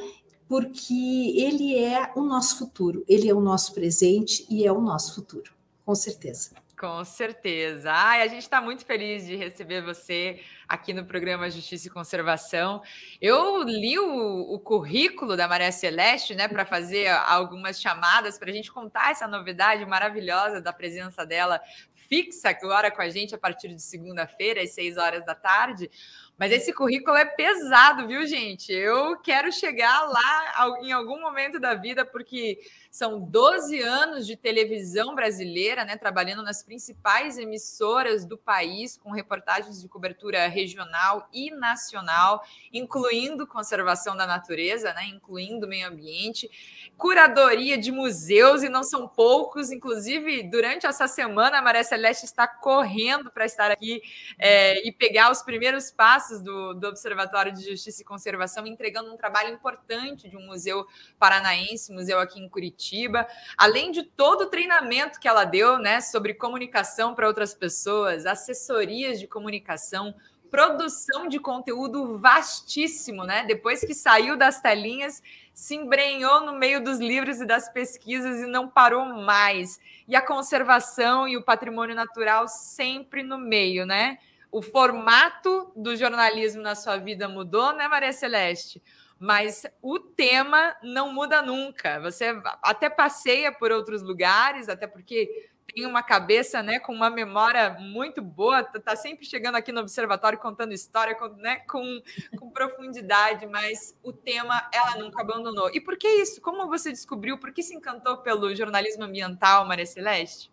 porque 0.48 1.34
ele 1.36 1.78
é 1.78 2.14
o 2.16 2.22
nosso 2.22 2.58
futuro, 2.58 3.04
ele 3.06 3.30
é 3.30 3.34
o 3.34 3.42
nosso 3.42 3.74
presente 3.74 4.46
e 4.50 4.66
é 4.66 4.72
o 4.72 4.80
nosso 4.80 5.16
futuro, 5.16 5.52
com 5.86 5.94
certeza. 5.94 6.52
Com 6.80 7.04
certeza. 7.04 7.92
Ai, 7.92 8.22
a 8.22 8.28
gente 8.28 8.44
está 8.44 8.62
muito 8.62 8.86
feliz 8.86 9.26
de 9.26 9.36
receber 9.36 9.82
você 9.84 10.40
aqui 10.74 10.92
no 10.92 11.06
programa 11.06 11.52
Justiça 11.52 11.88
e 11.88 11.92
Conservação. 11.92 12.82
Eu 13.22 13.62
li 13.62 14.00
o, 14.00 14.54
o 14.54 14.60
currículo 14.60 15.38
da 15.38 15.48
Maria 15.48 15.72
Celeste, 15.72 16.34
né, 16.34 16.48
para 16.48 16.66
fazer 16.66 17.10
algumas 17.10 17.80
chamadas 17.80 18.40
para 18.40 18.50
a 18.50 18.54
gente 18.54 18.72
contar 18.72 19.12
essa 19.12 19.28
novidade 19.28 19.86
maravilhosa 19.86 20.60
da 20.60 20.74
presença 20.74 21.26
dela 21.26 21.62
fixa 22.10 22.50
agora 22.50 22.90
com 22.90 23.02
a 23.02 23.10
gente 23.10 23.36
a 23.36 23.38
partir 23.38 23.70
de 23.70 23.82
segunda-feira, 23.82 24.62
às 24.62 24.72
seis 24.72 24.98
horas 24.98 25.24
da 25.26 25.36
tarde. 25.36 25.90
Mas 26.38 26.52
esse 26.52 26.74
currículo 26.74 27.16
é 27.16 27.26
pesado, 27.26 28.08
viu, 28.08 28.26
gente? 28.26 28.74
Eu 28.74 29.20
quero 29.22 29.52
chegar 29.52 30.02
lá 30.10 30.78
em 30.82 30.92
algum 30.92 31.22
momento 31.22 31.60
da 31.60 31.76
vida, 31.76 32.04
porque 32.04 32.58
são 32.94 33.20
12 33.20 33.82
anos 33.82 34.28
de 34.28 34.38
televisão 34.38 35.16
brasileira, 35.16 35.84
né, 35.84 35.98
trabalhando 35.98 36.44
nas 36.44 36.62
principais 36.62 37.40
emissoras 37.40 38.24
do 38.24 38.38
país, 38.38 38.98
com 38.98 39.10
reportagens 39.10 39.82
de 39.82 39.88
cobertura 39.88 40.48
regional 40.48 41.28
e 41.34 41.50
nacional, 41.50 42.44
incluindo 42.72 43.48
conservação 43.48 44.16
da 44.16 44.28
natureza, 44.28 44.94
né, 44.94 45.06
incluindo 45.08 45.68
meio 45.68 45.88
ambiente, 45.88 46.48
curadoria 46.96 47.80
de 47.80 47.92
museus, 47.92 48.62
e 48.62 48.70
não 48.70 48.84
são 48.84 49.08
poucos. 49.08 49.72
Inclusive, 49.72 50.44
durante 50.44 50.86
essa 50.86 51.08
semana, 51.08 51.58
a 51.58 51.62
Maria 51.64 51.84
Celeste 51.84 52.26
está 52.26 52.48
correndo 52.48 53.32
para 53.32 53.46
estar 53.46 53.72
aqui 53.72 54.04
é, 54.38 54.88
e 54.88 54.92
pegar 54.92 55.32
os 55.32 55.42
primeiros 55.42 55.90
passos 55.90 56.44
do, 56.44 56.76
do 56.76 56.90
Observatório 56.90 57.52
de 57.52 57.72
Justiça 57.72 58.04
e 58.04 58.06
Conservação, 58.06 58.68
entregando 58.68 59.12
um 59.12 59.18
trabalho 59.18 59.52
importante 59.52 60.30
de 60.30 60.38
um 60.38 60.46
museu 60.46 60.86
paranaense, 61.18 61.92
museu 61.92 62.20
aqui 62.20 62.40
em 62.40 62.48
Curitiba 62.48 62.83
Curitiba, 62.84 63.26
além 63.58 63.92
de 63.92 64.04
todo 64.04 64.42
o 64.42 64.50
treinamento 64.50 65.20
que 65.20 65.28
ela 65.28 65.46
deu, 65.46 65.78
né, 65.78 66.02
sobre 66.02 66.34
comunicação 66.34 67.16
para 67.16 67.28
outras 67.28 67.54
pessoas, 67.54 68.26
assessorias 68.26 69.20
de 69.20 69.28
comunicação, 69.28 70.14
produção 70.52 71.28
de 71.28 71.40
conteúdo 71.40 72.18
vastíssimo, 72.20 73.24
né? 73.24 73.44
Depois 73.44 73.80
que 73.82 73.96
saiu 73.96 74.38
das 74.38 74.62
telinhas, 74.62 75.24
se 75.52 75.74
embrenhou 75.76 76.42
no 76.42 76.54
meio 76.54 76.84
dos 76.84 77.00
livros 77.00 77.42
e 77.42 77.46
das 77.46 77.68
pesquisas 77.70 78.40
e 78.42 78.46
não 78.46 78.68
parou 78.68 79.06
mais. 79.06 79.80
E 80.08 80.16
a 80.16 80.22
conservação 80.22 81.28
e 81.28 81.38
o 81.38 81.44
patrimônio 81.44 81.96
natural 81.96 82.48
sempre 82.48 83.24
no 83.24 83.38
meio, 83.38 83.86
né? 83.86 84.20
O 84.52 84.62
formato 84.62 85.72
do 85.76 85.96
jornalismo 85.96 86.62
na 86.62 86.76
sua 86.76 86.98
vida 86.98 87.28
mudou, 87.28 87.74
né, 87.74 87.88
Maria 87.88 88.14
Celeste? 88.14 88.80
Mas 89.20 89.66
o 89.82 90.00
tema 90.00 90.76
não 90.84 91.14
muda 91.14 91.42
nunca. 91.42 92.00
Você 92.02 92.36
até 92.62 92.90
passeia 92.90 93.52
por 93.52 93.72
outros 93.72 94.02
lugares, 94.02 94.68
até 94.68 94.86
porque 94.86 95.50
tem 95.74 95.86
uma 95.86 96.04
cabeça, 96.04 96.62
né, 96.62 96.80
com 96.80 96.94
uma 96.94 97.10
memória 97.10 97.78
muito 97.80 98.22
boa, 98.22 98.64
tá, 98.64 98.80
tá 98.80 98.96
sempre 98.96 99.26
chegando 99.26 99.56
aqui 99.56 99.72
no 99.72 99.82
observatório 99.82 100.38
contando 100.38 100.74
história, 100.74 101.16
com, 101.16 101.30
né, 101.30 101.58
com, 101.70 102.02
com 102.38 102.50
profundidade, 102.52 103.46
mas 103.48 103.98
o 104.04 104.14
tema 104.14 104.70
ela 104.74 104.98
nunca 104.98 105.22
abandonou. 105.22 105.70
E 105.74 105.82
por 105.82 105.98
que 105.98 106.08
isso? 106.08 106.42
Como 106.42 106.68
você 106.68 106.92
descobriu? 106.92 107.38
Por 107.38 107.52
que 107.52 107.64
se 107.64 107.76
encantou 107.76 108.18
pelo 108.18 108.54
jornalismo 108.56 109.04
ambiental, 109.04 109.66
Maria 109.66 109.86
Celeste? 109.86 110.52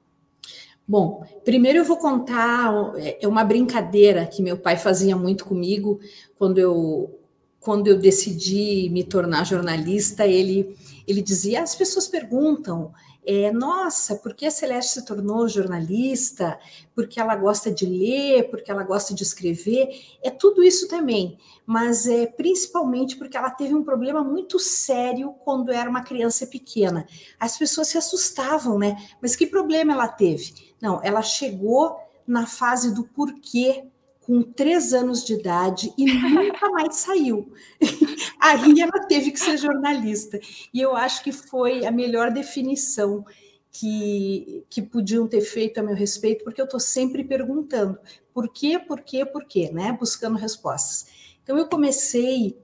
Bom, 0.87 1.25
primeiro 1.45 1.79
eu 1.79 1.85
vou 1.85 1.99
contar 1.99 2.73
é 3.21 3.29
uma 3.29 3.45
brincadeira 3.45 4.27
que 4.27 4.43
meu 4.43 4.59
pai 4.59 4.77
fazia 4.77 5.15
muito 5.15 5.45
comigo 5.45 6.01
quando 6.37 6.59
eu 6.59 7.20
quando 7.61 7.87
eu 7.87 7.99
decidi 7.99 8.89
me 8.91 9.05
tornar 9.05 9.45
jornalista, 9.45 10.27
ele 10.27 10.77
ele 11.07 11.23
dizia: 11.23 11.63
as 11.63 11.75
pessoas 11.75 12.07
perguntam 12.09 12.93
é, 13.25 13.53
nossa, 13.53 14.17
por 14.17 14.35
que 14.35 14.47
a 14.47 14.51
Celeste 14.51 14.95
se 14.95 15.05
tornou 15.05 15.47
jornalista? 15.47 16.59
Porque 16.95 17.21
ela 17.21 17.37
gosta 17.37 17.71
de 17.71 17.85
ler, 17.85 18.51
porque 18.51 18.71
ela 18.71 18.83
gosta 18.83 19.15
de 19.15 19.23
escrever. 19.23 19.89
É 20.23 20.31
tudo 20.31 20.63
isso 20.63 20.89
também, 20.89 21.39
mas 21.67 22.07
é 22.07 22.27
principalmente 22.27 23.17
porque 23.17 23.37
ela 23.37 23.51
teve 23.51 23.75
um 23.75 23.85
problema 23.85 24.25
muito 24.25 24.59
sério 24.59 25.35
quando 25.45 25.71
era 25.71 25.89
uma 25.89 26.03
criança 26.03 26.47
pequena. 26.47 27.07
As 27.39 27.59
pessoas 27.59 27.89
se 27.89 27.99
assustavam, 27.99 28.79
né? 28.79 28.97
Mas 29.21 29.37
que 29.37 29.47
problema 29.47 29.93
ela 29.93 30.09
teve? 30.09 30.55
Não, 30.81 31.01
ela 31.03 31.23
chegou 31.23 31.97
na 32.27 32.47
fase 32.47 32.95
do 32.95 33.05
porquê 33.05 33.85
com 34.31 34.43
três 34.45 34.95
anos 34.95 35.25
de 35.25 35.35
idade 35.35 35.93
e 35.99 36.05
nunca 36.05 36.71
mais 36.71 36.95
saiu. 36.99 37.53
Aí 38.39 38.81
ela 38.81 39.05
teve 39.09 39.33
que 39.33 39.41
ser 39.41 39.57
jornalista. 39.57 40.39
E 40.73 40.81
eu 40.81 40.95
acho 40.95 41.25
que 41.25 41.33
foi 41.33 41.85
a 41.85 41.91
melhor 41.91 42.31
definição 42.31 43.25
que, 43.73 44.65
que 44.71 44.83
podiam 44.83 45.27
ter 45.27 45.41
feito 45.41 45.79
a 45.79 45.83
meu 45.83 45.97
respeito, 45.97 46.45
porque 46.45 46.61
eu 46.61 46.65
estou 46.65 46.79
sempre 46.79 47.25
perguntando 47.25 47.99
por 48.33 48.49
quê, 48.53 48.79
por 48.79 49.01
quê, 49.01 49.27
por 49.27 49.45
quê, 49.47 49.69
né? 49.73 49.97
Buscando 49.99 50.39
respostas. 50.39 51.09
Então 51.43 51.59
eu 51.59 51.67
comecei 51.67 52.57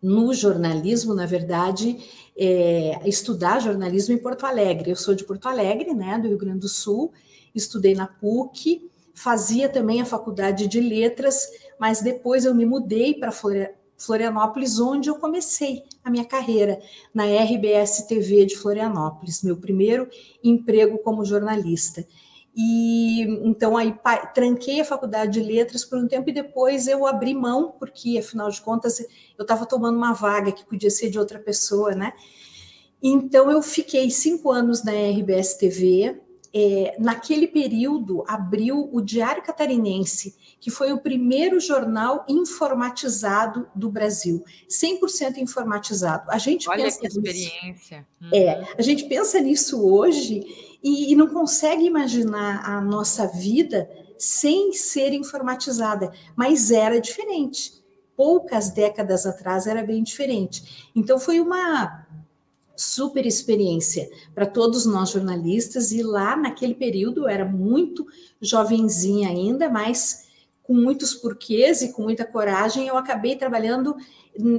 no 0.00 0.32
jornalismo, 0.32 1.12
na 1.12 1.26
verdade, 1.26 1.98
é, 2.34 3.06
estudar 3.06 3.60
jornalismo 3.60 4.14
em 4.14 4.18
Porto 4.18 4.46
Alegre. 4.46 4.90
Eu 4.90 4.96
sou 4.96 5.14
de 5.14 5.22
Porto 5.22 5.48
Alegre, 5.48 5.92
né, 5.92 6.18
do 6.18 6.28
Rio 6.28 6.38
Grande 6.38 6.60
do 6.60 6.68
Sul, 6.68 7.12
estudei 7.54 7.94
na 7.94 8.06
PUC, 8.06 8.88
fazia 9.18 9.68
também 9.68 10.00
a 10.00 10.06
faculdade 10.06 10.68
de 10.68 10.80
letras, 10.80 11.48
mas 11.78 12.00
depois 12.00 12.44
eu 12.44 12.54
me 12.54 12.64
mudei 12.64 13.14
para 13.14 13.32
Florianópolis, 13.96 14.78
onde 14.78 15.10
eu 15.10 15.16
comecei 15.16 15.82
a 16.04 16.10
minha 16.10 16.24
carreira 16.24 16.78
na 17.12 17.24
RBS 17.24 18.02
TV 18.06 18.46
de 18.46 18.56
Florianópolis, 18.56 19.42
meu 19.42 19.56
primeiro 19.56 20.08
emprego 20.42 20.98
como 20.98 21.24
jornalista. 21.24 22.06
E 22.56 23.22
então 23.44 23.76
aí 23.76 23.92
tranquei 24.34 24.80
a 24.80 24.84
faculdade 24.84 25.32
de 25.32 25.40
letras 25.40 25.84
por 25.84 25.98
um 25.98 26.06
tempo 26.06 26.30
e 26.30 26.32
depois 26.32 26.86
eu 26.86 27.04
abri 27.04 27.34
mão, 27.34 27.72
porque 27.76 28.18
afinal 28.18 28.48
de 28.50 28.60
contas 28.60 29.00
eu 29.00 29.42
estava 29.42 29.66
tomando 29.66 29.96
uma 29.96 30.12
vaga 30.12 30.52
que 30.52 30.64
podia 30.64 30.90
ser 30.90 31.10
de 31.10 31.18
outra 31.18 31.40
pessoa, 31.40 31.92
né? 31.92 32.12
Então 33.02 33.50
eu 33.50 33.62
fiquei 33.62 34.10
cinco 34.10 34.50
anos 34.50 34.84
na 34.84 34.92
RBS 34.92 35.54
TV, 35.54 36.20
é, 36.54 36.96
naquele 36.98 37.46
período, 37.46 38.24
abriu 38.26 38.88
o 38.92 39.00
Diário 39.00 39.42
Catarinense, 39.42 40.34
que 40.60 40.70
foi 40.70 40.92
o 40.92 41.00
primeiro 41.00 41.60
jornal 41.60 42.24
informatizado 42.28 43.68
do 43.74 43.90
Brasil, 43.90 44.42
100% 44.68 45.38
informatizado. 45.38 46.30
A 46.30 46.38
gente 46.38 46.68
Olha 46.68 46.84
pensa 46.84 47.00
que 47.00 47.06
experiência. 47.06 48.06
Nisso, 48.20 48.34
é, 48.34 48.66
a 48.76 48.82
gente 48.82 49.04
pensa 49.04 49.40
nisso 49.40 49.86
hoje 49.86 50.78
e, 50.82 51.12
e 51.12 51.16
não 51.16 51.28
consegue 51.28 51.84
imaginar 51.84 52.64
a 52.64 52.80
nossa 52.80 53.26
vida 53.26 53.88
sem 54.16 54.72
ser 54.72 55.12
informatizada, 55.12 56.12
mas 56.34 56.70
era 56.70 57.00
diferente. 57.00 57.78
Poucas 58.16 58.70
décadas 58.70 59.26
atrás 59.26 59.66
era 59.66 59.84
bem 59.84 60.02
diferente. 60.02 60.90
Então 60.96 61.20
foi 61.20 61.38
uma 61.38 62.07
super 62.78 63.26
experiência 63.26 64.08
para 64.32 64.46
todos 64.46 64.86
nós 64.86 65.10
jornalistas 65.10 65.90
e 65.90 66.00
lá 66.00 66.36
naquele 66.36 66.74
período 66.74 67.22
eu 67.22 67.28
era 67.28 67.44
muito 67.44 68.06
jovenzinha 68.40 69.28
ainda, 69.28 69.68
mas 69.68 70.28
com 70.62 70.74
muitos 70.74 71.12
porquês 71.12 71.82
e 71.82 71.92
com 71.92 72.02
muita 72.02 72.24
coragem 72.24 72.86
eu 72.86 72.96
acabei 72.96 73.34
trabalhando 73.34 73.96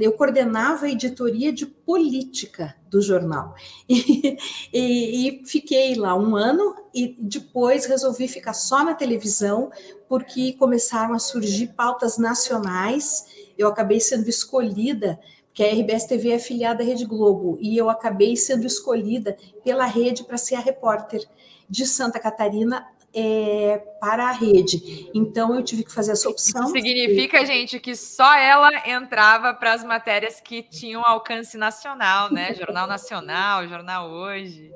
eu 0.02 0.12
coordenava 0.12 0.86
a 0.86 0.90
editoria 0.90 1.54
de 1.54 1.66
política 1.66 2.76
do 2.90 3.02
jornal. 3.02 3.56
E, 3.92 4.38
e, 4.74 5.28
e, 5.30 5.46
fiquei 5.46 5.96
lá 5.96 6.14
um 6.16 6.36
ano 6.36 6.76
e 6.94 7.16
depois 7.18 7.86
resolvi 7.86 8.28
ficar 8.28 8.54
só 8.54 8.84
na 8.84 8.94
televisão 8.94 9.72
porque 10.08 10.54
começaram 10.54 11.14
a 11.14 11.20
surgir 11.20 11.68
pautas 11.68 12.18
nacionais 12.18 13.26
eu 13.58 13.68
acabei 13.68 14.00
sendo 14.00 14.30
escolhida 14.30 15.20
que 15.54 15.64
a 15.64 15.72
RBS 15.72 16.06
TV 16.06 16.32
é 16.32 16.36
afiliada 16.36 16.84
à 16.84 16.86
Rede 16.86 17.06
Globo, 17.06 17.58
e 17.60 17.78
eu 17.78 17.90
acabei 17.90 18.36
sendo 18.36 18.66
escolhida 18.66 19.38
pela 19.64 19.86
rede 19.86 20.24
para 20.24 20.38
ser 20.38 20.56
a 20.56 20.60
repórter 20.60 21.24
de 21.70 21.86
Santa 21.86 22.20
Catarina 22.20 22.88
é, 23.14 23.78
para 24.00 24.30
a 24.30 24.32
rede. 24.32 25.10
Então 25.14 25.56
eu 25.56 25.64
tive 25.64 25.84
que 25.84 25.92
fazer 25.92 26.12
essa 26.12 26.30
opção. 26.30 26.64
Isso 26.64 26.72
significa, 26.72 27.46
gente, 27.46 27.80
que 27.80 27.96
só 27.96 28.36
ela 28.38 28.70
entrava 28.88 29.54
para 29.54 29.74
as 29.74 29.84
matérias 29.84 30.40
que 30.40 30.62
tinham 30.62 31.04
alcance 31.04 31.58
nacional, 31.58 32.32
né? 32.32 32.54
Jornal 32.54 32.88
Nacional, 32.88 33.68
Jornal 33.68 34.10
Hoje. 34.10 34.72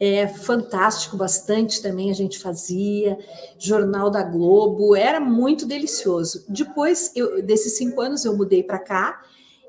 É 0.00 0.28
fantástico, 0.28 1.16
bastante 1.16 1.82
também 1.82 2.08
a 2.08 2.14
gente 2.14 2.38
fazia, 2.38 3.18
Jornal 3.58 4.10
da 4.10 4.22
Globo, 4.22 4.94
era 4.94 5.18
muito 5.18 5.66
delicioso. 5.66 6.44
Depois 6.48 7.10
eu, 7.16 7.42
desses 7.42 7.76
cinco 7.76 8.00
anos 8.00 8.24
eu 8.24 8.36
mudei 8.36 8.62
para 8.62 8.78
cá 8.78 9.20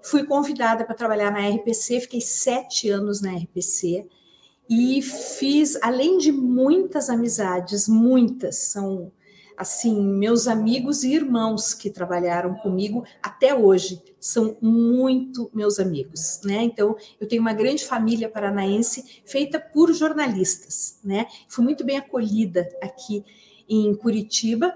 Fui 0.02 0.24
convidada 0.24 0.86
para 0.86 0.95
trabalhar 0.95 1.32
na 1.32 1.47
RPC, 1.47 2.02
fiquei 2.02 2.22
sete 2.22 2.89
anos 2.89 3.22
na 3.22 3.36
RPC 3.36 4.08
e 4.70 5.02
fiz, 5.02 5.78
além 5.82 6.18
de 6.18 6.32
muitas 6.32 7.10
amizades, 7.10 7.88
muitas, 7.88 8.56
são 8.58 9.12
assim, 9.60 10.02
meus 10.02 10.47
amigos 10.47 11.04
e 11.04 11.14
irmãos 11.14 11.74
que 11.74 11.89
trabalharam 11.89 12.54
comigo 12.56 13.04
até 13.22 13.54
hoje 13.54 14.02
são 14.18 14.56
muito 14.62 15.52
meus 15.54 15.80
amigos, 15.80 16.39
né? 16.45 16.64
Então, 16.64 16.95
eu 17.20 17.28
tenho 17.28 17.41
uma 17.41 17.52
grande 17.52 17.84
família 17.84 18.30
paranaense 18.30 19.22
feita 19.26 19.60
por 19.60 19.93
jornalistas, 19.93 21.00
né? 21.04 21.28
Fui 21.50 21.62
muito 21.62 21.84
bem 21.84 21.97
acolhida 21.97 22.70
aqui 22.82 23.26
em 23.68 23.93
Curitiba, 23.93 24.74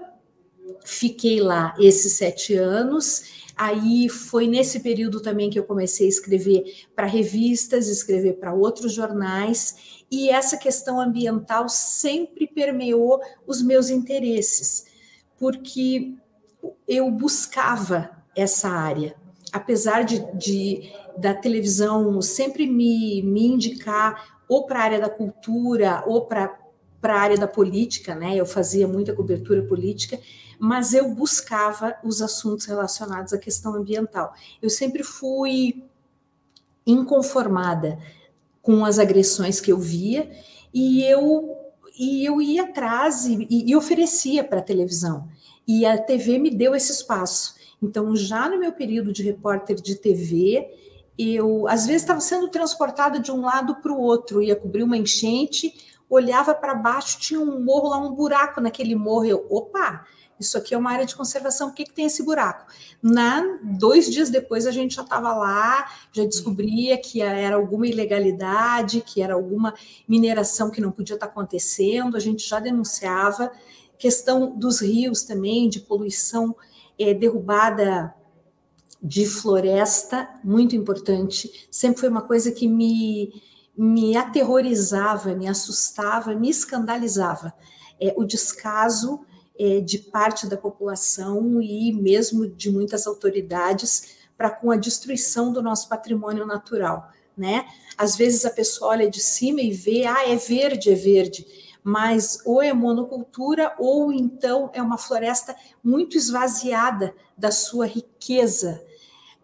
fiquei 0.84 1.40
lá 1.40 1.74
esses 1.78 2.12
sete 2.12 2.54
anos 2.54 3.43
Aí 3.56 4.08
foi 4.08 4.48
nesse 4.48 4.80
período 4.80 5.20
também 5.20 5.48
que 5.48 5.58
eu 5.58 5.64
comecei 5.64 6.06
a 6.06 6.08
escrever 6.08 6.64
para 6.94 7.06
revistas, 7.06 7.88
escrever 7.88 8.34
para 8.34 8.52
outros 8.52 8.92
jornais, 8.92 10.04
e 10.10 10.28
essa 10.28 10.56
questão 10.56 11.00
ambiental 11.00 11.68
sempre 11.68 12.46
permeou 12.46 13.20
os 13.46 13.62
meus 13.62 13.90
interesses, 13.90 14.86
porque 15.38 16.14
eu 16.88 17.10
buscava 17.10 18.10
essa 18.34 18.68
área. 18.68 19.14
Apesar 19.52 20.02
de, 20.02 20.20
de 20.36 20.92
da 21.16 21.32
televisão 21.32 22.20
sempre 22.20 22.66
me, 22.66 23.22
me 23.22 23.46
indicar 23.46 24.42
ou 24.48 24.66
para 24.66 24.80
a 24.80 24.82
área 24.82 25.00
da 25.00 25.08
cultura 25.08 26.02
ou 26.06 26.26
para 26.26 26.58
a 27.02 27.12
área 27.12 27.36
da 27.36 27.46
política, 27.46 28.14
né? 28.14 28.34
Eu 28.36 28.46
fazia 28.46 28.88
muita 28.88 29.14
cobertura 29.14 29.62
política, 29.62 30.18
mas 30.58 30.94
eu 30.94 31.14
buscava 31.14 31.96
os 32.02 32.22
assuntos 32.22 32.66
relacionados 32.66 33.32
à 33.32 33.38
questão 33.38 33.74
ambiental. 33.74 34.34
Eu 34.60 34.70
sempre 34.70 35.02
fui 35.02 35.82
inconformada 36.86 37.98
com 38.62 38.84
as 38.84 38.98
agressões 38.98 39.60
que 39.60 39.72
eu 39.72 39.78
via 39.78 40.30
e 40.72 41.02
eu 41.04 41.58
e 41.96 42.24
eu 42.24 42.42
ia 42.42 42.64
atrás 42.64 43.24
e, 43.24 43.46
e 43.48 43.76
oferecia 43.76 44.42
para 44.42 44.58
a 44.58 44.62
televisão. 44.62 45.28
E 45.66 45.86
a 45.86 45.96
TV 45.96 46.38
me 46.38 46.50
deu 46.50 46.74
esse 46.74 46.90
espaço. 46.90 47.54
Então, 47.80 48.16
já 48.16 48.48
no 48.48 48.58
meu 48.58 48.72
período 48.72 49.12
de 49.12 49.22
repórter 49.22 49.76
de 49.76 49.94
TV, 49.94 50.68
eu 51.16 51.68
às 51.68 51.86
vezes 51.86 52.02
estava 52.02 52.20
sendo 52.20 52.48
transportada 52.48 53.20
de 53.20 53.30
um 53.30 53.42
lado 53.42 53.76
para 53.76 53.92
o 53.92 54.00
outro, 54.00 54.42
ia 54.42 54.56
cobrir 54.56 54.82
uma 54.82 54.96
enchente 54.96 55.72
olhava 56.08 56.54
para 56.54 56.74
baixo, 56.74 57.18
tinha 57.18 57.40
um 57.40 57.60
morro 57.60 57.88
lá, 57.88 57.98
um 57.98 58.12
buraco 58.12 58.60
naquele 58.60 58.94
morro. 58.94 59.24
Eu, 59.24 59.46
opa, 59.50 60.06
isso 60.38 60.58
aqui 60.58 60.74
é 60.74 60.78
uma 60.78 60.90
área 60.90 61.06
de 61.06 61.14
conservação, 61.14 61.68
o 61.68 61.72
que, 61.72 61.84
que 61.84 61.92
tem 61.92 62.06
esse 62.06 62.22
buraco? 62.22 62.66
Na, 63.02 63.58
dois 63.62 64.10
dias 64.10 64.30
depois 64.30 64.66
a 64.66 64.70
gente 64.70 64.96
já 64.96 65.02
estava 65.02 65.32
lá, 65.32 65.90
já 66.12 66.24
descobria 66.24 66.98
que 66.98 67.22
era 67.22 67.56
alguma 67.56 67.86
ilegalidade, 67.86 69.00
que 69.00 69.22
era 69.22 69.34
alguma 69.34 69.74
mineração 70.08 70.70
que 70.70 70.80
não 70.80 70.90
podia 70.90 71.14
estar 71.14 71.26
tá 71.26 71.32
acontecendo, 71.32 72.16
a 72.16 72.20
gente 72.20 72.48
já 72.48 72.58
denunciava. 72.58 73.52
Questão 73.96 74.56
dos 74.58 74.80
rios 74.80 75.22
também, 75.22 75.68
de 75.68 75.80
poluição, 75.80 76.54
é, 76.98 77.14
derrubada 77.14 78.14
de 79.02 79.26
floresta, 79.26 80.28
muito 80.42 80.74
importante, 80.74 81.68
sempre 81.70 82.00
foi 82.00 82.08
uma 82.08 82.22
coisa 82.22 82.50
que 82.50 82.66
me, 82.66 83.42
me 83.76 84.16
aterrorizava, 84.16 85.34
me 85.34 85.46
assustava, 85.46 86.34
me 86.34 86.48
escandalizava. 86.48 87.52
É, 88.00 88.14
o 88.16 88.24
descaso 88.24 89.20
de 89.84 89.98
parte 89.98 90.46
da 90.46 90.56
população 90.56 91.62
e 91.62 91.92
mesmo 91.92 92.46
de 92.46 92.70
muitas 92.70 93.06
autoridades 93.06 94.16
para 94.36 94.50
com 94.50 94.70
a 94.72 94.76
destruição 94.76 95.52
do 95.52 95.62
nosso 95.62 95.88
patrimônio 95.88 96.44
natural, 96.44 97.08
né? 97.36 97.64
Às 97.96 98.16
vezes 98.16 98.44
a 98.44 98.50
pessoa 98.50 98.90
olha 98.90 99.08
de 99.08 99.20
cima 99.20 99.60
e 99.60 99.70
vê, 99.70 100.06
ah, 100.06 100.28
é 100.28 100.34
verde, 100.34 100.90
é 100.90 100.94
verde, 100.94 101.46
mas 101.84 102.40
ou 102.44 102.60
é 102.60 102.72
monocultura 102.72 103.74
ou 103.78 104.12
então 104.12 104.70
é 104.72 104.82
uma 104.82 104.98
floresta 104.98 105.54
muito 105.82 106.16
esvaziada 106.16 107.14
da 107.38 107.52
sua 107.52 107.86
riqueza, 107.86 108.82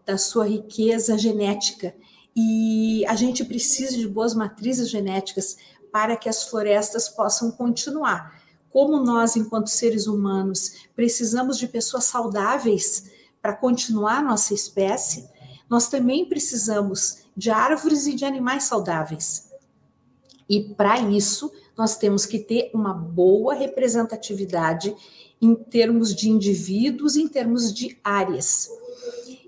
da 0.05 0.17
sua 0.17 0.45
riqueza 0.45 1.17
genética. 1.17 1.95
E 2.35 3.05
a 3.07 3.15
gente 3.15 3.45
precisa 3.45 3.95
de 3.95 4.07
boas 4.07 4.33
matrizes 4.33 4.89
genéticas 4.89 5.57
para 5.89 6.17
que 6.17 6.27
as 6.27 6.43
florestas 6.43 7.07
possam 7.07 7.51
continuar 7.51 8.40
como 8.71 9.03
nós, 9.03 9.35
enquanto 9.35 9.67
seres 9.67 10.07
humanos, 10.07 10.87
precisamos 10.95 11.57
de 11.57 11.67
pessoas 11.67 12.05
saudáveis 12.05 13.11
para 13.41 13.53
continuar 13.53 14.23
nossa 14.23 14.53
espécie, 14.53 15.29
nós 15.69 15.87
também 15.89 16.25
precisamos 16.25 17.23
de 17.35 17.49
árvores 17.49 18.05
e 18.07 18.13
de 18.13 18.25
animais 18.25 18.63
saudáveis. 18.63 19.49
E 20.49 20.73
para 20.75 20.99
isso, 20.99 21.51
nós 21.77 21.97
temos 21.97 22.25
que 22.25 22.39
ter 22.39 22.69
uma 22.73 22.93
boa 22.93 23.53
representatividade 23.53 24.95
em 25.41 25.55
termos 25.55 26.13
de 26.13 26.29
indivíduos, 26.29 27.15
em 27.15 27.27
termos 27.27 27.73
de 27.73 27.97
áreas. 28.03 28.69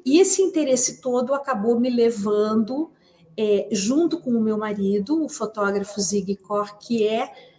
E 0.05 0.19
esse 0.19 0.41
interesse 0.41 1.01
todo 1.01 1.33
acabou 1.33 1.79
me 1.79 1.89
levando, 1.89 2.89
é, 3.37 3.67
junto 3.71 4.19
com 4.19 4.31
o 4.31 4.41
meu 4.41 4.57
marido, 4.57 5.23
o 5.23 5.29
fotógrafo 5.29 6.01
Zig 6.01 6.35
Kor, 6.37 6.77
que 6.77 7.07
é 7.07 7.52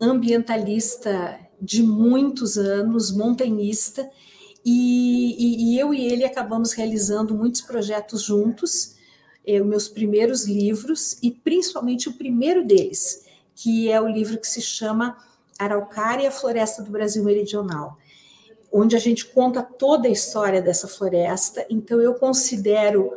ambientalista 0.00 1.38
de 1.60 1.82
muitos 1.82 2.56
anos, 2.56 3.10
montanhista, 3.10 4.10
e, 4.64 5.34
e, 5.38 5.74
e, 5.74 5.78
eu 5.78 5.92
e 5.92 6.06
ele 6.06 6.24
acabamos 6.24 6.72
realizando 6.72 7.34
muitos 7.34 7.60
projetos 7.60 8.22
juntos, 8.22 8.96
eh, 9.46 9.60
meus 9.60 9.88
primeiros 9.88 10.46
livros, 10.46 11.18
e 11.22 11.30
principalmente 11.30 12.08
o 12.08 12.14
primeiro 12.14 12.64
deles, 12.66 13.24
que 13.54 13.90
é 13.90 14.00
o 14.00 14.08
livro 14.08 14.38
que 14.38 14.46
se 14.46 14.60
chama 14.60 15.16
Araucária, 15.58 16.30
Floresta 16.30 16.82
do 16.82 16.90
Brasil 16.90 17.24
Meridional, 17.24 17.98
onde 18.72 18.96
a 18.96 18.98
gente 18.98 19.26
conta 19.26 19.62
toda 19.62 20.08
a 20.08 20.10
história 20.10 20.62
dessa 20.62 20.86
floresta. 20.86 21.66
Então, 21.68 22.00
eu 22.00 22.14
considero 22.14 23.12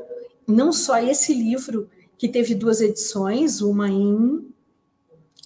não 0.47 0.71
só 0.73 0.97
esse 0.97 1.33
livro, 1.33 1.89
que 2.17 2.29
teve 2.29 2.55
duas 2.55 2.79
edições, 2.79 3.61
uma 3.61 3.89
em 3.89 4.52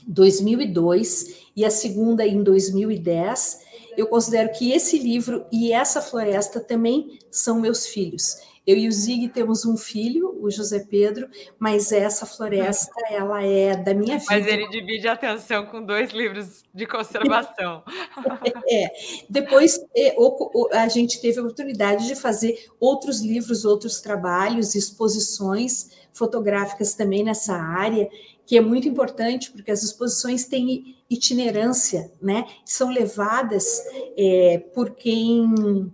2002 0.08 1.47
e 1.55 1.66
a 1.66 1.70
segunda 1.70 2.26
em 2.26 2.41
2010. 2.41 3.60
Eu 3.97 4.08
considero 4.08 4.51
que 4.51 4.72
esse 4.72 4.97
livro 4.97 5.45
e 5.51 5.72
essa 5.72 6.01
floresta 6.01 6.60
também 6.60 7.20
são 7.30 7.60
meus 7.60 7.86
filhos. 7.86 8.38
Eu 8.68 8.76
e 8.76 8.86
o 8.89 8.91
Zig 8.91 9.30
temos 9.30 9.65
um 9.65 9.78
filho, 9.78 10.38
o 10.41 10.51
José 10.51 10.86
Pedro, 10.89 11.30
mas 11.57 11.93
essa 11.93 12.26
floresta, 12.26 12.91
ela 13.09 13.41
é 13.41 13.78
da 13.78 13.93
minha 13.93 14.18
vida. 14.18 14.30
Mas 14.30 14.45
ele 14.45 14.68
divide 14.68 15.07
a 15.07 15.13
atenção 15.13 15.65
com 15.68 15.82
dois 15.82 16.11
livros 16.11 16.63
de 16.74 16.86
conservação. 16.86 17.82
é. 18.70 18.91
Depois, 19.30 19.80
é, 19.95 20.13
a 20.74 20.89
gente 20.89 21.22
teve 21.22 21.39
a 21.39 21.43
oportunidade 21.43 22.07
de 22.07 22.15
fazer 22.15 22.68
outros 22.78 23.22
livros, 23.22 23.63
outros 23.63 24.01
trabalhos, 24.01 24.76
exposições 24.76 25.91
fotográficas 26.11 26.93
também 26.93 27.24
nessa 27.24 27.53
área 27.53 28.09
que 28.47 28.57
é 28.57 28.61
muito 28.61 28.88
importante, 28.88 29.51
porque 29.51 29.70
as 29.70 29.84
exposições 29.84 30.45
têm 30.45 30.95
itinerância, 31.09 32.09
né? 32.22 32.45
São 32.63 32.89
levadas 32.89 33.84
é, 34.18 34.63
por 34.74 34.91
quem 34.91 35.91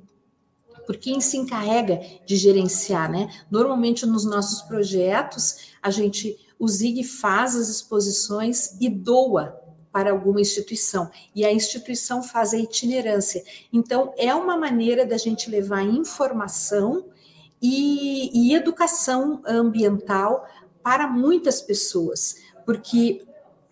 por 0.86 0.97
quem 0.97 1.19
se 1.21 1.38
encarrega 1.38 2.01
de 2.25 2.36
gerenciar, 2.36 3.11
né? 3.11 3.29
Normalmente 3.49 4.05
nos 4.05 4.25
nossos 4.25 4.61
projetos, 4.61 5.73
a 5.81 5.89
gente, 5.89 6.38
o 6.59 6.67
ZIG 6.67 7.03
faz 7.03 7.55
as 7.55 7.69
exposições 7.69 8.75
e 8.79 8.89
doa 8.89 9.59
para 9.91 10.09
alguma 10.09 10.41
instituição, 10.41 11.11
e 11.36 11.45
a 11.45 11.53
instituição 11.53 12.23
faz 12.23 12.51
a 12.51 12.57
itinerância. 12.57 13.43
Então, 13.71 14.11
é 14.17 14.34
uma 14.34 14.57
maneira 14.57 15.05
da 15.05 15.17
gente 15.17 15.51
levar 15.51 15.84
informação 15.84 17.05
e, 17.61 18.31
e 18.34 18.55
educação 18.55 19.41
ambiental 19.45 20.47
para 20.81 21.07
muitas 21.07 21.61
pessoas, 21.61 22.38
porque 22.65 23.21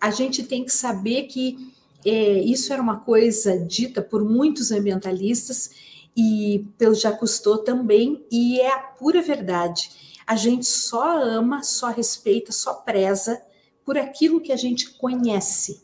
a 0.00 0.10
gente 0.10 0.44
tem 0.44 0.64
que 0.64 0.72
saber 0.72 1.24
que 1.24 1.72
é, 2.04 2.40
isso 2.40 2.72
era 2.72 2.80
uma 2.80 3.00
coisa 3.00 3.58
dita 3.58 4.00
por 4.00 4.24
muitos 4.24 4.72
ambientalistas 4.72 5.70
e 6.16 6.66
pelo 6.76 6.94
Jacques 6.94 7.20
Cousteau 7.20 7.58
também, 7.58 8.24
e 8.30 8.60
é 8.60 8.72
a 8.72 8.78
pura 8.78 9.22
verdade. 9.22 9.90
A 10.26 10.36
gente 10.36 10.66
só 10.66 11.18
ama, 11.22 11.62
só 11.62 11.88
respeita, 11.88 12.52
só 12.52 12.74
preza 12.74 13.42
por 13.84 13.98
aquilo 13.98 14.40
que 14.40 14.52
a 14.52 14.56
gente 14.56 14.90
conhece. 14.90 15.82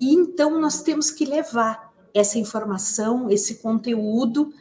E 0.00 0.14
então 0.14 0.60
nós 0.60 0.82
temos 0.82 1.10
que 1.10 1.24
levar 1.24 1.92
essa 2.14 2.38
informação, 2.38 3.28
esse 3.30 3.56
conteúdo, 3.56 4.52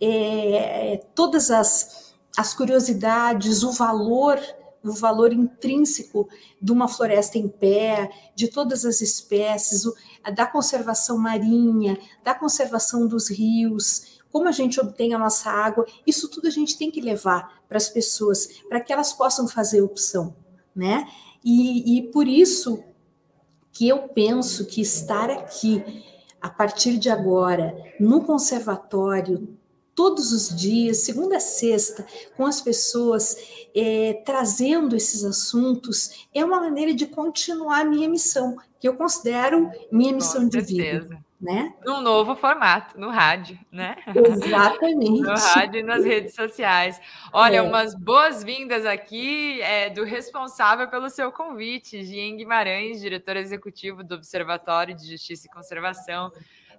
é, 0.00 1.04
todas 1.14 1.50
as, 1.50 2.14
as 2.36 2.54
curiosidades, 2.54 3.62
o 3.62 3.72
valor 3.72 4.40
o 4.84 4.92
valor 4.92 5.32
intrínseco 5.32 6.28
de 6.60 6.70
uma 6.70 6.86
floresta 6.86 7.38
em 7.38 7.48
pé, 7.48 8.10
de 8.36 8.48
todas 8.48 8.84
as 8.84 9.00
espécies, 9.00 9.84
da 10.34 10.46
conservação 10.46 11.16
marinha, 11.16 11.98
da 12.22 12.34
conservação 12.34 13.06
dos 13.06 13.30
rios, 13.30 14.13
como 14.34 14.48
a 14.48 14.52
gente 14.52 14.80
obtém 14.80 15.14
a 15.14 15.18
nossa 15.18 15.48
água, 15.48 15.86
isso 16.04 16.28
tudo 16.28 16.48
a 16.48 16.50
gente 16.50 16.76
tem 16.76 16.90
que 16.90 17.00
levar 17.00 17.62
para 17.68 17.76
as 17.76 17.88
pessoas, 17.88 18.48
para 18.68 18.80
que 18.80 18.92
elas 18.92 19.12
possam 19.12 19.46
fazer 19.46 19.80
opção, 19.80 20.34
né? 20.74 21.06
E, 21.44 21.98
e 21.98 22.02
por 22.10 22.26
isso 22.26 22.82
que 23.70 23.86
eu 23.86 24.08
penso 24.08 24.66
que 24.66 24.80
estar 24.80 25.30
aqui 25.30 26.02
a 26.42 26.50
partir 26.50 26.98
de 26.98 27.08
agora 27.08 27.76
no 28.00 28.24
conservatório 28.24 29.56
todos 29.94 30.32
os 30.32 30.48
dias, 30.48 31.04
segunda 31.04 31.36
a 31.36 31.40
sexta, 31.40 32.04
com 32.36 32.44
as 32.44 32.60
pessoas, 32.60 33.36
é, 33.72 34.14
trazendo 34.26 34.96
esses 34.96 35.22
assuntos, 35.22 36.26
é 36.34 36.44
uma 36.44 36.58
maneira 36.58 36.92
de 36.92 37.06
continuar 37.06 37.82
a 37.82 37.84
minha 37.84 38.08
missão, 38.08 38.56
que 38.80 38.88
eu 38.88 38.96
considero 38.96 39.70
minha 39.92 40.12
missão 40.12 40.42
com 40.42 40.48
de 40.48 40.56
certeza. 40.56 41.04
vida. 41.04 41.24
Né? 41.44 41.74
Num 41.84 42.00
novo 42.00 42.34
formato, 42.34 42.98
no 42.98 43.10
rádio, 43.10 43.58
né? 43.70 43.96
Exatamente. 44.16 45.20
no 45.20 45.34
rádio 45.34 45.80
e 45.80 45.82
nas 45.82 46.02
redes 46.02 46.34
sociais. 46.34 46.98
Olha, 47.30 47.58
é. 47.58 47.62
umas 47.62 47.94
boas-vindas 47.94 48.86
aqui 48.86 49.60
é, 49.60 49.90
do 49.90 50.04
responsável 50.04 50.88
pelo 50.88 51.10
seu 51.10 51.30
convite, 51.30 52.02
Jean 52.02 52.36
Guimarães, 52.36 52.98
diretor 52.98 53.36
executivo 53.36 54.02
do 54.02 54.14
Observatório 54.14 54.96
de 54.96 55.06
Justiça 55.06 55.46
e 55.46 55.50
Conservação 55.50 56.32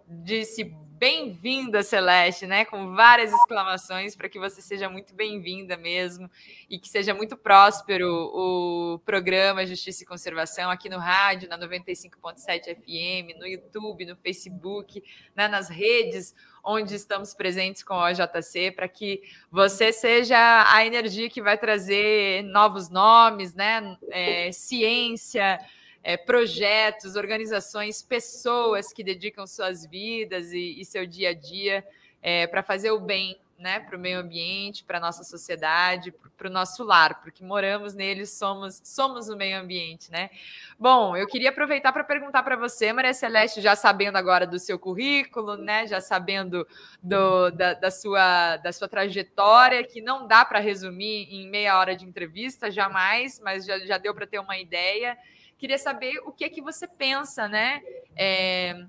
disse 0.08 0.64
bem-vinda, 0.98 1.84
Celeste, 1.84 2.48
né? 2.48 2.64
Com 2.64 2.96
várias 2.96 3.32
exclamações 3.34 4.16
para 4.16 4.30
que 4.30 4.40
você 4.40 4.62
seja 4.62 4.90
muito 4.90 5.14
bem-vinda 5.14 5.76
mesmo 5.76 6.30
e 6.70 6.80
que 6.80 6.88
seja 6.88 7.14
muito 7.14 7.36
próspero 7.36 8.08
o 8.08 9.00
programa 9.06 9.66
Justiça 9.66 10.04
e 10.04 10.06
Conservação 10.06 10.72
aqui 10.72 10.88
no 10.88 10.98
rádio, 10.98 11.50
na 11.50 11.60
95.7 11.60 12.76
FM, 12.76 13.38
no 13.38 13.46
YouTube, 13.46 14.06
no 14.06 14.16
Facebook, 14.16 15.04
né? 15.36 15.48
nas 15.48 15.70
redes 15.70 16.34
onde 16.64 16.96
estamos 16.96 17.34
presentes 17.34 17.84
com 17.84 17.94
a 17.94 18.10
OJC, 18.10 18.72
para 18.72 18.88
que 18.88 19.22
você 19.52 19.92
seja 19.92 20.66
a 20.68 20.86
energia 20.86 21.30
que 21.30 21.42
vai 21.42 21.58
trazer 21.58 22.42
novos 22.44 22.90
nomes, 22.90 23.54
né? 23.54 23.98
É, 24.10 24.52
ciência 24.52 25.60
é, 26.06 26.16
projetos, 26.16 27.16
organizações, 27.16 28.04
pessoas 28.04 28.94
que 28.94 29.04
dedicam 29.04 29.48
suas 29.48 29.88
vidas 29.88 30.54
e, 30.54 30.80
e 30.80 30.86
seu 30.86 31.04
dia 31.08 31.32
a 31.32 31.34
dia 31.34 31.84
é, 32.22 32.46
para 32.46 32.62
fazer 32.62 32.92
o 32.92 33.00
bem 33.00 33.36
né, 33.58 33.80
para 33.80 33.96
o 33.96 34.00
meio 34.00 34.20
ambiente, 34.20 34.84
para 34.84 34.98
a 34.98 35.02
nossa 35.02 35.24
sociedade, 35.24 36.14
para 36.38 36.48
o 36.48 36.52
nosso 36.52 36.84
lar, 36.84 37.22
porque 37.22 37.44
moramos 37.44 37.94
nele, 37.94 38.26
somos, 38.26 38.82
somos 38.84 39.30
o 39.30 39.36
meio 39.38 39.58
ambiente, 39.58 40.12
né? 40.12 40.30
Bom, 40.78 41.16
eu 41.16 41.26
queria 41.26 41.52
aproveitar 41.52 41.94
para 41.94 42.04
perguntar 42.04 42.44
para 42.44 42.58
você, 42.58 42.92
Maria 42.92 43.14
Celeste, 43.14 43.62
já 43.62 43.74
sabendo 43.74 44.18
agora 44.18 44.46
do 44.46 44.60
seu 44.60 44.78
currículo, 44.78 45.56
né, 45.56 45.88
já 45.88 46.02
sabendo 46.02 46.68
do, 47.02 47.50
da, 47.52 47.74
da, 47.74 47.90
sua, 47.90 48.58
da 48.58 48.74
sua 48.74 48.90
trajetória, 48.90 49.84
que 49.86 50.02
não 50.02 50.28
dá 50.28 50.44
para 50.44 50.60
resumir 50.60 51.34
em 51.34 51.50
meia 51.50 51.80
hora 51.80 51.96
de 51.96 52.06
entrevista, 52.06 52.70
jamais, 52.70 53.40
mas 53.40 53.66
já, 53.66 53.80
já 53.80 53.98
deu 53.98 54.14
para 54.14 54.28
ter 54.28 54.40
uma 54.40 54.58
ideia. 54.58 55.18
Queria 55.58 55.78
saber 55.78 56.20
o 56.26 56.32
que 56.32 56.44
é 56.44 56.50
que 56.50 56.62
você 56.62 56.88
pensa, 56.88 57.48
né? 57.48 57.82
É, 58.16 58.86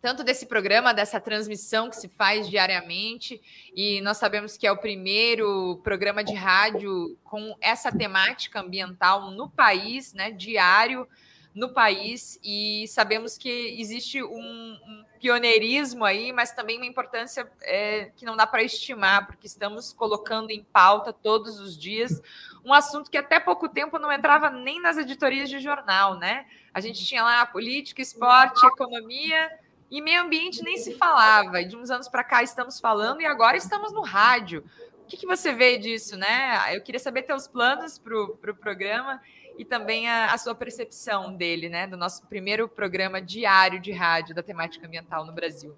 tanto 0.00 0.24
desse 0.24 0.46
programa, 0.46 0.92
dessa 0.92 1.20
transmissão 1.20 1.88
que 1.88 1.94
se 1.94 2.08
faz 2.08 2.50
diariamente, 2.50 3.40
e 3.74 4.00
nós 4.00 4.16
sabemos 4.16 4.56
que 4.56 4.66
é 4.66 4.72
o 4.72 4.76
primeiro 4.76 5.80
programa 5.84 6.24
de 6.24 6.34
rádio 6.34 7.16
com 7.22 7.56
essa 7.60 7.92
temática 7.92 8.60
ambiental 8.60 9.30
no 9.30 9.48
país, 9.48 10.12
né, 10.12 10.32
diário 10.32 11.06
no 11.54 11.68
país, 11.68 12.38
e 12.42 12.86
sabemos 12.88 13.36
que 13.36 13.76
existe 13.78 14.22
um, 14.22 14.30
um 14.38 15.04
pioneirismo 15.20 16.04
aí, 16.04 16.32
mas 16.32 16.52
também 16.52 16.78
uma 16.78 16.86
importância 16.86 17.50
é, 17.60 18.10
que 18.16 18.24
não 18.24 18.36
dá 18.36 18.46
para 18.46 18.62
estimar, 18.62 19.26
porque 19.26 19.46
estamos 19.46 19.92
colocando 19.92 20.50
em 20.50 20.64
pauta 20.64 21.12
todos 21.12 21.60
os 21.60 21.76
dias 21.76 22.22
um 22.64 22.72
assunto 22.72 23.10
que 23.10 23.18
até 23.18 23.40
pouco 23.40 23.68
tempo 23.68 23.98
não 23.98 24.12
entrava 24.12 24.48
nem 24.50 24.80
nas 24.80 24.96
editorias 24.96 25.50
de 25.50 25.58
jornal, 25.58 26.16
né? 26.16 26.46
A 26.72 26.80
gente 26.80 27.04
tinha 27.04 27.22
lá 27.22 27.44
política, 27.44 28.00
esporte, 28.00 28.64
economia, 28.64 29.50
e 29.90 30.00
meio 30.00 30.22
ambiente 30.22 30.62
nem 30.62 30.78
se 30.78 30.94
falava. 30.94 31.60
E 31.60 31.66
de 31.66 31.76
uns 31.76 31.90
anos 31.90 32.08
para 32.08 32.24
cá 32.24 32.42
estamos 32.42 32.80
falando 32.80 33.20
e 33.20 33.26
agora 33.26 33.56
estamos 33.56 33.92
no 33.92 34.02
rádio. 34.02 34.64
O 35.02 35.06
que, 35.06 35.16
que, 35.16 35.26
você 35.26 35.52
vê 35.52 35.76
disso, 35.76 36.16
né? 36.16 36.74
Eu 36.74 36.82
queria 36.82 37.00
saber 37.00 37.22
teus 37.22 37.46
planos 37.46 37.98
para 37.98 38.16
o 38.16 38.36
pro 38.36 38.54
programa 38.54 39.20
e 39.58 39.64
também 39.64 40.08
a, 40.08 40.32
a, 40.32 40.38
sua 40.38 40.54
percepção 40.54 41.34
dele, 41.34 41.68
né? 41.68 41.86
Do 41.86 41.96
nosso 41.96 42.26
primeiro 42.26 42.68
programa 42.68 43.20
diário 43.20 43.80
de 43.80 43.92
rádio 43.92 44.34
da 44.34 44.42
temática 44.42 44.86
ambiental 44.86 45.26
no 45.26 45.32
Brasil. 45.32 45.74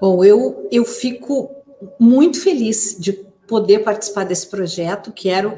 Bom, 0.00 0.24
eu, 0.24 0.68
eu 0.70 0.84
fico 0.84 1.50
muito 1.98 2.40
feliz 2.40 2.96
de 2.98 3.12
poder 3.46 3.80
participar 3.80 4.24
desse 4.24 4.48
projeto. 4.48 5.12
Quero 5.12 5.54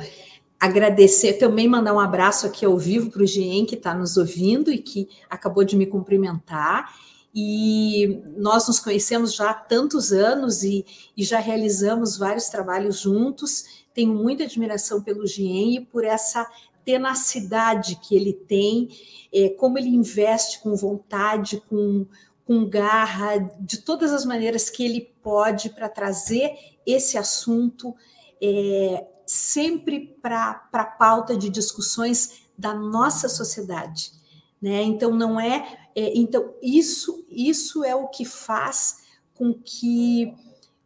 agradecer, 0.59 1.35
também 1.35 1.67
mandar 1.67 1.95
um 1.95 2.01
abraço 2.01 2.47
aqui 2.47 2.65
ao 2.65 2.77
vivo 2.77 3.11
para 3.11 3.23
o 3.23 3.27
Gien, 3.27 3.65
que 3.65 3.75
está 3.75 3.95
nos 3.95 4.17
ouvindo 4.17 4.71
e 4.71 4.79
que 4.79 5.09
acabou 5.29 5.65
de 5.65 5.77
me 5.77 5.87
cumprimentar 5.87 6.93
e 7.35 8.23
nós 8.37 8.67
nos 8.67 8.81
conhecemos 8.81 9.35
já 9.35 9.51
há 9.51 9.55
tantos 9.55 10.13
anos 10.13 10.63
e, 10.65 10.85
e 11.17 11.23
já 11.23 11.39
realizamos 11.39 12.17
vários 12.17 12.49
trabalhos 12.49 13.01
juntos. 13.01 13.85
Tenho 13.95 14.13
muita 14.13 14.45
admiração 14.45 15.01
pelo 15.01 15.27
Gien 15.27 15.77
e 15.77 15.81
por 15.81 16.05
essa 16.05 16.47
tenacidade 16.85 17.97
que 17.97 18.15
ele 18.15 18.33
tem, 18.33 18.89
é, 19.33 19.51
como 19.51 19.79
ele 19.79 19.89
investe 19.89 20.61
com 20.61 20.75
vontade, 20.75 21.63
com, 21.69 22.07
com 22.45 22.69
garra, 22.69 23.39
de 23.61 23.79
todas 23.79 24.13
as 24.13 24.25
maneiras 24.25 24.69
que 24.71 24.85
ele 24.85 25.13
pode 25.23 25.71
para 25.71 25.89
trazer 25.89 26.53
esse 26.87 27.17
assunto 27.19 27.95
é, 28.43 29.07
sempre 29.27 30.17
para 30.21 30.69
a 30.73 30.85
pauta 30.85 31.37
de 31.37 31.49
discussões 31.49 32.43
da 32.57 32.75
nossa 32.75 33.29
sociedade. 33.29 34.13
Né? 34.61 34.83
Então 34.83 35.11
não 35.15 35.41
é 35.41 35.81
é, 35.95 36.17
então, 36.17 36.55
isso, 36.63 37.25
isso 37.29 37.85
é 37.85 37.95
o 37.95 38.09
que 38.09 38.25
faz 38.25 38.99
com 39.35 39.53
que 39.53 40.35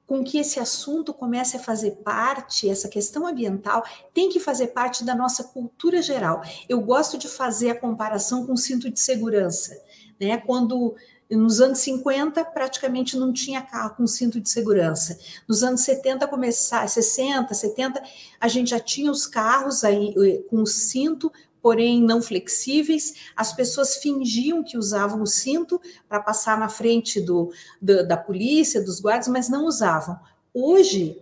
com 0.06 0.22
que 0.22 0.38
esse 0.38 0.60
assunto 0.60 1.14
comece 1.14 1.56
a 1.56 1.60
fazer 1.60 1.92
parte, 2.04 2.68
essa 2.68 2.88
questão 2.88 3.26
ambiental 3.26 3.82
tem 4.12 4.28
que 4.28 4.38
fazer 4.38 4.68
parte 4.68 5.04
da 5.04 5.14
nossa 5.14 5.44
cultura 5.44 6.02
geral. 6.02 6.42
Eu 6.68 6.80
gosto 6.80 7.16
de 7.16 7.28
fazer 7.28 7.70
a 7.70 7.78
comparação 7.78 8.46
com 8.46 8.52
o 8.52 8.58
cinto 8.58 8.90
de 8.90 9.00
segurança, 9.00 9.80
né? 10.20 10.36
Quando 10.36 10.94
nos 11.30 11.60
anos 11.60 11.78
50 11.78 12.44
praticamente 12.44 13.16
não 13.16 13.32
tinha 13.32 13.62
carro 13.62 13.94
com 13.96 14.06
cinto 14.06 14.40
de 14.40 14.48
segurança. 14.48 15.18
Nos 15.48 15.62
anos 15.62 15.80
70 15.80 16.26
começar, 16.28 16.86
60, 16.86 17.52
70, 17.54 18.02
a 18.38 18.48
gente 18.48 18.70
já 18.70 18.80
tinha 18.80 19.10
os 19.10 19.26
carros 19.26 19.84
aí 19.84 20.14
eh, 20.18 20.42
com 20.48 20.62
o 20.62 20.66
cinto 20.66 21.32
porém 21.64 22.02
não 22.02 22.20
flexíveis. 22.20 23.14
As 23.34 23.54
pessoas 23.54 23.96
fingiam 23.96 24.62
que 24.62 24.76
usavam 24.76 25.22
o 25.22 25.26
cinto 25.26 25.80
para 26.06 26.20
passar 26.20 26.58
na 26.58 26.68
frente 26.68 27.22
do, 27.22 27.50
do, 27.80 28.06
da 28.06 28.18
polícia, 28.18 28.84
dos 28.84 29.00
guardas, 29.00 29.28
mas 29.28 29.48
não 29.48 29.64
usavam. 29.64 30.20
Hoje, 30.52 31.18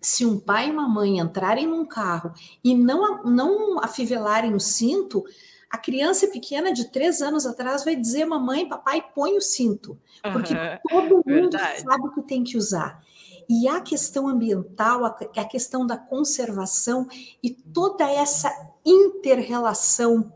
se 0.00 0.26
um 0.26 0.36
pai 0.36 0.66
e 0.66 0.72
uma 0.72 0.88
mãe 0.88 1.20
entrarem 1.20 1.68
num 1.68 1.86
carro 1.86 2.32
e 2.64 2.74
não, 2.74 3.22
não 3.22 3.78
afivelarem 3.78 4.52
o 4.52 4.58
cinto, 4.58 5.22
a 5.70 5.78
criança 5.78 6.26
pequena 6.26 6.72
de 6.72 6.90
três 6.90 7.22
anos 7.22 7.46
atrás 7.46 7.84
vai 7.84 7.94
dizer: 7.94 8.24
Mamãe, 8.24 8.68
papai, 8.68 9.00
põe 9.14 9.36
o 9.36 9.40
cinto, 9.40 9.96
porque 10.32 10.54
uhum, 10.54 10.78
todo 10.88 11.22
mundo 11.24 11.56
verdade. 11.56 11.82
sabe 11.82 12.14
que 12.14 12.22
tem 12.22 12.42
que 12.42 12.56
usar. 12.56 13.00
E 13.48 13.68
a 13.68 13.80
questão 13.80 14.26
ambiental, 14.26 15.04
a 15.04 15.44
questão 15.44 15.86
da 15.86 15.96
conservação 15.96 17.06
e 17.40 17.50
toda 17.50 18.10
essa 18.10 18.71
interrelação 18.84 20.32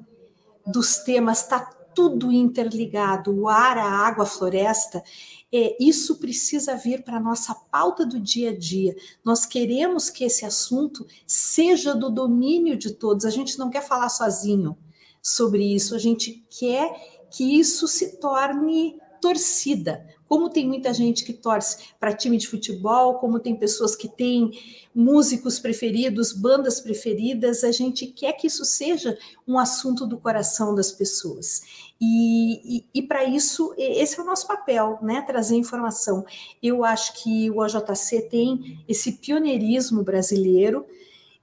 dos 0.67 0.99
temas, 0.99 1.43
está 1.43 1.61
tudo 1.95 2.31
interligado, 2.31 3.35
o 3.35 3.49
ar, 3.49 3.79
a 3.79 3.89
água, 3.89 4.25
a 4.25 4.27
floresta, 4.27 5.03
é, 5.51 5.75
isso 5.81 6.17
precisa 6.17 6.77
vir 6.77 7.03
para 7.03 7.17
a 7.17 7.21
nossa 7.21 7.55
pauta 7.55 8.05
do 8.05 8.21
dia 8.21 8.51
a 8.51 8.57
dia. 8.57 8.95
Nós 9.25 9.47
queremos 9.47 10.11
que 10.11 10.25
esse 10.25 10.45
assunto 10.45 11.07
seja 11.27 11.95
do 11.95 12.11
domínio 12.11 12.77
de 12.77 12.93
todos, 12.93 13.25
a 13.25 13.31
gente 13.31 13.59
não 13.59 13.71
quer 13.71 13.83
falar 13.83 14.11
sozinho 14.11 14.77
sobre 15.23 15.65
isso, 15.75 15.95
a 15.95 15.99
gente 15.99 16.45
quer 16.51 17.27
que 17.31 17.59
isso 17.59 17.89
se 17.89 18.19
torne 18.19 18.99
torcida, 19.21 20.07
como 20.29 20.51
tem 20.51 20.67
muita 20.67 20.93
gente 20.93 21.25
que 21.25 21.33
torce 21.33 21.91
para 22.01 22.15
time 22.15 22.37
de 22.37 22.49
futebol, 22.49 23.15
como 23.15 23.39
tem 23.39 23.55
pessoas 23.55 23.95
que 23.95 24.09
têm 24.09 24.51
músicos 24.95 25.59
preferidos, 25.59 26.33
bandas 26.33 26.81
preferidas, 26.81 27.63
a 27.63 27.71
gente 27.71 28.07
quer 28.07 28.33
que 28.33 28.47
isso 28.47 28.65
seja 28.65 29.17
um 29.47 29.59
assunto 29.59 30.07
do 30.07 30.19
coração 30.19 30.75
das 30.75 30.91
pessoas. 30.91 31.63
E, 32.01 32.79
e, 32.79 32.85
e 32.95 33.03
para 33.03 33.25
isso, 33.25 33.75
esse 33.79 34.19
é 34.19 34.23
o 34.23 34.27
nosso 34.27 34.47
papel, 34.47 34.99
né? 35.01 35.23
Trazer 35.23 35.57
informação. 35.57 36.25
Eu 36.63 36.85
acho 36.85 37.23
que 37.23 37.51
o 37.51 37.59
OJC 37.59 38.23
tem 38.23 38.85
esse 38.89 39.13
pioneirismo 39.13 40.03
brasileiro 40.03 40.85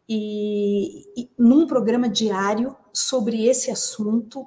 e, 0.08 1.06
e 1.16 1.30
num 1.38 1.66
programa 1.66 2.10
diário 2.10 2.76
sobre 2.92 3.46
esse 3.48 3.72
assunto 3.72 4.46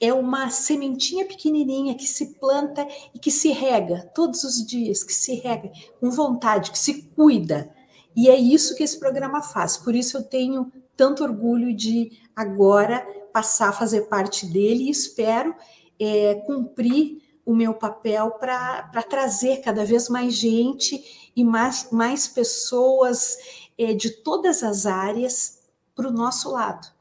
é 0.00 0.12
uma 0.14 0.48
sementinha 0.48 1.26
pequenininha 1.26 1.94
que 1.94 2.06
se 2.06 2.34
planta 2.38 2.88
e 3.14 3.18
que 3.18 3.30
se 3.30 3.50
rega 3.50 4.10
todos 4.14 4.42
os 4.44 4.66
dias, 4.66 5.04
que 5.04 5.12
se 5.12 5.34
rega 5.34 5.70
com 6.00 6.10
vontade, 6.10 6.70
que 6.70 6.78
se 6.78 7.02
cuida. 7.14 7.70
E 8.16 8.28
é 8.28 8.36
isso 8.36 8.74
que 8.74 8.82
esse 8.82 8.98
programa 8.98 9.42
faz. 9.42 9.76
Por 9.76 9.94
isso 9.94 10.16
eu 10.16 10.22
tenho 10.22 10.72
tanto 10.96 11.22
orgulho 11.22 11.76
de 11.76 12.18
agora 12.34 13.06
passar 13.32 13.68
a 13.68 13.72
fazer 13.72 14.02
parte 14.02 14.46
dele 14.46 14.84
e 14.84 14.90
espero 14.90 15.54
é, 15.98 16.34
cumprir 16.46 17.22
o 17.44 17.54
meu 17.54 17.74
papel 17.74 18.32
para 18.32 19.02
trazer 19.08 19.58
cada 19.58 19.84
vez 19.84 20.08
mais 20.08 20.34
gente 20.34 21.30
e 21.36 21.44
mais, 21.44 21.88
mais 21.90 22.26
pessoas 22.26 23.36
é, 23.78 23.92
de 23.92 24.10
todas 24.10 24.62
as 24.62 24.86
áreas 24.86 25.60
para 25.94 26.08
o 26.08 26.12
nosso 26.12 26.50
lado 26.52 26.99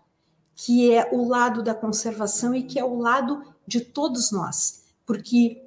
que 0.62 0.92
é 0.94 1.08
o 1.14 1.26
lado 1.26 1.64
da 1.64 1.74
conservação 1.74 2.54
e 2.54 2.64
que 2.64 2.78
é 2.78 2.84
o 2.84 3.00
lado 3.00 3.42
de 3.66 3.80
todos 3.80 4.30
nós. 4.30 4.84
Porque 5.06 5.64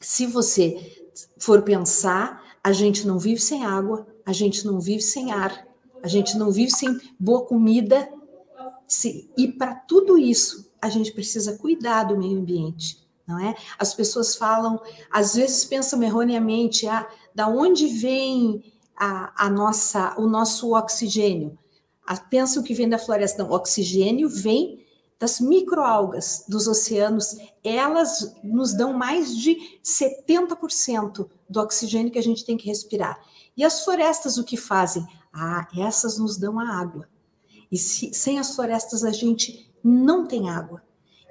se 0.00 0.26
você 0.26 1.10
for 1.36 1.60
pensar, 1.60 2.42
a 2.62 2.72
gente 2.72 3.06
não 3.06 3.18
vive 3.18 3.38
sem 3.38 3.66
água, 3.66 4.06
a 4.24 4.32
gente 4.32 4.66
não 4.66 4.80
vive 4.80 5.02
sem 5.02 5.30
ar, 5.30 5.66
a 6.02 6.08
gente 6.08 6.38
não 6.38 6.50
vive 6.50 6.70
sem 6.70 6.98
boa 7.20 7.44
comida. 7.44 8.08
E 9.36 9.48
para 9.48 9.74
tudo 9.74 10.16
isso, 10.16 10.72
a 10.80 10.88
gente 10.88 11.12
precisa 11.12 11.58
cuidar 11.58 12.04
do 12.04 12.16
meio 12.16 12.38
ambiente, 12.38 13.06
não 13.26 13.38
é? 13.38 13.54
As 13.78 13.92
pessoas 13.92 14.36
falam, 14.36 14.80
às 15.10 15.34
vezes 15.34 15.66
pensam 15.66 16.02
erroneamente, 16.02 16.86
ah, 16.86 17.06
da 17.34 17.46
onde 17.46 17.88
vem 17.88 18.72
a, 18.96 19.44
a 19.44 19.50
nossa, 19.50 20.18
o 20.18 20.26
nosso 20.26 20.74
oxigênio? 20.74 21.58
Pensam 22.30 22.62
que 22.62 22.74
vem 22.74 22.88
da 22.88 22.98
floresta. 22.98 23.42
Não, 23.42 23.50
o 23.50 23.54
oxigênio 23.54 24.28
vem 24.28 24.84
das 25.18 25.40
microalgas 25.40 26.44
dos 26.48 26.66
oceanos. 26.66 27.36
Elas 27.62 28.34
nos 28.42 28.74
dão 28.74 28.92
mais 28.92 29.36
de 29.36 29.56
70% 29.82 31.28
do 31.48 31.60
oxigênio 31.60 32.12
que 32.12 32.18
a 32.18 32.22
gente 32.22 32.44
tem 32.44 32.56
que 32.56 32.66
respirar. 32.66 33.18
E 33.56 33.64
as 33.64 33.84
florestas 33.84 34.36
o 34.36 34.44
que 34.44 34.56
fazem? 34.56 35.06
Ah, 35.32 35.68
essas 35.76 36.18
nos 36.18 36.36
dão 36.36 36.58
a 36.58 36.68
água. 36.68 37.08
E 37.70 37.78
se, 37.78 38.12
sem 38.12 38.38
as 38.38 38.54
florestas 38.54 39.04
a 39.04 39.10
gente 39.10 39.72
não 39.82 40.26
tem 40.26 40.50
água. 40.50 40.82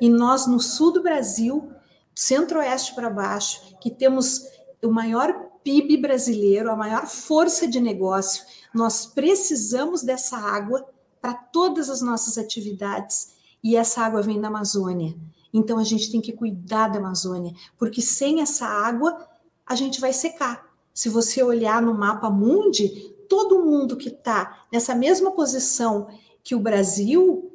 E 0.01 0.09
nós 0.09 0.47
no 0.47 0.59
sul 0.59 0.91
do 0.91 1.03
Brasil, 1.03 1.71
centro-oeste 2.15 2.93
para 2.95 3.09
baixo, 3.09 3.61
que 3.79 3.89
temos 3.89 4.41
o 4.81 4.89
maior 4.89 5.33
PIB 5.63 5.97
brasileiro, 5.97 6.69
a 6.69 6.75
maior 6.75 7.07
força 7.07 7.67
de 7.67 7.79
negócio. 7.79 8.43
Nós 8.73 9.05
precisamos 9.05 10.01
dessa 10.01 10.37
água 10.37 10.85
para 11.21 11.33
todas 11.33 11.89
as 11.89 12.01
nossas 12.01 12.37
atividades 12.37 13.33
e 13.63 13.75
essa 13.75 14.01
água 14.01 14.21
vem 14.21 14.41
da 14.41 14.47
Amazônia. 14.49 15.15
Então 15.53 15.77
a 15.77 15.83
gente 15.83 16.11
tem 16.11 16.19
que 16.19 16.33
cuidar 16.33 16.87
da 16.89 16.99
Amazônia, 16.99 17.53
porque 17.77 18.01
sem 18.01 18.41
essa 18.41 18.65
água 18.65 19.25
a 19.65 19.75
gente 19.75 20.01
vai 20.01 20.11
secar. 20.11 20.67
Se 20.93 21.09
você 21.09 21.41
olhar 21.41 21.81
no 21.81 21.93
mapa 21.93 22.29
mundi, 22.29 23.13
todo 23.29 23.63
mundo 23.63 23.95
que 23.95 24.09
está 24.09 24.65
nessa 24.71 24.93
mesma 24.93 25.31
posição 25.31 26.07
que 26.43 26.55
o 26.55 26.59
Brasil 26.59 27.51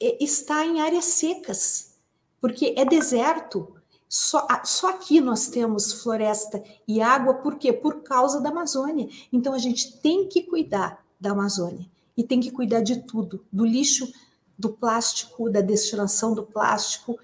está 0.00 0.64
em 0.64 0.80
áreas 0.80 1.04
secas, 1.04 1.94
porque 2.40 2.74
é 2.76 2.84
deserto. 2.84 3.75
Só, 4.08 4.46
só 4.64 4.90
aqui 4.90 5.20
nós 5.20 5.48
temos 5.48 5.92
floresta 5.92 6.62
e 6.86 7.00
água, 7.00 7.34
por 7.34 7.56
quê? 7.56 7.72
Por 7.72 8.02
causa 8.02 8.40
da 8.40 8.50
Amazônia. 8.50 9.08
Então 9.32 9.52
a 9.52 9.58
gente 9.58 9.98
tem 9.98 10.28
que 10.28 10.42
cuidar 10.42 11.04
da 11.20 11.32
Amazônia 11.32 11.86
e 12.16 12.22
tem 12.22 12.40
que 12.40 12.50
cuidar 12.50 12.80
de 12.80 13.02
tudo, 13.02 13.44
do 13.52 13.64
lixo, 13.64 14.10
do 14.58 14.70
plástico, 14.70 15.50
da 15.50 15.60
destinação 15.60 16.34
do 16.34 16.42
plástico, 16.44 17.18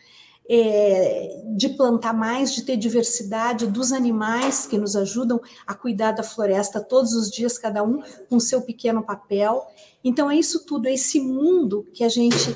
é, 0.48 1.44
de 1.56 1.70
plantar 1.70 2.12
mais, 2.12 2.52
de 2.52 2.62
ter 2.62 2.76
diversidade 2.76 3.66
dos 3.66 3.92
animais 3.92 4.66
que 4.66 4.76
nos 4.76 4.96
ajudam 4.96 5.40
a 5.66 5.72
cuidar 5.72 6.12
da 6.12 6.22
floresta 6.22 6.80
todos 6.80 7.14
os 7.14 7.30
dias, 7.30 7.56
cada 7.56 7.82
um 7.82 8.02
com 8.28 8.40
seu 8.40 8.60
pequeno 8.60 9.02
papel. 9.02 9.64
Então 10.04 10.30
é 10.30 10.36
isso 10.36 10.66
tudo, 10.66 10.88
é 10.88 10.94
esse 10.94 11.20
mundo 11.20 11.86
que 11.94 12.02
a 12.02 12.08
gente 12.08 12.54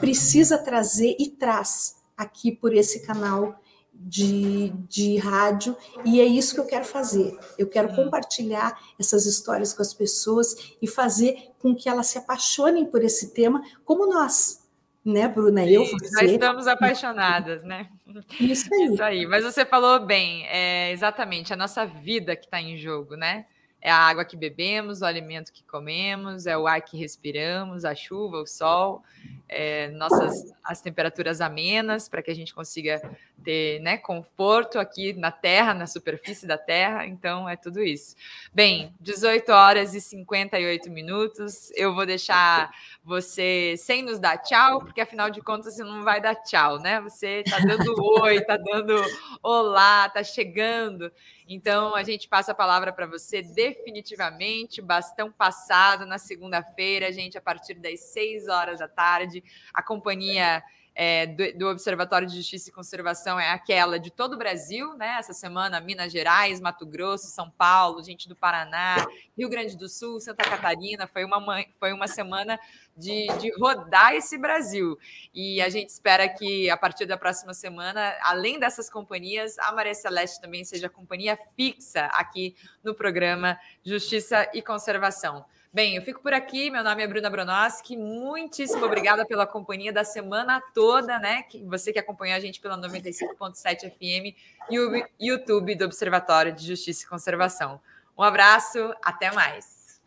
precisa 0.00 0.56
trazer 0.56 1.16
e 1.18 1.28
traz 1.28 1.96
aqui 2.16 2.52
por 2.52 2.72
esse 2.72 3.00
canal 3.00 3.60
de, 3.94 4.70
de 4.88 5.16
rádio, 5.16 5.76
e 6.04 6.20
é 6.20 6.24
isso 6.24 6.54
que 6.54 6.60
eu 6.60 6.66
quero 6.66 6.84
fazer. 6.84 7.38
Eu 7.56 7.68
quero 7.68 7.92
hum. 7.92 7.96
compartilhar 7.96 8.78
essas 8.98 9.24
histórias 9.24 9.72
com 9.72 9.82
as 9.82 9.94
pessoas 9.94 10.74
e 10.80 10.86
fazer 10.86 11.50
com 11.58 11.74
que 11.74 11.88
elas 11.88 12.08
se 12.08 12.18
apaixonem 12.18 12.84
por 12.84 13.02
esse 13.02 13.32
tema, 13.32 13.62
como 13.84 14.06
nós, 14.06 14.64
né, 15.04 15.28
Bruna? 15.28 15.66
Eu, 15.66 15.84
você. 15.84 16.10
Nós 16.12 16.30
estamos 16.30 16.66
apaixonadas, 16.66 17.62
né? 17.62 17.88
Isso 18.40 18.72
aí. 18.72 18.86
Isso 18.86 19.02
aí. 19.02 19.26
Mas 19.26 19.44
você 19.44 19.64
falou 19.64 20.00
bem, 20.00 20.46
é 20.46 20.90
exatamente 20.92 21.52
a 21.52 21.56
nossa 21.56 21.84
vida 21.84 22.34
que 22.34 22.46
está 22.46 22.60
em 22.60 22.76
jogo, 22.76 23.14
né? 23.16 23.46
É 23.84 23.90
a 23.90 23.98
água 23.98 24.24
que 24.24 24.34
bebemos, 24.34 25.02
o 25.02 25.04
alimento 25.04 25.52
que 25.52 25.62
comemos, 25.62 26.46
é 26.46 26.56
o 26.56 26.66
ar 26.66 26.80
que 26.80 26.96
respiramos, 26.96 27.84
a 27.84 27.94
chuva, 27.94 28.38
o 28.38 28.46
sol, 28.46 29.02
é, 29.46 29.88
nossas 29.88 30.54
as 30.64 30.80
temperaturas 30.80 31.42
amenas 31.42 32.08
para 32.08 32.22
que 32.22 32.30
a 32.30 32.34
gente 32.34 32.54
consiga 32.54 33.02
ter 33.42 33.80
né, 33.80 33.96
conforto 33.96 34.78
aqui 34.78 35.12
na 35.12 35.30
Terra, 35.30 35.74
na 35.74 35.86
superfície 35.86 36.46
da 36.46 36.56
Terra. 36.56 37.06
Então, 37.06 37.48
é 37.48 37.56
tudo 37.56 37.82
isso. 37.82 38.16
Bem, 38.52 38.94
18 39.00 39.50
horas 39.52 39.94
e 39.94 40.00
58 40.00 40.90
minutos. 40.90 41.70
Eu 41.74 41.94
vou 41.94 42.06
deixar 42.06 42.70
você 43.04 43.74
sem 43.76 44.02
nos 44.02 44.18
dar 44.18 44.38
tchau, 44.38 44.80
porque 44.80 45.00
afinal 45.00 45.28
de 45.28 45.40
contas 45.42 45.74
você 45.74 45.84
não 45.84 46.02
vai 46.02 46.20
dar 46.20 46.34
tchau, 46.34 46.78
né? 46.78 47.00
Você 47.02 47.42
está 47.44 47.58
dando 47.58 47.94
oi, 48.22 48.36
está 48.36 48.56
dando 48.56 48.96
olá, 49.42 50.06
está 50.06 50.22
chegando. 50.22 51.12
Então, 51.46 51.94
a 51.94 52.02
gente 52.02 52.26
passa 52.26 52.52
a 52.52 52.54
palavra 52.54 52.92
para 52.92 53.06
você 53.06 53.42
definitivamente, 53.42 54.80
bastão 54.80 55.30
passado 55.30 56.06
na 56.06 56.16
segunda-feira, 56.16 57.12
gente, 57.12 57.36
a 57.36 57.40
partir 57.42 57.74
das 57.74 58.00
6 58.00 58.48
horas 58.48 58.78
da 58.78 58.88
tarde. 58.88 59.44
A 59.72 59.82
companhia 59.82 60.62
é, 60.94 61.26
do, 61.26 61.58
do, 61.58 61.68
Observatório 61.68 62.28
de 62.28 62.36
Justiça 62.36 62.68
e 62.68 62.72
Conservação 62.72 63.38
é 63.38 63.50
aquela 63.50 63.98
de 63.98 64.10
todo 64.10 64.34
o 64.34 64.38
Brasil, 64.38 64.94
né? 64.96 65.16
Essa 65.18 65.32
semana, 65.32 65.80
Minas 65.80 66.12
Gerais, 66.12 66.60
Mato 66.60 66.86
Grosso, 66.86 67.26
São 67.26 67.50
Paulo, 67.50 68.02
gente 68.02 68.28
do 68.28 68.36
Paraná, 68.36 69.04
Rio 69.36 69.48
Grande 69.48 69.76
do 69.76 69.88
Sul, 69.88 70.20
Santa 70.20 70.44
Catarina. 70.44 71.08
Foi 71.08 71.24
uma, 71.24 71.64
foi 71.80 71.92
uma 71.92 72.06
semana 72.06 72.58
de, 72.96 73.26
de 73.40 73.52
rodar 73.58 74.14
esse 74.14 74.38
Brasil. 74.38 74.96
E 75.34 75.60
a 75.60 75.68
gente 75.68 75.88
espera 75.88 76.28
que 76.28 76.70
a 76.70 76.76
partir 76.76 77.06
da 77.06 77.16
próxima 77.16 77.52
semana, 77.52 78.16
além 78.22 78.60
dessas 78.60 78.88
companhias, 78.88 79.58
a 79.58 79.72
Maria 79.72 79.94
Celeste 79.94 80.40
também 80.40 80.64
seja 80.64 80.88
companhia 80.88 81.36
fixa 81.56 82.06
aqui 82.12 82.54
no 82.84 82.94
programa 82.94 83.58
Justiça 83.84 84.48
e 84.54 84.62
Conservação. 84.62 85.44
Bem, 85.74 85.96
eu 85.96 86.02
fico 86.02 86.22
por 86.22 86.32
aqui. 86.32 86.70
Meu 86.70 86.84
nome 86.84 87.02
é 87.02 87.06
Bruna 87.08 87.28
Bronoski. 87.28 87.96
Muitíssimo 87.96 88.86
obrigada 88.86 89.26
pela 89.26 89.44
companhia 89.44 89.92
da 89.92 90.04
semana 90.04 90.62
toda, 90.72 91.18
né? 91.18 91.44
Você 91.64 91.92
que 91.92 91.98
acompanhou 91.98 92.36
a 92.36 92.38
gente 92.38 92.60
pela 92.60 92.78
95.7 92.78 93.90
FM 93.90 94.38
e 94.70 94.78
o 94.78 95.04
YouTube 95.18 95.74
do 95.74 95.86
Observatório 95.86 96.52
de 96.52 96.64
Justiça 96.64 97.02
e 97.02 97.08
Conservação. 97.08 97.80
Um 98.16 98.22
abraço, 98.22 98.94
até 99.02 99.32
mais. 99.32 100.00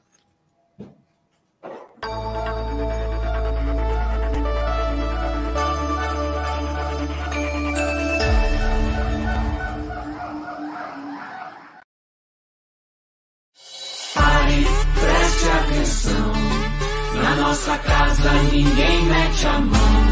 Nossa 17.48 17.78
casa 17.78 18.34
ninguém 18.52 19.04
mete 19.04 19.48
a 19.48 19.60
mão. 19.60 20.04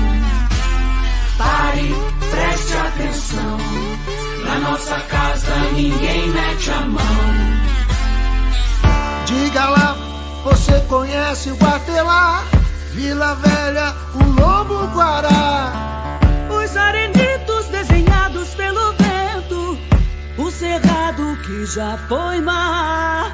Pare, 1.37 1.95
preste 2.31 2.77
atenção. 2.77 3.57
Na 4.45 4.59
nossa 4.59 4.97
casa 5.01 5.55
ninguém 5.73 6.29
mete 6.29 6.71
a 6.71 6.81
mão. 6.81 7.25
Diga 9.25 9.65
lá, 9.67 9.97
você 10.45 10.79
conhece 10.87 11.51
o 11.51 11.55
Guatelá? 11.57 12.41
Vila 12.93 13.35
Velha, 13.35 13.93
o 14.13 14.23
Lobo 14.39 14.87
Guará. 14.95 15.73
Os 16.49 16.77
arenitos 16.77 17.65
desenhados 17.65 18.55
pelo 18.55 18.93
vento. 18.93 19.77
O 20.37 20.49
cerrado 20.49 21.37
que 21.43 21.65
já 21.65 21.97
foi 22.07 22.39
mar. 22.39 23.24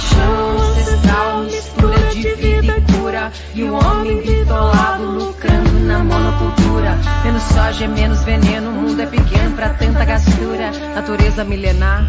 Chão 0.00 0.70
ancestral 0.70 1.44
mistura 1.44 1.98
de 2.12 2.34
vida 2.34 2.78
e 2.78 2.92
cura. 2.92 3.32
E 3.54 3.62
o 3.64 3.74
homem 3.74 4.20
bitolado 4.20 5.04
lucrando 5.04 5.80
na 5.80 6.02
monocultura. 6.04 6.98
Menos 7.24 7.42
soja, 7.42 7.88
menos 7.88 8.22
veneno. 8.22 8.70
O 8.70 8.72
mundo 8.72 9.00
é 9.00 9.06
pequeno 9.06 9.54
pra 9.54 9.70
tanta 9.70 10.04
gastura. 10.04 10.70
Natureza 10.94 11.44
milenar. 11.44 12.06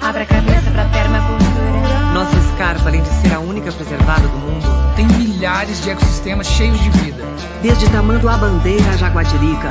Abre 0.00 0.22
a 0.22 0.26
cabeça 0.26 0.70
pra 0.70 0.84
permacultura. 0.84 1.96
Nossa 2.12 2.36
escarpa, 2.36 2.88
além 2.88 3.02
de 3.02 3.08
ser 3.08 3.34
a 3.34 3.40
única 3.40 3.70
preservada 3.72 4.26
do 4.26 4.38
mundo, 4.38 4.66
tem 4.94 5.06
milhares 5.06 5.82
de 5.82 5.90
ecossistemas 5.90 6.46
cheios 6.46 6.78
de 6.80 6.90
vida. 6.90 7.22
Desde 7.60 7.90
Tamanduá 7.90 8.38
Bandeira 8.38 8.90
a 8.90 8.96
Jaguatirica, 8.96 9.68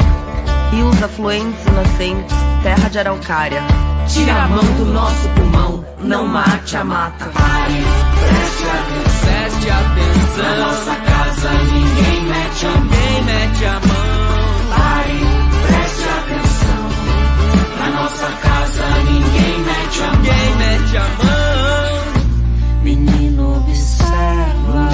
rios 0.72 1.01
afluentes 1.01 1.66
e 1.66 1.72
nascentes, 1.72 2.36
terra 2.61 2.89
de 2.89 2.99
araucária. 2.99 3.63
Tira 4.08 4.43
a 4.43 4.47
mão 4.47 4.64
do 4.64 4.86
nosso 4.86 5.30
pulmão, 5.30 5.86
não 5.99 6.27
mate 6.27 6.77
a 6.77 6.84
mata. 6.84 7.26
Pare, 7.26 7.84
preste 8.19 8.64
atenção. 8.69 9.26
Preste 9.26 9.69
atenção. 9.69 10.44
Na 10.44 10.56
nossa 10.65 10.95
casa 10.95 11.49
ninguém 11.52 12.22
mete 12.26 12.65
a 12.65 12.69
mão. 12.69 12.82
Ninguém 12.84 13.23
mete 13.23 13.65
a 13.65 13.73
mão. 13.73 13.80
Pare, 14.76 15.19
preste 15.68 16.10
atenção. 16.19 16.84
Na 17.80 17.90
nossa 18.02 18.27
casa 18.41 18.86
ninguém 19.10 19.60
mete 19.60 20.02
a 20.02 20.07
mão. 20.07 20.15
Ninguém 20.15 20.56
mete 20.57 20.98
a 20.98 20.99
mão. 21.02 21.36
Menino 22.84 23.57
observa, 23.57 24.90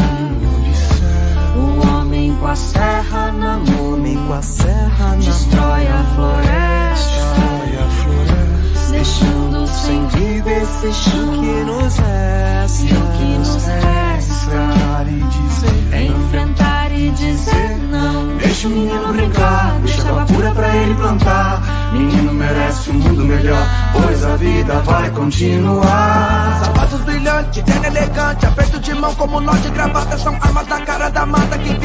o 1.58 1.88
homem 1.88 2.36
com 2.38 2.48
a 2.48 2.56
serra 2.56 3.32
na 3.34 3.58
mão, 3.58 3.94
Homem 3.94 4.18
com 4.26 4.34
a 4.34 4.42
serra 4.42 5.08
na 5.10 5.16
destrói 5.16 5.88
a 5.88 6.04
floresta, 6.16 7.12
Destrói 7.12 7.78
a 7.78 7.90
floresta. 7.90 8.41
Deixando 8.92 9.68
sem 9.68 10.08
Vida 10.08 10.52
esse 10.52 10.94
chão 10.94 11.32
que 11.32 11.64
nos 11.64 11.98
resta. 11.98 12.84
E 12.84 12.92
o 12.92 13.12
que 13.18 13.38
nos 13.40 13.66
resta 13.66 14.34
Enfrentar 14.34 15.08
e 15.08 15.20
dizer 15.24 15.94
é 15.94 16.04
enfrentar 16.04 16.92
e 16.92 17.10
dizer 17.10 17.78
não. 17.90 18.38
Deixa 18.38 18.68
o 18.68 18.72
menino 18.72 19.14
brincar, 19.14 19.80
deixa 19.82 20.10
água 20.10 20.26
pura 20.26 20.52
pra 20.52 20.76
ele 20.76 20.96
plantar. 20.96 21.92
Menino 21.94 22.34
merece 22.34 22.90
um 22.90 22.94
mundo 22.94 23.24
melhor, 23.24 23.68
pois 23.94 24.24
a 24.26 24.36
vida 24.36 24.80
vai 24.82 25.10
continuar. 25.12 26.72
De 27.52 27.62
terno 27.64 27.86
elegante, 27.86 28.46
aperto 28.46 28.80
de 28.80 28.94
mão 28.94 29.14
como 29.16 29.42
nó 29.42 29.54
de 29.54 29.70
gravata 29.72 30.18
São 30.18 30.34
armas 30.36 30.68
da 30.68 30.80
cara 30.82 31.10
da 31.10 31.26
mata 31.26 31.58
Quem 31.58 31.76